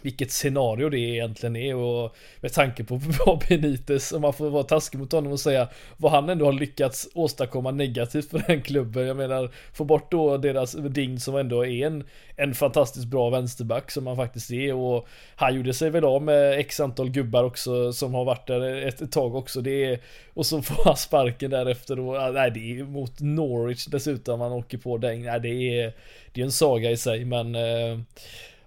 vilket 0.00 0.30
scenario 0.30 0.88
det 0.88 0.98
egentligen 0.98 1.56
är 1.56 1.74
och 1.74 2.16
med 2.40 2.52
tanke 2.52 2.84
på 2.84 3.00
vad 3.26 3.44
Benitez, 3.48 4.12
om 4.12 4.22
man 4.22 4.32
får 4.32 4.50
vara 4.50 4.62
taskig 4.62 4.98
mot 4.98 5.12
honom 5.12 5.32
och 5.32 5.40
säga 5.40 5.68
vad 5.96 6.12
han 6.12 6.28
ändå 6.28 6.44
har 6.44 6.52
lyckats 6.52 7.08
åstadkomma 7.14 7.70
negativt 7.70 8.30
för 8.30 8.44
den 8.46 8.62
klubben. 8.62 9.06
Jag 9.06 9.16
menar, 9.16 9.50
få 9.72 9.84
bort 9.84 10.10
då 10.10 10.36
deras 10.36 10.72
Ding 10.72 11.20
som 11.20 11.36
ändå 11.36 11.66
är 11.66 11.86
en, 11.86 12.04
en 12.36 12.54
fantastiskt 12.54 13.06
bra 13.06 13.30
vänsterback 13.30 13.90
som 13.90 14.06
han 14.06 14.16
faktiskt 14.16 14.50
är 14.50 14.74
och 14.74 15.08
han 15.36 15.56
gjorde 15.56 15.74
sig 15.74 15.90
väl 15.90 16.04
av 16.04 16.22
med 16.22 16.58
x 16.58 16.80
antal 16.80 17.10
gubbar 17.10 17.44
också 17.44 17.92
som 17.92 18.14
har 18.14 18.24
varit 18.24 18.46
där 18.46 18.86
ett, 18.86 19.00
ett 19.00 19.12
tag 19.12 19.34
också. 19.34 19.60
Det 19.60 19.84
är, 19.84 20.00
och 20.34 20.46
så 20.46 20.62
får 20.62 20.84
han 20.84 20.96
sparken 20.96 21.50
därefter 21.50 22.00
och 22.00 22.34
nej, 22.34 22.50
det 22.50 22.78
är 22.78 22.84
mot 22.84 23.20
Norwich 23.20 23.86
dessutom 23.86 24.40
han 24.40 24.52
åker 24.52 24.78
på 24.78 24.98
den. 24.98 25.22
Nej, 25.22 25.40
det 25.40 25.48
är, 25.48 25.92
det 26.32 26.40
är 26.40 26.44
en 26.44 26.52
saga 26.52 26.90
i 26.90 26.96
sig 26.96 27.24
men 27.24 27.54
eh, 27.54 27.98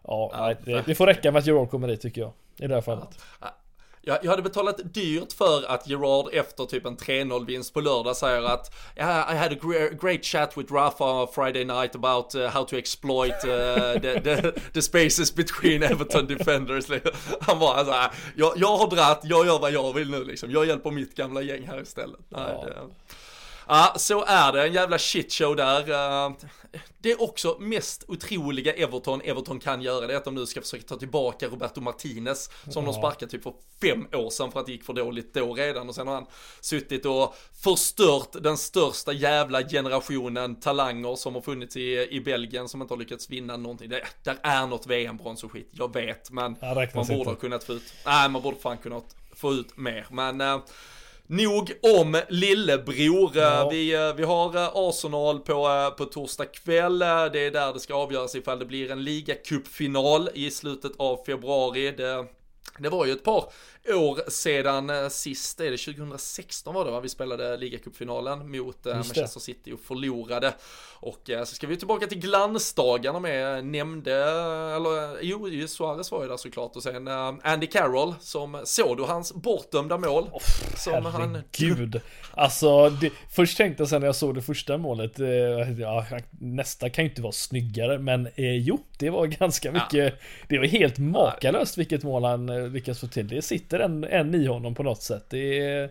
Ja, 0.07 0.53
det, 0.65 0.83
det, 0.85 0.95
får 0.95 1.07
räcka 1.07 1.31
med 1.31 1.39
att 1.39 1.47
Gerard 1.47 1.69
kommer 1.69 1.87
dit 1.87 2.01
tycker 2.01 2.21
jag. 2.21 2.31
I 2.57 2.67
det 2.67 2.73
här 2.73 2.81
fallet. 2.81 3.09
Ja. 3.41 3.47
jag, 4.21 4.25
hade 4.25 4.41
betalat 4.41 4.93
dyrt 4.93 5.33
för 5.33 5.71
att 5.71 5.87
Gerard 5.87 6.33
efter 6.33 6.65
typ 6.65 6.85
en 6.85 6.97
3-0 6.97 7.45
vinst 7.45 7.73
på 7.73 7.81
lördag 7.81 8.15
säger 8.15 8.43
att 8.43 8.75
yeah, 8.97 9.33
I 9.33 9.37
had 9.37 9.51
a 9.51 9.89
great, 10.01 10.25
chat 10.25 10.57
with 10.57 10.73
Rafa 10.73 11.27
Friday 11.27 11.65
night 11.65 11.95
about 11.95 12.35
uh, 12.35 12.47
how 12.47 12.63
to 12.65 12.77
exploit 12.77 13.45
uh, 13.45 14.01
the, 14.01 14.21
the, 14.21 14.51
the, 14.73 14.81
spaces 14.81 15.35
between 15.35 15.83
Everton 15.83 16.27
defenders. 16.27 16.85
Han 17.41 17.59
var 17.59 17.75
alltså, 17.75 17.93
jag, 18.35 18.53
jag 18.55 18.77
har 18.77 18.89
dratt, 18.89 19.21
jag 19.23 19.45
gör 19.45 19.59
vad 19.59 19.71
jag 19.71 19.93
vill 19.93 20.11
nu 20.11 20.23
liksom. 20.23 20.51
Jag 20.51 20.65
hjälper 20.65 20.91
mitt 20.91 21.15
gamla 21.15 21.41
gäng 21.41 21.67
här 21.67 21.81
istället. 21.81 22.19
Ja. 22.29 22.37
Nej, 22.39 22.55
det, 22.65 22.75
Ja, 23.67 23.93
så 23.97 24.25
är 24.25 24.51
det. 24.51 24.67
En 24.67 24.73
jävla 24.73 24.97
shitshow 24.97 25.55
där. 25.55 25.89
Eh, 25.91 26.31
det 26.97 27.11
är 27.11 27.21
också 27.21 27.57
mest 27.59 28.03
otroliga 28.07 28.73
Everton 28.73 29.21
Everton 29.21 29.59
kan 29.59 29.81
göra. 29.81 30.07
Det 30.07 30.13
är 30.13 30.17
att 30.17 30.25
de 30.25 30.35
nu 30.35 30.45
ska 30.45 30.61
försöka 30.61 30.83
ta 30.83 30.97
tillbaka 30.97 31.47
Roberto 31.47 31.81
Martinez 31.81 32.49
som 32.69 32.85
ja. 32.85 32.91
de 32.91 32.93
sparkade 32.93 33.31
typ 33.31 33.43
för 33.43 33.53
fem 33.81 34.07
år 34.13 34.29
sedan 34.29 34.51
för 34.51 34.59
att 34.59 34.65
det 34.65 34.71
gick 34.71 34.83
för 34.83 34.93
dåligt 34.93 35.33
då 35.33 35.53
redan. 35.53 35.89
Och 35.89 35.95
sen 35.95 36.07
har 36.07 36.13
han 36.13 36.25
suttit 36.61 37.05
och 37.05 37.35
förstört 37.63 38.43
den 38.43 38.57
största 38.57 39.13
jävla 39.13 39.63
generationen 39.63 40.55
talanger 40.55 41.15
som 41.15 41.35
har 41.35 41.41
funnits 41.41 41.77
i, 41.77 42.07
i 42.11 42.21
Belgien 42.21 42.69
som 42.69 42.81
inte 42.81 42.93
har 42.93 42.99
lyckats 42.99 43.29
vinna 43.29 43.57
någonting. 43.57 43.89
Det, 43.89 44.03
där 44.23 44.37
är 44.43 44.67
något 44.67 44.87
VM-brons 44.87 45.43
och 45.43 45.51
skit, 45.51 45.69
jag 45.71 45.93
vet. 45.93 46.31
Men 46.31 46.55
man 46.61 46.85
borde 46.93 47.13
inte. 47.13 47.29
ha 47.29 47.35
kunnat 47.35 47.63
få 47.63 47.73
ut, 47.73 47.93
nej 48.05 48.29
man 48.29 48.41
borde 48.41 48.57
fan 48.57 48.77
kunnat 48.77 49.15
få 49.35 49.53
ut 49.53 49.77
mer. 49.77 50.07
Men 50.09 50.41
äh, 50.41 50.59
Nog 51.27 51.71
om 51.81 52.21
lillebror. 52.29 53.31
Ja. 53.35 53.69
Vi, 53.71 53.93
eh, 53.93 54.13
vi 54.15 54.23
har 54.23 54.55
eh, 54.55 54.69
Arsenal 54.73 55.39
på, 55.39 55.67
eh, 55.67 55.89
på 55.89 56.05
torsdag 56.05 56.45
kväll. 56.45 56.99
Det 56.99 57.39
är 57.39 57.51
där 57.51 57.73
det 57.73 57.79
ska 57.79 57.93
avgöras 57.93 58.35
ifall 58.35 58.59
det 58.59 58.65
blir 58.65 58.91
en 58.91 59.03
ligacupfinal 59.03 60.29
i 60.33 60.51
slutet 60.51 60.91
av 60.97 61.25
februari. 61.25 61.91
Det, 61.91 62.25
det 62.79 62.89
var 62.89 63.05
ju 63.05 63.11
ett 63.11 63.23
par 63.23 63.43
år 63.93 64.29
sedan 64.29 64.89
eh, 64.89 65.07
sist, 65.07 65.59
är 65.59 65.71
det 65.71 65.77
2016 65.77 66.75
var 66.75 66.85
det 66.85 66.91
va? 66.91 66.99
Vi 66.99 67.09
spelade 67.09 67.57
ligacupfinalen 67.57 68.51
mot 68.51 68.85
eh, 68.85 68.93
Manchester 68.95 69.39
City 69.39 69.71
och 69.71 69.79
förlorade. 69.79 70.53
Och 70.99 71.29
eh, 71.29 71.43
så 71.43 71.55
ska 71.55 71.67
vi 71.67 71.77
tillbaka 71.77 72.07
till 72.07 72.19
glansdagarna 72.19 73.19
med, 73.19 73.65
nämnde, 73.65 74.13
eller 74.75 75.21
jo, 75.21 75.67
Suarez 75.67 76.11
var 76.11 76.21
ju 76.21 76.29
där 76.29 76.37
såklart 76.37 76.75
och 76.75 76.83
sen 76.83 77.07
Andy 77.43 77.67
Carroll 77.67 78.13
som, 78.19 78.61
såg 78.63 78.97
du 78.97 79.03
hans 79.03 79.33
bortdömda 79.33 79.97
mål? 79.97 80.29
Oh, 80.31 80.41
som 80.75 81.05
herregud. 81.05 82.01
han... 82.31 82.43
Alltså, 82.43 82.89
det, 82.89 83.11
först 83.29 83.57
tänkte 83.57 83.81
jag 83.81 83.89
sen 83.89 84.01
när 84.01 84.07
jag 84.07 84.15
såg 84.15 84.35
det 84.35 84.41
första 84.41 84.77
målet, 84.77 85.11
ja, 85.79 86.05
nästa 86.39 86.89
kan 86.89 87.03
ju 87.03 87.09
inte 87.09 87.21
vara 87.21 87.31
snyggare, 87.31 87.99
men 87.99 88.27
eh, 88.27 88.55
jo, 88.55 88.79
det 88.99 89.09
var 89.09 89.25
ganska 89.39 89.71
mycket, 89.71 89.93
ja. 89.93 90.25
det 90.47 90.57
var 90.57 90.65
helt 90.65 90.97
makalöst 90.97 91.77
vilket 91.77 92.03
mål 92.03 92.23
han 92.23 92.49
Eh, 92.65 92.71
lyckas 92.71 92.99
få 92.99 93.07
till. 93.07 93.27
Det 93.27 93.41
sitter 93.41 93.79
en, 93.79 94.03
en 94.03 94.35
i 94.35 94.47
honom 94.47 94.75
på 94.75 94.83
något 94.83 95.01
sätt. 95.01 95.25
Det 95.29 95.59
är 95.59 95.89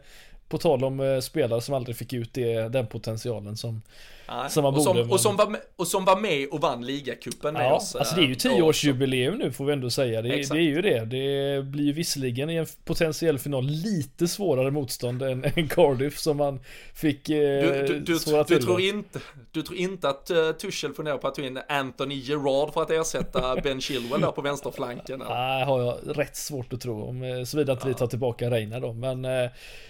på 0.49 0.59
tal 0.59 0.85
om 0.85 1.01
eh, 1.01 1.20
spelare 1.20 1.61
som 1.61 1.75
aldrig 1.75 1.97
fick 1.97 2.12
ut 2.12 2.35
det, 2.35 2.68
den 2.68 2.87
potentialen 2.87 3.57
som, 3.57 3.83
Nej. 4.29 4.51
som 4.51 4.62
man. 4.62 4.75
Och 4.75 4.83
som, 4.83 5.11
och, 5.11 5.20
som 5.20 5.37
var 5.37 5.47
med, 5.47 5.61
och 5.77 5.87
som 5.87 6.05
var 6.05 6.20
med 6.20 6.49
och 6.49 6.61
vann 6.61 6.87
ligacupen 6.87 7.55
med 7.55 7.64
ja, 7.64 7.75
oss. 7.75 7.97
Alltså 7.97 8.14
det 8.16 8.22
är 8.22 8.27
ju 8.27 8.33
eh, 8.33 8.39
tioårsjubileum 8.39 9.39
nu 9.39 9.53
får 9.53 9.64
vi 9.64 9.72
ändå 9.72 9.91
säga. 9.91 10.22
Det, 10.22 10.29
det, 10.29 10.59
är 10.59 10.61
ju 10.61 10.83
det. 10.83 11.05
Det 11.05 11.64
blir 11.64 11.85
ju 11.85 11.93
visserligen 11.93 12.51
i 12.51 12.55
en 12.55 12.66
potentiell 12.85 13.39
final 13.39 13.64
lite 13.66 14.29
svårare 14.29 14.70
motstånd 14.70 15.22
än, 15.22 15.45
än 15.55 15.68
Cardiff 15.68 16.18
som 16.18 16.37
man 16.37 16.61
fick 16.95 17.29
eh, 17.29 17.37
du, 17.37 17.87
du, 17.87 18.01
du, 18.01 18.18
du, 18.18 18.45
du 18.49 18.59
tror 18.59 18.81
inte, 18.81 19.20
du 19.53 19.62
tror 19.62 19.79
inte 19.79 20.09
att 20.09 20.31
uh, 20.31 20.53
Tuchel 20.53 20.95
funderar 20.95 21.18
på 21.18 21.29
att 21.29 21.35
ta 21.35 21.43
in 21.43 21.61
Anthony 21.68 22.14
Gerard 22.14 22.72
för 22.72 22.83
att 22.83 22.91
ersätta 22.91 23.57
Ben 23.62 23.81
Chilwell 23.81 24.20
där 24.20 24.31
på 24.31 24.43
vänsterflanken? 24.43 25.22
Nej, 25.29 25.64
har 25.64 25.81
jag 25.81 26.18
rätt 26.18 26.37
svårt 26.37 26.72
att 26.72 26.81
tro. 26.81 27.03
Om, 27.03 27.47
såvida 27.47 27.72
inte 27.72 27.85
ja. 27.85 27.89
vi 27.89 27.95
tar 27.95 28.07
tillbaka 28.07 28.51
Reina 28.51 28.81
då. 28.81 28.93
Men 28.93 29.25
eh, 29.25 29.31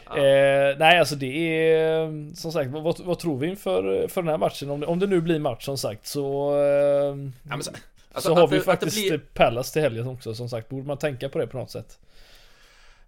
ja. 0.06 0.16
eh, 0.16 0.78
nej, 0.78 0.98
alltså 0.98 1.14
det 1.14 1.26
är 1.26 2.34
som 2.36 2.52
sagt, 2.52 2.70
vad, 2.70 3.00
vad 3.00 3.18
tror 3.18 3.38
vi 3.38 3.46
inför 3.46 4.08
för 4.08 4.22
den 4.24 4.30
här 4.30 4.38
matchen? 4.38 4.70
Om 4.70 4.80
det, 4.80 4.86
om 4.86 4.98
det 4.98 5.06
nu 5.06 5.20
blir 5.20 5.38
match 5.38 5.64
som 5.64 5.78
sagt 5.78 6.06
så... 6.06 6.56
Eh, 6.56 7.16
ja, 7.50 7.60
så, 7.60 7.70
alltså, 8.12 8.28
så 8.28 8.34
har 8.34 8.48
vi 8.48 8.56
det, 8.56 8.62
faktiskt 8.62 8.96
blir... 8.96 9.18
Palace 9.18 9.72
till 9.72 9.82
helgen 9.82 10.08
också 10.08 10.34
som 10.34 10.48
sagt. 10.48 10.68
Borde 10.68 10.86
man 10.86 10.98
tänka 10.98 11.28
på 11.28 11.38
det 11.38 11.46
på 11.46 11.56
något 11.56 11.70
sätt? 11.70 11.98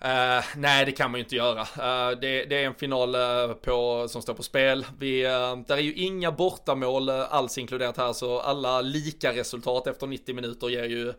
Uh, 0.07 0.45
nej, 0.57 0.85
det 0.85 0.93
kan 0.93 1.11
man 1.11 1.19
ju 1.19 1.25
inte 1.25 1.37
göra. 1.37 1.61
Uh, 1.61 2.21
det, 2.21 2.45
det, 2.45 2.63
är 2.63 2.67
en 2.67 2.75
final 2.75 3.15
uh, 3.15 3.55
på, 3.55 4.07
som 4.09 4.23
står 4.23 4.35
på 4.35 4.43
spel. 4.43 4.87
Vi, 4.99 5.23
där 5.67 5.77
är 5.77 5.81
ju 5.81 5.95
inga 5.95 6.33
bortamål 6.33 7.11
alls 7.11 7.59
inkluderat 7.59 7.97
här, 7.97 8.13
så 8.13 8.41
alla 8.41 8.81
lika 8.81 9.33
resultat 9.33 9.87
efter 9.87 10.07
90 10.07 10.35
minuter 10.35 10.69
ger 10.69 10.85
ju 10.85 11.13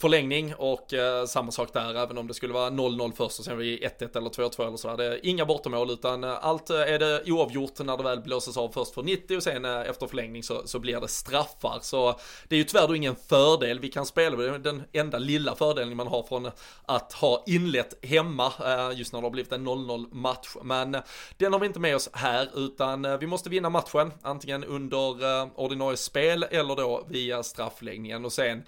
förlängning 0.00 0.54
och 0.54 0.94
samma 1.28 1.50
sak 1.50 1.72
där, 1.72 1.94
även 1.94 2.18
om 2.18 2.26
det 2.26 2.34
skulle 2.34 2.52
vara 2.52 2.70
0-0 2.70 3.12
först 3.16 3.38
och 3.38 3.44
sen 3.44 3.58
vi 3.58 3.78
1-1 3.78 4.16
eller 4.18 4.30
2-2 4.30 4.66
eller 4.66 4.76
sådär. 4.76 4.96
Det 4.96 5.04
är 5.04 5.26
inga 5.26 5.46
bortamål 5.46 5.90
utan 5.90 6.24
allt 6.24 6.70
är 6.70 6.98
det 6.98 7.22
oavgjort 7.26 7.78
när 7.78 7.96
det 7.96 8.02
väl 8.02 8.20
blåses 8.20 8.56
av 8.56 8.68
först 8.68 8.94
för 8.94 9.02
90 9.02 9.36
och 9.36 9.42
sen 9.42 9.64
efter 9.64 10.06
förlängning 10.06 10.42
så, 10.42 10.62
så 10.64 10.78
blir 10.78 11.00
det 11.00 11.08
straffar. 11.08 11.78
Så 11.82 12.20
det 12.48 12.54
är 12.54 12.58
ju 12.58 12.64
tyvärr 12.64 12.88
då 12.88 12.96
ingen 12.96 13.16
fördel 13.28 13.80
vi 13.80 13.88
kan 13.88 14.06
spela, 14.06 14.36
det 14.36 14.48
är 14.48 14.58
den 14.58 14.82
enda 14.92 15.18
lilla 15.18 15.54
fördelen 15.54 15.96
man 15.96 16.06
har 16.06 16.22
från 16.22 16.50
att 16.86 17.12
ha 17.12 17.42
inlett 17.46 18.04
hemma 18.04 18.31
hemma 18.32 18.52
eh, 18.90 18.98
just 18.98 19.12
när 19.12 19.20
det 19.20 19.26
har 19.26 19.30
blivit 19.30 19.52
en 19.52 19.68
0-0 19.68 20.14
match. 20.14 20.48
Men 20.62 20.94
eh, 20.94 21.00
den 21.36 21.52
har 21.52 21.60
vi 21.60 21.66
inte 21.66 21.80
med 21.80 21.96
oss 21.96 22.08
här 22.12 22.48
utan 22.54 23.04
eh, 23.04 23.18
vi 23.18 23.26
måste 23.26 23.50
vinna 23.50 23.70
matchen, 23.70 24.12
antingen 24.22 24.64
under 24.64 25.60
ordinarie 25.60 25.96
spel 25.96 26.42
eller 26.50 26.76
då 26.76 27.06
via 27.08 27.42
straffläggningen 27.42 28.24
och 28.24 28.32
sen 28.32 28.62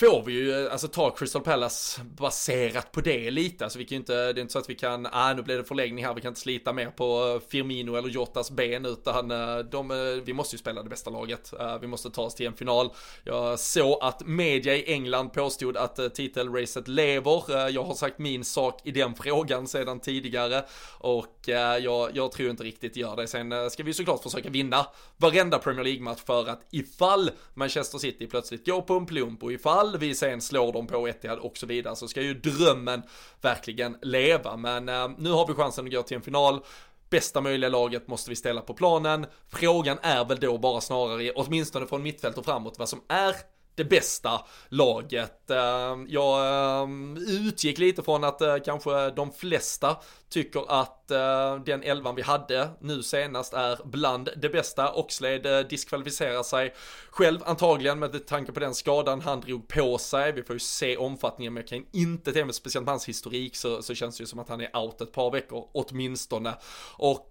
får 0.00 0.22
vi 0.22 0.32
ju 0.32 0.64
eh, 0.66 0.72
alltså 0.72 0.88
ta 0.88 1.10
Crystal 1.10 1.42
Palace 1.42 2.00
baserat 2.04 2.92
på 2.92 3.00
det 3.00 3.30
lite. 3.30 3.64
Alltså 3.64 3.78
vi 3.78 3.84
kan 3.84 3.96
ju 3.96 3.96
inte, 3.96 4.32
det 4.32 4.40
är 4.40 4.42
inte 4.42 4.52
så 4.52 4.58
att 4.58 4.70
vi 4.70 4.74
kan, 4.74 5.06
ah 5.12 5.34
nu 5.34 5.42
blir 5.42 5.56
det 5.56 5.64
förlängning 5.64 6.04
här, 6.04 6.14
vi 6.14 6.20
kan 6.20 6.28
inte 6.28 6.40
slita 6.40 6.72
mer 6.72 6.90
på 6.90 7.40
eh, 7.42 7.50
Firmino 7.50 7.96
eller 7.96 8.08
Jotas 8.08 8.50
ben 8.50 8.86
utan 8.86 9.30
eh, 9.30 9.58
de, 9.58 10.20
vi 10.24 10.32
måste 10.32 10.56
ju 10.56 10.58
spela 10.58 10.82
det 10.82 10.88
bästa 10.88 11.10
laget. 11.10 11.52
Vi 11.80 11.86
måste 11.86 12.10
ta 12.10 12.22
oss 12.22 12.34
till 12.34 12.46
en 12.46 12.52
final. 12.52 12.90
Jag 13.24 13.58
såg 13.58 13.98
att 14.00 14.26
media 14.26 14.76
i 14.76 14.92
England 14.92 15.32
påstod 15.32 15.76
att 15.76 16.14
titelracet 16.14 16.88
lever. 16.88 17.68
Jag 17.68 17.84
har 17.84 17.94
sagt 17.94 18.18
min 18.18 18.44
sak 18.44 18.80
i 18.84 18.90
den 18.90 19.14
frågan 19.14 19.66
sedan 19.66 20.00
tidigare 20.00 20.64
och 20.98 21.34
jag, 21.46 22.16
jag 22.16 22.32
tror 22.32 22.50
inte 22.50 22.64
riktigt 22.64 22.96
gör 22.96 23.16
det. 23.16 23.26
Sen 23.26 23.70
ska 23.70 23.82
vi 23.82 23.94
såklart 23.94 24.22
försöka 24.22 24.50
vinna 24.50 24.86
varenda 25.16 25.58
Premier 25.58 25.84
League-match 25.84 26.20
för 26.26 26.48
att 26.48 26.66
ifall 26.70 27.30
Manchester 27.54 27.98
City 27.98 28.26
plötsligt 28.26 28.66
går 28.66 28.82
på 28.82 28.94
en 28.94 29.06
plump 29.06 29.42
och 29.42 29.52
ifall 29.52 29.89
ifall 29.90 30.00
vi 30.00 30.14
sen 30.14 30.40
slår 30.40 30.72
dem 30.72 30.86
på 30.86 31.08
Etihad 31.08 31.38
och 31.38 31.56
så 31.56 31.66
vidare 31.66 31.96
så 31.96 32.08
ska 32.08 32.22
ju 32.22 32.34
drömmen 32.34 33.02
verkligen 33.40 33.96
leva. 34.02 34.56
Men 34.56 34.88
eh, 34.88 35.08
nu 35.18 35.30
har 35.30 35.46
vi 35.46 35.54
chansen 35.54 35.86
att 35.86 35.92
gå 35.92 36.02
till 36.02 36.16
en 36.16 36.22
final 36.22 36.60
bästa 37.10 37.40
möjliga 37.40 37.70
laget 37.70 38.08
måste 38.08 38.30
vi 38.30 38.36
ställa 38.36 38.60
på 38.60 38.74
planen. 38.74 39.26
Frågan 39.48 39.98
är 40.02 40.24
väl 40.24 40.40
då 40.40 40.58
bara 40.58 40.80
snarare, 40.80 41.32
åtminstone 41.32 41.86
från 41.86 42.02
mittfält 42.02 42.38
och 42.38 42.44
framåt, 42.44 42.78
vad 42.78 42.88
som 42.88 43.00
är 43.08 43.34
det 43.74 43.84
bästa 43.84 44.46
laget. 44.68 45.50
Eh, 45.50 45.96
jag 46.08 46.46
eh, 46.82 46.88
utgick 47.28 47.78
lite 47.78 48.02
från 48.02 48.24
att 48.24 48.40
eh, 48.40 48.56
kanske 48.64 49.10
de 49.10 49.32
flesta 49.32 49.96
tycker 50.28 50.80
att 50.80 51.08
den 51.64 51.82
elvan 51.82 52.14
vi 52.14 52.22
hade 52.22 52.68
nu 52.80 53.02
senast 53.02 53.54
är 53.54 53.78
bland 53.84 54.28
det 54.36 54.48
bästa. 54.48 54.92
Oxlade 54.92 55.62
diskvalificerar 55.62 56.42
sig 56.42 56.74
själv 57.10 57.38
antagligen 57.44 57.98
med 57.98 58.26
tanke 58.26 58.52
på 58.52 58.60
den 58.60 58.74
skadan 58.74 59.20
han 59.20 59.40
drog 59.40 59.68
på 59.68 59.98
sig. 59.98 60.32
Vi 60.32 60.42
får 60.42 60.56
ju 60.56 60.60
se 60.60 60.96
omfattningen 60.96 61.54
men 61.54 61.60
jag 61.60 61.68
kan 61.68 61.86
inte 61.92 62.32
tänka 62.32 62.44
mig 62.44 62.54
speciellt 62.54 62.84
med 62.84 62.92
hans 62.92 63.08
historik 63.08 63.56
så, 63.56 63.82
så 63.82 63.94
känns 63.94 64.16
det 64.16 64.22
ju 64.22 64.26
som 64.26 64.38
att 64.38 64.48
han 64.48 64.60
är 64.60 64.76
out 64.76 65.00
ett 65.00 65.12
par 65.12 65.30
veckor 65.30 65.68
åtminstone. 65.72 66.54
Och 66.96 67.28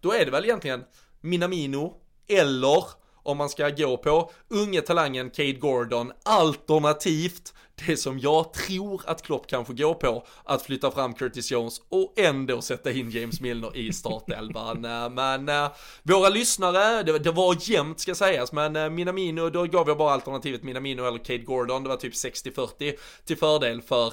då 0.00 0.12
är 0.12 0.24
det 0.24 0.30
väl 0.30 0.44
egentligen 0.44 0.84
Minamino 1.20 1.94
eller 2.28 2.84
om 3.22 3.38
man 3.38 3.48
ska 3.48 3.70
gå 3.70 3.96
på 3.96 4.30
unge 4.48 4.80
talangen 4.80 5.30
Cade 5.30 5.52
Gordon, 5.52 6.12
alternativt 6.22 7.52
det 7.86 7.96
som 7.96 8.18
jag 8.18 8.52
tror 8.52 9.02
att 9.06 9.22
Klopp 9.22 9.46
kanske 9.46 9.74
går 9.74 9.94
på, 9.94 10.26
att 10.44 10.62
flytta 10.62 10.90
fram 10.90 11.14
Curtis 11.14 11.50
Jones 11.50 11.80
och 11.88 12.14
ändå 12.16 12.62
sätta 12.62 12.92
in 12.92 13.10
James 13.10 13.40
Milner 13.40 13.76
i 13.76 13.92
startelvan. 13.92 14.84
Eh, 14.92 15.10
men 15.10 15.48
äh, 15.48 15.70
våra 16.02 16.28
lyssnare, 16.28 17.02
det, 17.02 17.18
det, 17.18 17.30
var 17.30 17.56
jämnt 17.70 18.00
ska 18.00 18.14
sägas, 18.14 18.52
men 18.52 18.76
äh, 18.76 18.90
Minamino, 18.90 19.50
då 19.50 19.64
gav 19.64 19.88
jag 19.88 19.98
bara 19.98 20.12
alternativet 20.12 20.62
Minamino 20.62 21.04
eller 21.04 21.18
Cade 21.18 21.38
Gordon, 21.38 21.82
det 21.82 21.88
var 21.88 21.96
typ 21.96 22.14
60-40 22.14 22.92
till 23.24 23.36
fördel 23.36 23.82
för 23.82 24.12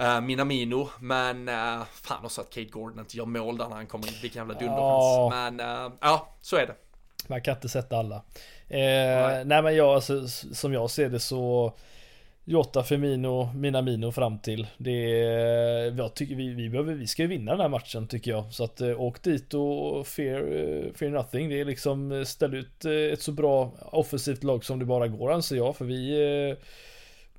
Uh, 0.00 0.20
Minamino, 0.20 0.88
men 1.00 1.50
fan 1.92 2.24
också 2.24 2.40
att 2.40 2.50
Kate 2.50 2.64
Gordon 2.70 2.98
inte 2.98 3.16
gör 3.16 3.26
mål 3.26 3.56
där 3.56 3.68
när 3.68 3.76
han 3.76 3.86
kommer 3.86 4.06
in, 4.06 4.14
vilken 4.22 4.40
jävla 4.40 4.54
dunderchans. 4.54 5.18
Oh. 5.18 5.30
Men 5.30 5.58
ja, 6.00 6.38
så 6.40 6.56
är 6.56 6.66
det. 6.66 6.74
Man 7.28 7.42
kan 7.42 7.54
inte 7.54 7.68
sätta 7.68 7.96
alla. 7.96 8.16
Eh, 8.68 8.78
nej. 8.78 9.44
nej. 9.44 9.62
men 9.62 9.76
jag, 9.76 9.88
alltså, 9.88 10.28
som 10.28 10.72
jag 10.72 10.90
ser 10.90 11.08
det 11.08 11.20
så 11.20 11.72
Jota, 12.46 12.82
Firmino, 12.82 13.52
Minamino 13.54 14.12
fram 14.12 14.38
till. 14.38 14.66
Det 14.76 15.00
jag 15.96 16.14
tycker 16.14 16.34
vi, 16.34 16.48
vi, 16.48 16.68
behöver, 16.70 16.94
vi 16.94 17.06
ska 17.06 17.22
ju 17.22 17.28
vinna 17.28 17.52
den 17.52 17.60
här 17.60 17.68
matchen 17.68 18.08
tycker 18.08 18.30
jag. 18.30 18.52
Så 18.52 18.64
att 18.64 18.80
eh, 18.80 19.00
åk 19.00 19.22
dit 19.22 19.54
och 19.54 20.06
fear, 20.06 20.40
eh, 20.40 20.92
fear 20.92 21.10
nothing. 21.10 21.48
Det 21.48 21.60
är 21.60 21.64
liksom 21.64 22.12
eh, 22.12 22.24
ställ 22.24 22.54
ut 22.54 22.84
ett 22.84 23.22
så 23.22 23.32
bra 23.32 23.72
offensivt 23.80 24.44
lag 24.44 24.64
som 24.64 24.78
det 24.78 24.84
bara 24.84 25.08
går 25.08 25.32
anser 25.32 25.56
jag. 25.56 25.76
För 25.76 25.84
vi 25.84 26.56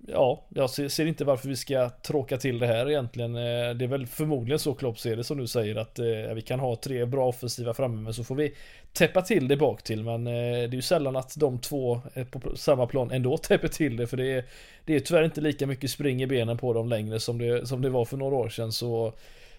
ja, 0.08 0.46
jag 0.50 0.70
ser 0.70 1.06
inte 1.06 1.26
varför 1.26 1.50
vi 1.50 1.56
ska 1.56 1.89
tråka 1.89 2.38
till 2.38 2.60
det 2.60 2.68
här 2.68 2.89
egentligen. 2.89 3.36
Eh, 3.36 3.76
det 3.76 3.86
är 3.86 3.88
väl 3.88 4.08
förmodligen 4.08 4.60
så 4.60 4.74
Klopp 4.74 5.00
ser 5.00 5.16
det 5.16 5.24
som 5.24 5.38
du 5.38 5.48
säger 5.48 5.76
att 5.76 6.00
eh, 6.00 6.34
vi 6.36 6.41
kan 6.41 6.60
ha 6.60 6.76
tre 6.76 7.06
bra 7.06 7.28
offensiva 7.28 7.74
framme 7.74 8.02
men 8.02 8.14
så 8.14 8.24
får 8.24 8.36
vi 8.36 8.54
täppa 8.93 9.22
till 9.22 9.48
det 9.48 9.58
bak 9.58 9.84
till 9.84 10.04
men 10.04 10.28
eh, 10.28 10.34
det 10.34 10.64
är 10.64 10.74
ju 10.74 10.82
sällan 10.82 11.16
att 11.16 11.34
de 11.38 11.60
två 11.60 12.02
på 12.32 12.58
samma 12.58 12.88
plan 12.88 13.12
ändå 13.12 13.38
täpper 13.43 13.68
till 13.68 13.98
det 13.98 14.08
för 14.08 14.18
det 14.18 14.32
är, 14.32 14.46
det 14.86 14.96
är 14.96 15.00
tyvärr 15.00 15.24
inte 15.24 15.41
lika 15.41 15.68
mycket 15.68 15.91
spring 15.91 16.24
i 16.24 16.28
benen 16.28 16.58
på 16.58 16.74
dem 16.74 16.89
längre 16.89 17.20
som 17.20 17.38
det, 17.38 17.68
som 17.68 17.82
det 17.82 17.89
var 17.89 18.06
för 18.06 18.18
några 18.18 18.36
år 18.36 18.50
sedan 18.50 18.72
så 18.72 19.14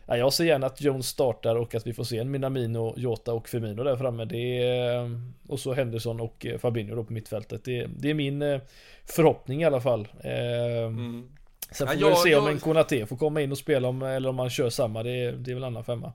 Ja, 0.07 0.17
jag 0.17 0.33
ser 0.33 0.45
gärna 0.45 0.67
att 0.67 0.81
Jones 0.81 1.07
startar 1.07 1.57
och 1.57 1.75
att 1.75 1.87
vi 1.87 1.93
får 1.93 2.05
se 2.05 2.19
en 2.19 2.31
Minamino, 2.31 2.95
Jota 2.97 3.33
och 3.33 3.49
Firmino 3.49 3.85
där 3.85 3.97
framme. 3.97 4.25
Det 4.25 4.63
är, 4.63 5.21
och 5.49 5.61
så 5.61 5.75
Henderson 5.75 6.21
och 6.21 6.47
Fabinho 6.59 6.95
då 6.95 7.05
på 7.05 7.13
mittfältet. 7.13 7.65
Det, 7.65 7.87
det 7.99 8.11
är 8.11 8.15
min 8.15 8.61
förhoppning 9.05 9.63
i 9.63 9.65
alla 9.65 9.81
fall. 9.81 10.09
Mm. 10.21 11.29
Sen 11.71 11.87
får 11.87 11.97
ja, 12.01 12.09
vi 12.09 12.17
se 12.31 12.37
om 12.37 12.45
jag... 12.45 12.53
en 12.53 12.61
Konate 12.61 13.07
får 13.07 13.17
komma 13.17 13.41
in 13.41 13.53
och 13.53 13.59
spela 13.59 13.89
om, 13.89 14.03
eller 14.03 14.29
om 14.29 14.37
man 14.37 14.51
kör 14.51 14.71
samma. 14.71 15.03
Det, 15.03 15.33
det 15.33 15.51
är 15.51 15.55
väl 15.55 15.65
annan 15.65 15.85
femma. 15.85 16.13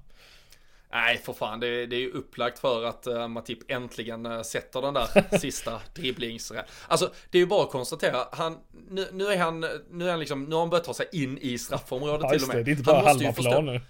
Nej, 0.91 1.17
för 1.17 1.33
fan, 1.33 1.59
det, 1.59 1.85
det 1.85 1.95
är 1.95 1.99
ju 1.99 2.11
upplagt 2.11 2.59
för 2.59 2.83
att 2.83 3.07
uh, 3.07 3.27
Matip 3.27 3.71
äntligen 3.71 4.25
uh, 4.25 4.41
sätter 4.41 4.81
den 4.81 4.93
där 4.93 5.37
sista 5.37 5.81
dribblings... 5.93 6.51
Alltså, 6.87 7.11
det 7.29 7.37
är 7.37 7.39
ju 7.39 7.45
bara 7.45 7.63
att 7.63 7.71
konstatera, 7.71 8.27
han, 8.31 8.57
nu, 8.89 9.07
nu 9.11 9.27
är 9.27 9.37
han, 9.37 9.59
nu 9.91 10.05
är 10.05 10.09
han 10.09 10.19
liksom, 10.19 10.43
nu 10.43 10.55
har 10.55 10.59
han 10.59 10.69
börjat 10.69 10.85
ta 10.85 10.93
sig 10.93 11.07
in 11.11 11.37
i 11.37 11.57
straffområdet 11.57 12.21
ja, 12.23 12.29
till 12.29 12.41
och 12.43 12.47
med. 12.47 12.57
Det, 12.57 12.63
det 12.63 12.71
är 12.71 12.71
inte 12.71 12.83
bara 12.83 13.01
halva 13.01 13.31
plan 13.31 13.65
nu. 13.65 13.81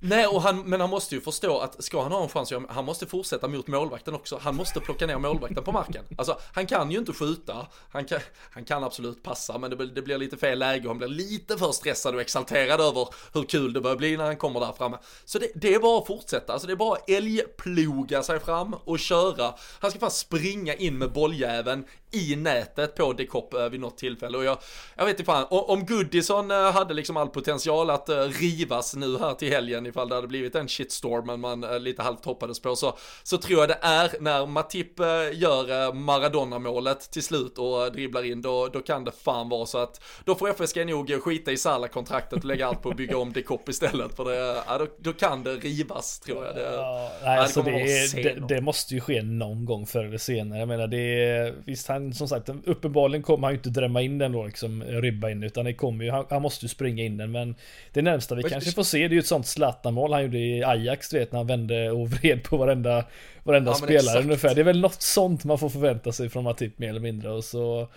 Nej, 0.00 0.26
och 0.26 0.42
han, 0.42 0.62
men 0.62 0.80
han 0.80 0.90
måste 0.90 1.14
ju 1.14 1.20
förstå 1.20 1.58
att 1.58 1.84
ska 1.84 2.02
han 2.02 2.12
ha 2.12 2.22
en 2.22 2.28
chans, 2.28 2.52
han 2.68 2.84
måste 2.84 3.06
fortsätta 3.06 3.48
mot 3.48 3.66
målvakten 3.66 4.14
också. 4.14 4.38
Han 4.42 4.56
måste 4.56 4.80
plocka 4.80 5.06
ner 5.06 5.18
målvakten 5.18 5.64
på 5.64 5.72
marken. 5.72 6.04
Alltså, 6.18 6.38
han 6.52 6.66
kan 6.66 6.90
ju 6.90 6.98
inte 6.98 7.12
skjuta, 7.12 7.66
han 7.90 8.04
kan, 8.04 8.20
han 8.50 8.64
kan 8.64 8.84
absolut 8.84 9.22
passa, 9.22 9.58
men 9.58 9.70
det, 9.70 9.86
det 9.86 10.02
blir 10.02 10.18
lite 10.18 10.36
fel 10.36 10.58
läge 10.58 10.82
och 10.82 10.88
han 10.88 10.98
blir 10.98 11.08
lite 11.08 11.58
för 11.58 11.72
stressad 11.72 12.14
och 12.14 12.20
exalterad 12.20 12.80
över 12.80 13.08
hur 13.34 13.42
kul 13.42 13.72
det 13.72 13.80
börjar 13.80 13.96
bli 13.96 14.16
när 14.16 14.24
han 14.24 14.36
kommer 14.36 14.60
där 14.60 14.72
framme. 14.72 14.98
Så 15.24 15.38
det, 15.38 15.50
det 15.54 15.74
är 15.74 15.80
bara 15.80 15.98
att 15.98 16.06
fortsätta 16.06 16.47
fortsätta. 16.48 16.52
Alltså 16.52 16.66
det 16.66 16.72
är 16.72 16.76
bara 16.76 16.98
älgploga 17.06 18.22
sig 18.22 18.40
fram 18.40 18.74
och 18.74 18.98
köra. 18.98 19.54
Han 19.80 19.90
ska 19.90 20.00
fan 20.00 20.10
springa 20.10 20.74
in 20.74 20.98
med 20.98 21.12
bolljäveln 21.12 21.84
i 22.10 22.36
nätet 22.36 22.94
på 22.94 23.12
Dekop 23.12 23.54
eh, 23.54 23.68
vid 23.68 23.80
något 23.80 23.98
tillfälle 23.98 24.38
och 24.38 24.44
jag, 24.44 24.58
jag 24.96 25.04
vet 25.04 25.20
inte 25.20 25.24
fan, 25.24 25.46
om 25.50 25.86
Goodison 25.86 26.50
eh, 26.50 26.72
hade 26.72 26.94
liksom 26.94 27.16
all 27.16 27.28
potential 27.28 27.90
att 27.90 28.08
eh, 28.08 28.16
rivas 28.16 28.94
nu 28.94 29.18
här 29.18 29.34
till 29.34 29.48
helgen 29.48 29.86
ifall 29.86 30.08
det 30.08 30.14
hade 30.14 30.28
blivit 30.28 30.54
en 30.54 30.68
shitstorm 30.68 31.40
man 31.40 31.60
lite 31.60 32.02
halvt 32.02 32.24
hoppades 32.24 32.60
på 32.60 32.76
så, 32.76 32.96
så 33.22 33.38
tror 33.38 33.60
jag 33.60 33.68
det 33.68 33.78
är 33.82 34.10
när 34.20 34.46
Matip 34.46 35.00
gör 35.32 35.92
Maradona-målet 35.92 37.10
till 37.10 37.22
slut 37.22 37.58
och 37.58 37.92
dribblar 37.92 38.24
in 38.24 38.42
då, 38.42 38.68
då 38.68 38.80
kan 38.80 39.04
det 39.04 39.12
fan 39.12 39.48
vara 39.48 39.66
så 39.66 39.78
att 39.78 40.00
då 40.24 40.34
får 40.34 40.48
FSG 40.48 40.86
nog 40.86 41.22
skita 41.22 41.52
i 41.52 41.56
Salah-kontraktet 41.56 42.38
och 42.38 42.44
lägga 42.44 42.66
allt 42.66 42.82
på 42.82 42.90
att 42.90 42.96
bygga 42.96 43.18
om 43.18 43.32
Dekop 43.32 43.68
istället 43.68 44.16
för 44.16 44.24
det, 44.24 44.62
ja, 44.66 44.78
då, 44.78 44.86
då 44.98 45.12
kan 45.12 45.42
det 45.42 45.54
rivas 45.54 46.20
tror 46.20 46.44
jag. 46.44 46.54
Det, 46.54 46.62
ja, 46.62 47.10
nej, 47.22 47.36
ja, 47.36 47.42
alltså 47.42 47.62
det, 47.62 48.22
det, 48.22 48.46
det, 48.48 48.60
måste 48.60 48.94
ju 48.94 49.00
ske 49.00 49.22
någon 49.22 49.64
gång 49.64 49.86
förr 49.86 50.04
eller 50.04 50.18
senare. 50.18 50.58
Jag 50.58 50.68
menar 50.68 50.86
det 50.86 51.54
visst 51.64 51.88
han 51.88 51.97
han 51.98 52.14
som 52.14 52.28
sagt 52.28 52.48
uppenbarligen 52.64 53.22
kommer 53.22 53.46
han 53.46 53.54
ju 53.54 53.56
inte 53.56 53.70
drämma 53.70 54.02
in 54.02 54.18
den 54.18 54.32
då 54.32 54.44
liksom 54.44 54.82
ribba 54.82 55.30
in 55.30 55.42
utan 55.42 55.64
det 55.64 55.74
kommer 55.74 56.04
ju, 56.04 56.10
han, 56.10 56.24
han 56.30 56.42
måste 56.42 56.64
ju 56.64 56.68
springa 56.68 57.04
in 57.04 57.16
den 57.16 57.30
men 57.30 57.54
det 57.92 58.02
närmsta 58.02 58.34
vi 58.34 58.42
kanske 58.42 58.72
får 58.72 58.82
se 58.82 58.98
det 58.98 59.04
är 59.04 59.10
ju 59.10 59.18
ett 59.18 59.26
sånt 59.26 59.46
Zlatan-mål 59.46 60.12
han 60.12 60.22
gjorde 60.22 60.38
i 60.38 60.64
Ajax 60.64 61.08
du 61.08 61.18
vet 61.18 61.32
när 61.32 61.38
han 61.38 61.46
vände 61.46 61.90
och 61.90 62.10
vred 62.10 62.42
på 62.42 62.56
varenda 62.56 63.04
varenda 63.42 63.70
ja, 63.70 63.74
spelare 63.74 63.98
exakt. 63.98 64.24
ungefär. 64.24 64.54
Det 64.54 64.60
är 64.60 64.64
väl 64.64 64.80
något 64.80 65.02
sånt 65.02 65.44
man 65.44 65.58
får 65.58 65.68
förvänta 65.68 66.12
sig 66.12 66.28
från 66.28 66.44
Matip 66.44 66.78
mer 66.78 66.88
eller 66.88 67.00
mindre 67.00 67.30
och 67.30 67.44
så 67.44 67.88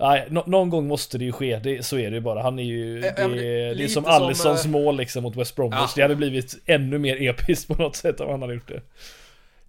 Nej, 0.00 0.26
no 0.30 0.42
någon 0.46 0.70
gång 0.70 0.86
måste 0.86 1.18
det 1.18 1.24
ju 1.24 1.32
ske, 1.32 1.58
det, 1.58 1.86
så 1.86 1.98
är 1.98 2.10
det 2.10 2.16
ju 2.16 2.20
bara. 2.20 2.42
Han 2.42 2.58
är 2.58 2.62
ju, 2.62 3.00
det, 3.00 3.14
det, 3.16 3.74
det 3.74 3.84
är 3.84 3.88
som 3.88 4.04
Alissons 4.06 4.62
som, 4.62 4.70
mål 4.70 4.96
liksom 4.96 5.22
mot 5.22 5.36
West 5.36 5.56
Bromwich. 5.56 5.78
Ja. 5.78 5.92
Det 5.96 6.02
hade 6.02 6.16
blivit 6.16 6.58
ännu 6.66 6.98
mer 6.98 7.22
episkt 7.22 7.68
på 7.68 7.82
något 7.82 7.96
sätt 7.96 8.20
om 8.20 8.30
han 8.30 8.42
hade 8.42 8.54
gjort 8.54 8.68
det. 8.68 8.80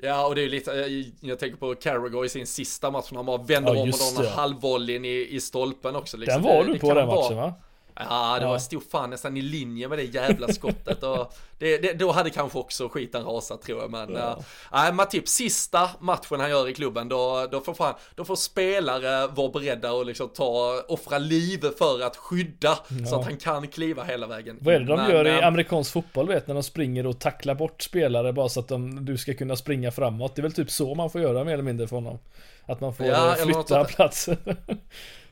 Ja, 0.03 0.27
och 0.27 0.35
det 0.35 0.41
är 0.41 0.43
ju 0.43 0.49
lite, 0.49 0.71
jag, 0.71 1.11
jag 1.19 1.39
tänker 1.39 1.57
på 1.57 1.75
Carragher 1.75 2.25
i 2.25 2.29
sin 2.29 2.47
sista 2.47 2.91
match 2.91 3.11
när 3.11 3.17
han 3.17 3.25
bara 3.25 3.37
vänder 3.37 3.75
ja, 3.75 3.81
om 3.81 3.89
och 3.89 4.23
den 4.23 4.31
halvvolleyn 4.31 5.05
i, 5.05 5.27
i 5.29 5.39
stolpen 5.39 5.95
också. 5.95 6.17
Liksom. 6.17 6.41
Den 6.41 6.51
var 6.51 6.63
det, 6.63 6.73
du 6.73 6.79
på 6.79 6.93
den 6.93 7.07
matchen 7.07 7.37
va? 7.37 7.53
Ja, 7.95 8.37
det 8.39 8.45
var, 8.45 8.59
stod 8.59 8.83
fan 8.91 9.09
nästan 9.09 9.37
i 9.37 9.41
linje 9.41 9.87
med 9.87 9.97
det 9.97 10.03
jävla 10.03 10.47
skottet 10.47 11.03
och 11.03 11.33
det, 11.61 11.77
det, 11.77 11.93
då 11.93 12.11
hade 12.11 12.29
kanske 12.29 12.59
också 12.59 12.89
skiten 12.89 13.23
rasat 13.23 13.61
tror 13.61 13.81
jag 13.81 13.91
men 13.91 14.13
ja. 14.13 14.87
äh, 14.87 14.93
Matip, 14.93 15.27
sista 15.27 15.89
matchen 15.99 16.39
han 16.39 16.49
gör 16.49 16.69
i 16.69 16.73
klubben 16.73 17.09
då, 17.09 17.47
då 17.51 17.61
får 17.61 17.73
fan, 17.73 17.93
då 18.15 18.25
får 18.25 18.35
spelare 18.35 19.27
vara 19.27 19.49
beredda 19.49 19.91
och 19.91 20.05
liksom 20.05 20.29
ta, 20.29 20.83
offra 20.87 21.17
liv 21.17 21.65
för 21.77 22.01
att 22.01 22.17
skydda 22.17 22.79
ja. 22.87 23.05
så 23.05 23.19
att 23.19 23.25
han 23.25 23.37
kan 23.37 23.67
kliva 23.67 24.03
hela 24.03 24.27
vägen. 24.27 24.57
Vad 24.61 24.75
är 24.75 24.79
det 24.79 24.85
de 24.85 24.99
men, 24.99 25.11
gör 25.11 25.27
i 25.27 25.39
äh, 25.39 25.47
amerikansk 25.47 25.91
fotboll 25.91 26.27
vet 26.27 26.47
när 26.47 26.53
de 26.53 26.63
springer 26.63 27.07
och 27.07 27.19
tacklar 27.19 27.55
bort 27.55 27.81
spelare 27.81 28.33
bara 28.33 28.49
så 28.49 28.59
att 28.59 28.67
de, 28.67 29.05
du 29.05 29.17
ska 29.17 29.33
kunna 29.33 29.55
springa 29.55 29.91
framåt. 29.91 30.35
Det 30.35 30.39
är 30.39 30.43
väl 30.43 30.53
typ 30.53 30.71
så 30.71 30.95
man 30.95 31.09
får 31.09 31.21
göra 31.21 31.43
mer 31.43 31.53
eller 31.53 31.63
mindre 31.63 31.87
för 31.87 31.95
honom. 31.95 32.19
Att 32.65 32.81
man 32.81 32.93
får 32.93 33.05
ja, 33.05 33.35
flytta 33.43 33.83
platser. 33.83 34.37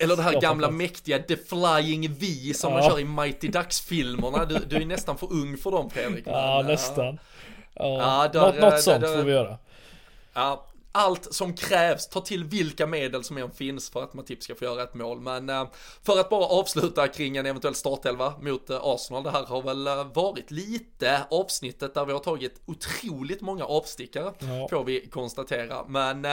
Eller 0.02 0.16
det 0.16 0.24
här 0.24 0.42
gamla 0.42 0.72
mäktiga 0.72 1.20
The 1.20 1.36
Flying 1.38 2.14
V 2.14 2.54
som 2.54 2.74
man 2.74 2.84
kör 2.84 3.00
i 3.00 3.04
Mighty 3.04 3.48
Ducks-filmerna. 3.48 4.46
Du, 4.46 4.60
du 4.70 4.76
är 4.76 4.86
nästan 4.86 5.18
för 5.18 5.34
ung 5.34 5.58
för 5.58 5.72
dem 5.72 5.90
Fredrik. 5.90 6.19
Ja, 6.26 6.58
men, 6.58 6.72
nästan. 6.72 7.20
Ja, 7.74 8.30
ja 8.34 8.42
något, 8.42 8.60
något 8.60 8.82
sånt 8.82 9.06
får 9.06 9.24
vi 9.24 9.32
göra. 9.32 9.58
Ja, 10.34 10.66
allt 10.92 11.34
som 11.34 11.54
krävs, 11.54 12.08
ta 12.08 12.22
till 12.22 12.44
vilka 12.44 12.88
medel 12.88 13.24
som 13.24 13.38
än 13.38 13.52
finns 13.52 13.90
för 13.90 14.04
att 14.04 14.14
Matip 14.14 14.44
ska 14.44 14.56
få 14.56 14.66
göra 14.66 14.84
ett 14.84 14.94
mål. 14.94 15.20
Men 15.20 15.50
uh, 15.50 15.68
för 16.04 16.20
att 16.20 16.30
bara 16.30 16.46
avsluta 16.46 17.08
kring 17.08 17.38
en 17.38 17.46
eventuell 17.46 17.76
startelva 17.76 18.34
mot 18.42 18.70
uh, 18.70 18.80
Arsenal, 18.82 19.24
det 19.24 19.32
här 19.32 19.46
har 19.46 19.62
väl 19.62 19.88
uh, 19.88 20.14
varit 20.14 20.52
lite 20.52 21.22
avsnittet 21.32 21.94
där 21.94 22.06
vi 22.06 22.14
har 22.14 22.20
tagit 22.20 22.62
otroligt 22.66 23.42
många 23.42 23.66
avstickare, 23.66 24.34
ja. 24.40 24.68
får 24.70 24.84
vi 24.84 25.08
konstatera. 25.08 25.86
Men 25.88 26.28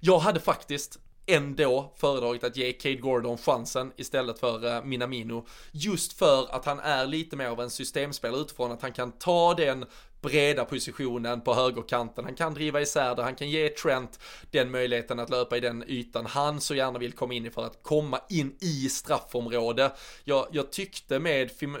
jag 0.00 0.18
hade 0.18 0.40
faktiskt 0.40 0.98
ändå 1.36 1.92
föredragit 1.96 2.44
att 2.44 2.56
ge 2.56 2.72
Cade 2.72 2.94
Gordon 2.94 3.38
chansen 3.38 3.92
istället 3.96 4.38
för 4.38 4.76
eh, 4.76 4.84
Minamino. 4.84 5.46
Just 5.72 6.12
för 6.12 6.54
att 6.54 6.64
han 6.64 6.80
är 6.80 7.06
lite 7.06 7.36
mer 7.36 7.46
av 7.46 7.60
en 7.60 7.70
systemspelare 7.70 8.40
utifrån, 8.40 8.72
att 8.72 8.82
han 8.82 8.92
kan 8.92 9.12
ta 9.12 9.54
den 9.54 9.84
breda 10.20 10.64
positionen 10.64 11.40
på 11.40 11.54
högerkanten. 11.54 12.24
Han 12.24 12.34
kan 12.34 12.54
driva 12.54 12.80
isär 12.80 13.14
det, 13.14 13.22
han 13.22 13.34
kan 13.34 13.50
ge 13.50 13.68
Trent 13.68 14.18
den 14.50 14.70
möjligheten 14.70 15.18
att 15.18 15.30
löpa 15.30 15.56
i 15.56 15.60
den 15.60 15.84
ytan 15.86 16.26
han 16.26 16.60
så 16.60 16.74
gärna 16.74 16.98
vill 16.98 17.12
komma 17.12 17.34
in 17.34 17.46
i 17.46 17.50
för 17.50 17.66
att 17.66 17.82
komma 17.82 18.20
in 18.28 18.56
i 18.60 18.88
straffområde. 18.88 19.92
Jag, 20.24 20.46
jag 20.52 20.72
tyckte 20.72 21.18
med 21.18 21.50
Fim, 21.50 21.74
äh, 21.74 21.80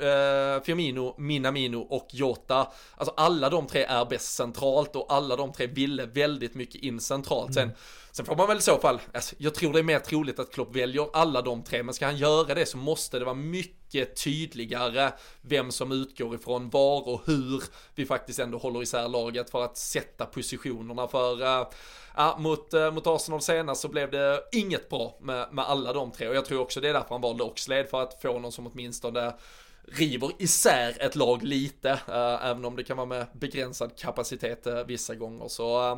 Firmino, 0.62 1.14
Minamino 1.18 1.78
och 1.78 2.08
Jota, 2.10 2.72
alltså 2.96 3.14
alla 3.16 3.50
de 3.50 3.66
tre 3.66 3.82
är 3.82 4.04
bäst 4.04 4.34
centralt 4.34 4.96
och 4.96 5.12
alla 5.12 5.36
de 5.36 5.52
tre 5.52 5.66
ville 5.66 6.06
väldigt 6.06 6.54
mycket 6.54 6.82
in 6.82 7.00
centralt. 7.00 7.54
Sen 7.54 7.62
mm 7.62 7.76
Sen 8.12 8.26
får 8.26 8.36
man 8.36 8.48
väl 8.48 8.58
i 8.58 8.60
så 8.60 8.78
fall, 8.78 9.00
alltså, 9.14 9.34
jag 9.38 9.54
tror 9.54 9.72
det 9.72 9.78
är 9.78 9.82
mer 9.82 9.98
troligt 9.98 10.38
att 10.38 10.52
Klopp 10.52 10.76
väljer 10.76 11.08
alla 11.12 11.42
de 11.42 11.62
tre, 11.62 11.82
men 11.82 11.94
ska 11.94 12.06
han 12.06 12.16
göra 12.16 12.54
det 12.54 12.66
så 12.66 12.76
måste 12.76 13.18
det 13.18 13.24
vara 13.24 13.34
mycket 13.34 14.24
tydligare 14.24 15.12
vem 15.40 15.70
som 15.70 15.92
utgår 15.92 16.34
ifrån 16.34 16.70
var 16.70 17.08
och 17.08 17.22
hur 17.26 17.62
vi 17.94 18.06
faktiskt 18.06 18.38
ändå 18.38 18.58
håller 18.58 18.82
isär 18.82 19.08
laget 19.08 19.50
för 19.50 19.64
att 19.64 19.76
sätta 19.76 20.26
positionerna 20.26 21.08
för 21.08 21.42
uh, 21.42 21.68
Ja, 22.16 22.36
mot, 22.38 22.74
eh, 22.74 22.92
mot 22.92 23.06
Arsenal 23.06 23.40
senast 23.40 23.80
så 23.80 23.88
blev 23.88 24.10
det 24.10 24.42
inget 24.52 24.88
bra 24.88 25.18
med, 25.20 25.52
med 25.52 25.64
alla 25.64 25.92
de 25.92 26.10
tre. 26.10 26.28
Och 26.28 26.34
jag 26.34 26.44
tror 26.44 26.60
också 26.60 26.80
det 26.80 26.88
är 26.88 26.92
därför 26.92 27.08
han 27.08 27.20
valde 27.20 27.44
Oxlade 27.44 27.84
för 27.84 28.02
att 28.02 28.22
få 28.22 28.38
någon 28.38 28.52
som 28.52 28.66
åtminstone 28.66 29.32
river 29.92 30.30
isär 30.38 30.96
ett 31.00 31.16
lag 31.16 31.42
lite, 31.42 31.90
äh, 31.90 32.46
även 32.46 32.64
om 32.64 32.76
det 32.76 32.84
kan 32.84 32.96
vara 32.96 33.06
med 33.06 33.26
begränsad 33.32 33.98
kapacitet 33.98 34.66
äh, 34.66 34.84
vissa 34.84 35.14
gånger. 35.14 35.48
Så 35.48 35.92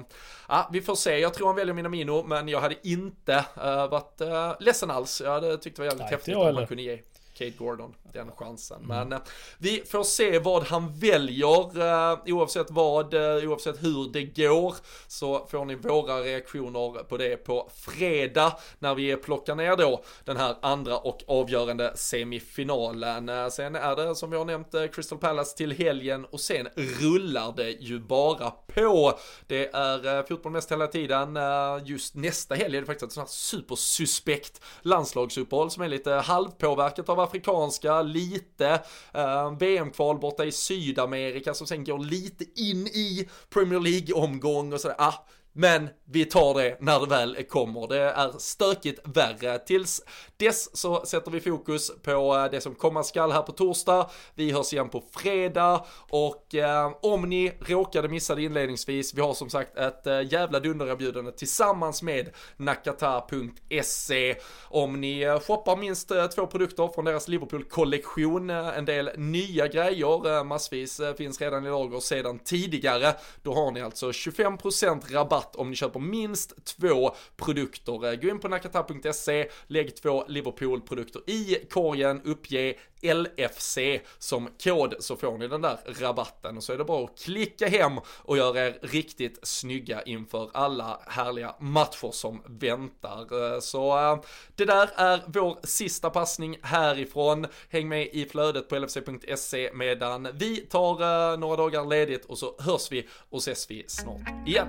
äh, 0.50 0.66
vi 0.72 0.80
får 0.80 0.94
se. 0.94 1.18
Jag 1.18 1.34
tror 1.34 1.46
han 1.46 1.56
väljer 1.56 1.74
Minamino, 1.74 2.24
men 2.26 2.48
jag 2.48 2.60
hade 2.60 2.88
inte 2.88 3.44
varit 3.90 4.20
ledsen 4.60 4.90
alls. 4.90 5.20
Jag 5.24 5.30
hade 5.30 5.58
tyckt 5.58 5.76
det 5.76 5.82
var 5.82 5.86
jävligt 5.86 6.02
Nej, 6.02 6.10
häftigt 6.10 6.36
om 6.36 6.54
man 6.54 6.66
kunde 6.66 6.82
ge 6.82 6.98
Kate 7.42 7.64
Gordon 7.64 7.94
den 8.12 8.32
chansen. 8.32 8.84
Mm. 8.84 8.88
Men 8.88 9.12
eh, 9.12 9.24
vi 9.58 9.82
får 9.86 10.04
se 10.04 10.38
vad 10.38 10.62
han 10.62 10.98
väljer, 10.98 11.80
eh, 11.80 12.18
oavsett 12.26 12.70
vad, 12.70 13.14
eh, 13.14 13.48
oavsett 13.50 13.84
hur 13.84 14.12
det 14.12 14.22
går, 14.22 14.74
så 15.06 15.46
får 15.46 15.64
ni 15.64 15.74
våra 15.74 16.20
reaktioner 16.20 17.02
på 17.02 17.16
det 17.16 17.36
på 17.36 17.70
fredag 17.74 18.56
när 18.78 18.94
vi 18.94 19.16
plockar 19.16 19.54
ner 19.54 19.76
då 19.76 20.02
den 20.24 20.36
här 20.36 20.56
andra 20.62 20.98
och 20.98 21.24
avgörande 21.26 21.92
semifinalen. 21.94 23.50
Sen 23.50 23.74
är 23.74 23.96
det 23.96 24.14
som 24.14 24.30
vi 24.30 24.36
har 24.36 24.44
nämnt 24.44 24.74
Crystal 24.92 25.18
Palace 25.18 25.56
till 25.56 25.72
helgen 25.72 26.24
och 26.24 26.40
sen 26.40 26.68
rullar 26.76 27.52
det 27.56 27.70
ju 27.70 27.98
bara 27.98 28.50
på. 28.50 29.18
Det 29.46 29.74
är 29.74 30.26
fotboll 30.28 30.52
mest 30.52 30.72
hela 30.72 30.86
tiden. 30.86 31.38
Just 31.84 32.14
nästa 32.14 32.54
helg 32.54 32.76
är 32.76 32.80
det 32.80 32.86
faktiskt 32.86 33.06
ett 33.06 33.12
sånt 33.12 33.28
här 33.28 33.32
supersuspekt 33.32 34.60
landslagsuppehåll 34.82 35.70
som 35.70 35.82
är 35.82 35.88
lite 35.88 36.10
halvpåverkat 36.10 37.08
av 37.08 37.20
afrikanska, 37.32 38.02
lite 38.02 38.80
eh, 39.14 39.56
VM-kval 39.58 40.18
borta 40.18 40.44
i 40.44 40.52
Sydamerika 40.52 41.54
som 41.54 41.66
sen 41.66 41.84
går 41.84 41.98
lite 41.98 42.44
in 42.56 42.86
i 42.86 43.28
Premier 43.50 43.80
League-omgång 43.80 44.72
och 44.72 44.80
sådär. 44.80 44.96
Ah, 44.98 45.14
men 45.52 45.88
vi 46.04 46.24
tar 46.24 46.54
det 46.54 46.76
när 46.80 47.00
det 47.00 47.06
väl 47.06 47.44
kommer. 47.48 47.88
Det 47.88 47.98
är 47.98 48.38
stökigt 48.38 49.00
värre. 49.04 49.58
Tills 49.58 50.02
dess 50.36 50.76
så 50.76 51.06
sätter 51.06 51.30
vi 51.30 51.40
fokus 51.40 51.92
på 52.02 52.36
eh, 52.36 52.50
det 52.50 52.60
som 52.60 52.74
komma 52.74 53.02
skall 53.02 53.32
här 53.32 53.42
på 53.42 53.52
torsdag. 53.52 54.10
Vi 54.34 54.52
hörs 54.52 54.72
igen 54.72 54.88
på 54.88 55.02
fredag 55.12 55.84
och 56.08 56.54
eh, 56.54 56.92
om 57.02 57.22
ni 57.22 57.52
råkade 57.60 58.08
missa 58.08 58.34
det 58.34 58.42
inledningsvis, 58.42 59.14
vi 59.14 59.20
har 59.20 59.34
som 59.34 59.50
sagt 59.50 59.76
ett 59.78 60.06
eh, 60.06 60.32
jävla 60.32 60.60
dundererbjudande 60.60 61.32
tillsammans 61.32 62.02
med 62.02 62.30
nakata.se. 62.56 64.34
Om 64.64 65.00
ni 65.00 65.20
eh, 65.20 65.40
shoppar 65.40 65.76
minst 65.76 66.10
eh, 66.10 66.26
två 66.26 66.46
produkter 66.46 66.88
från 66.94 67.04
deras 67.04 67.28
Liverpool-kollektion, 67.28 68.50
eh, 68.50 68.78
en 68.78 68.84
del 68.84 69.10
nya 69.16 69.68
grejer, 69.68 70.36
eh, 70.36 70.44
massvis 70.44 71.00
eh, 71.00 71.14
finns 71.14 71.40
redan 71.40 71.66
i 71.66 71.70
lager 71.70 72.00
sedan 72.00 72.38
tidigare, 72.38 73.14
då 73.42 73.54
har 73.54 73.70
ni 73.70 73.80
alltså 73.80 74.10
25% 74.10 75.12
rabatt 75.12 75.41
om 75.54 75.70
ni 75.70 75.76
köper 75.76 76.00
minst 76.00 76.64
två 76.64 77.14
produkter. 77.36 78.12
Eh, 78.12 78.20
gå 78.20 78.28
in 78.28 78.40
på 78.40 78.48
nakata.se, 78.48 79.48
lägg 79.66 79.96
två 79.96 80.24
Liverpool-produkter 80.28 81.22
i 81.26 81.66
korgen, 81.70 82.20
uppge 82.24 82.74
LFC 83.02 83.78
som 84.18 84.48
kod 84.64 84.94
så 84.98 85.16
får 85.16 85.38
ni 85.38 85.48
den 85.48 85.60
där 85.62 85.78
rabatten 86.00 86.56
och 86.56 86.62
så 86.62 86.72
är 86.72 86.78
det 86.78 86.84
bara 86.84 87.04
att 87.04 87.18
klicka 87.18 87.68
hem 87.68 87.92
och 88.06 88.36
göra 88.36 88.66
er 88.66 88.78
riktigt 88.82 89.38
snygga 89.42 90.02
inför 90.02 90.50
alla 90.54 91.00
härliga 91.06 91.54
matcher 91.58 92.10
som 92.10 92.42
väntar. 92.46 93.54
Eh, 93.54 93.60
så 93.60 93.98
eh, 93.98 94.20
det 94.56 94.64
där 94.64 94.90
är 94.96 95.22
vår 95.26 95.58
sista 95.62 96.10
passning 96.10 96.58
härifrån. 96.62 97.46
Häng 97.68 97.88
med 97.88 98.06
i 98.12 98.26
flödet 98.26 98.68
på 98.68 98.76
lfc.se 98.76 99.70
medan 99.74 100.28
vi 100.34 100.56
tar 100.56 101.36
några 101.36 101.56
dagar 101.56 101.84
ledigt 101.84 102.24
och 102.24 102.38
så 102.38 102.54
hörs 102.58 102.92
vi 102.92 103.08
och 103.30 103.38
ses 103.38 103.70
vi 103.70 103.84
snart 103.88 104.46
igen. 104.46 104.68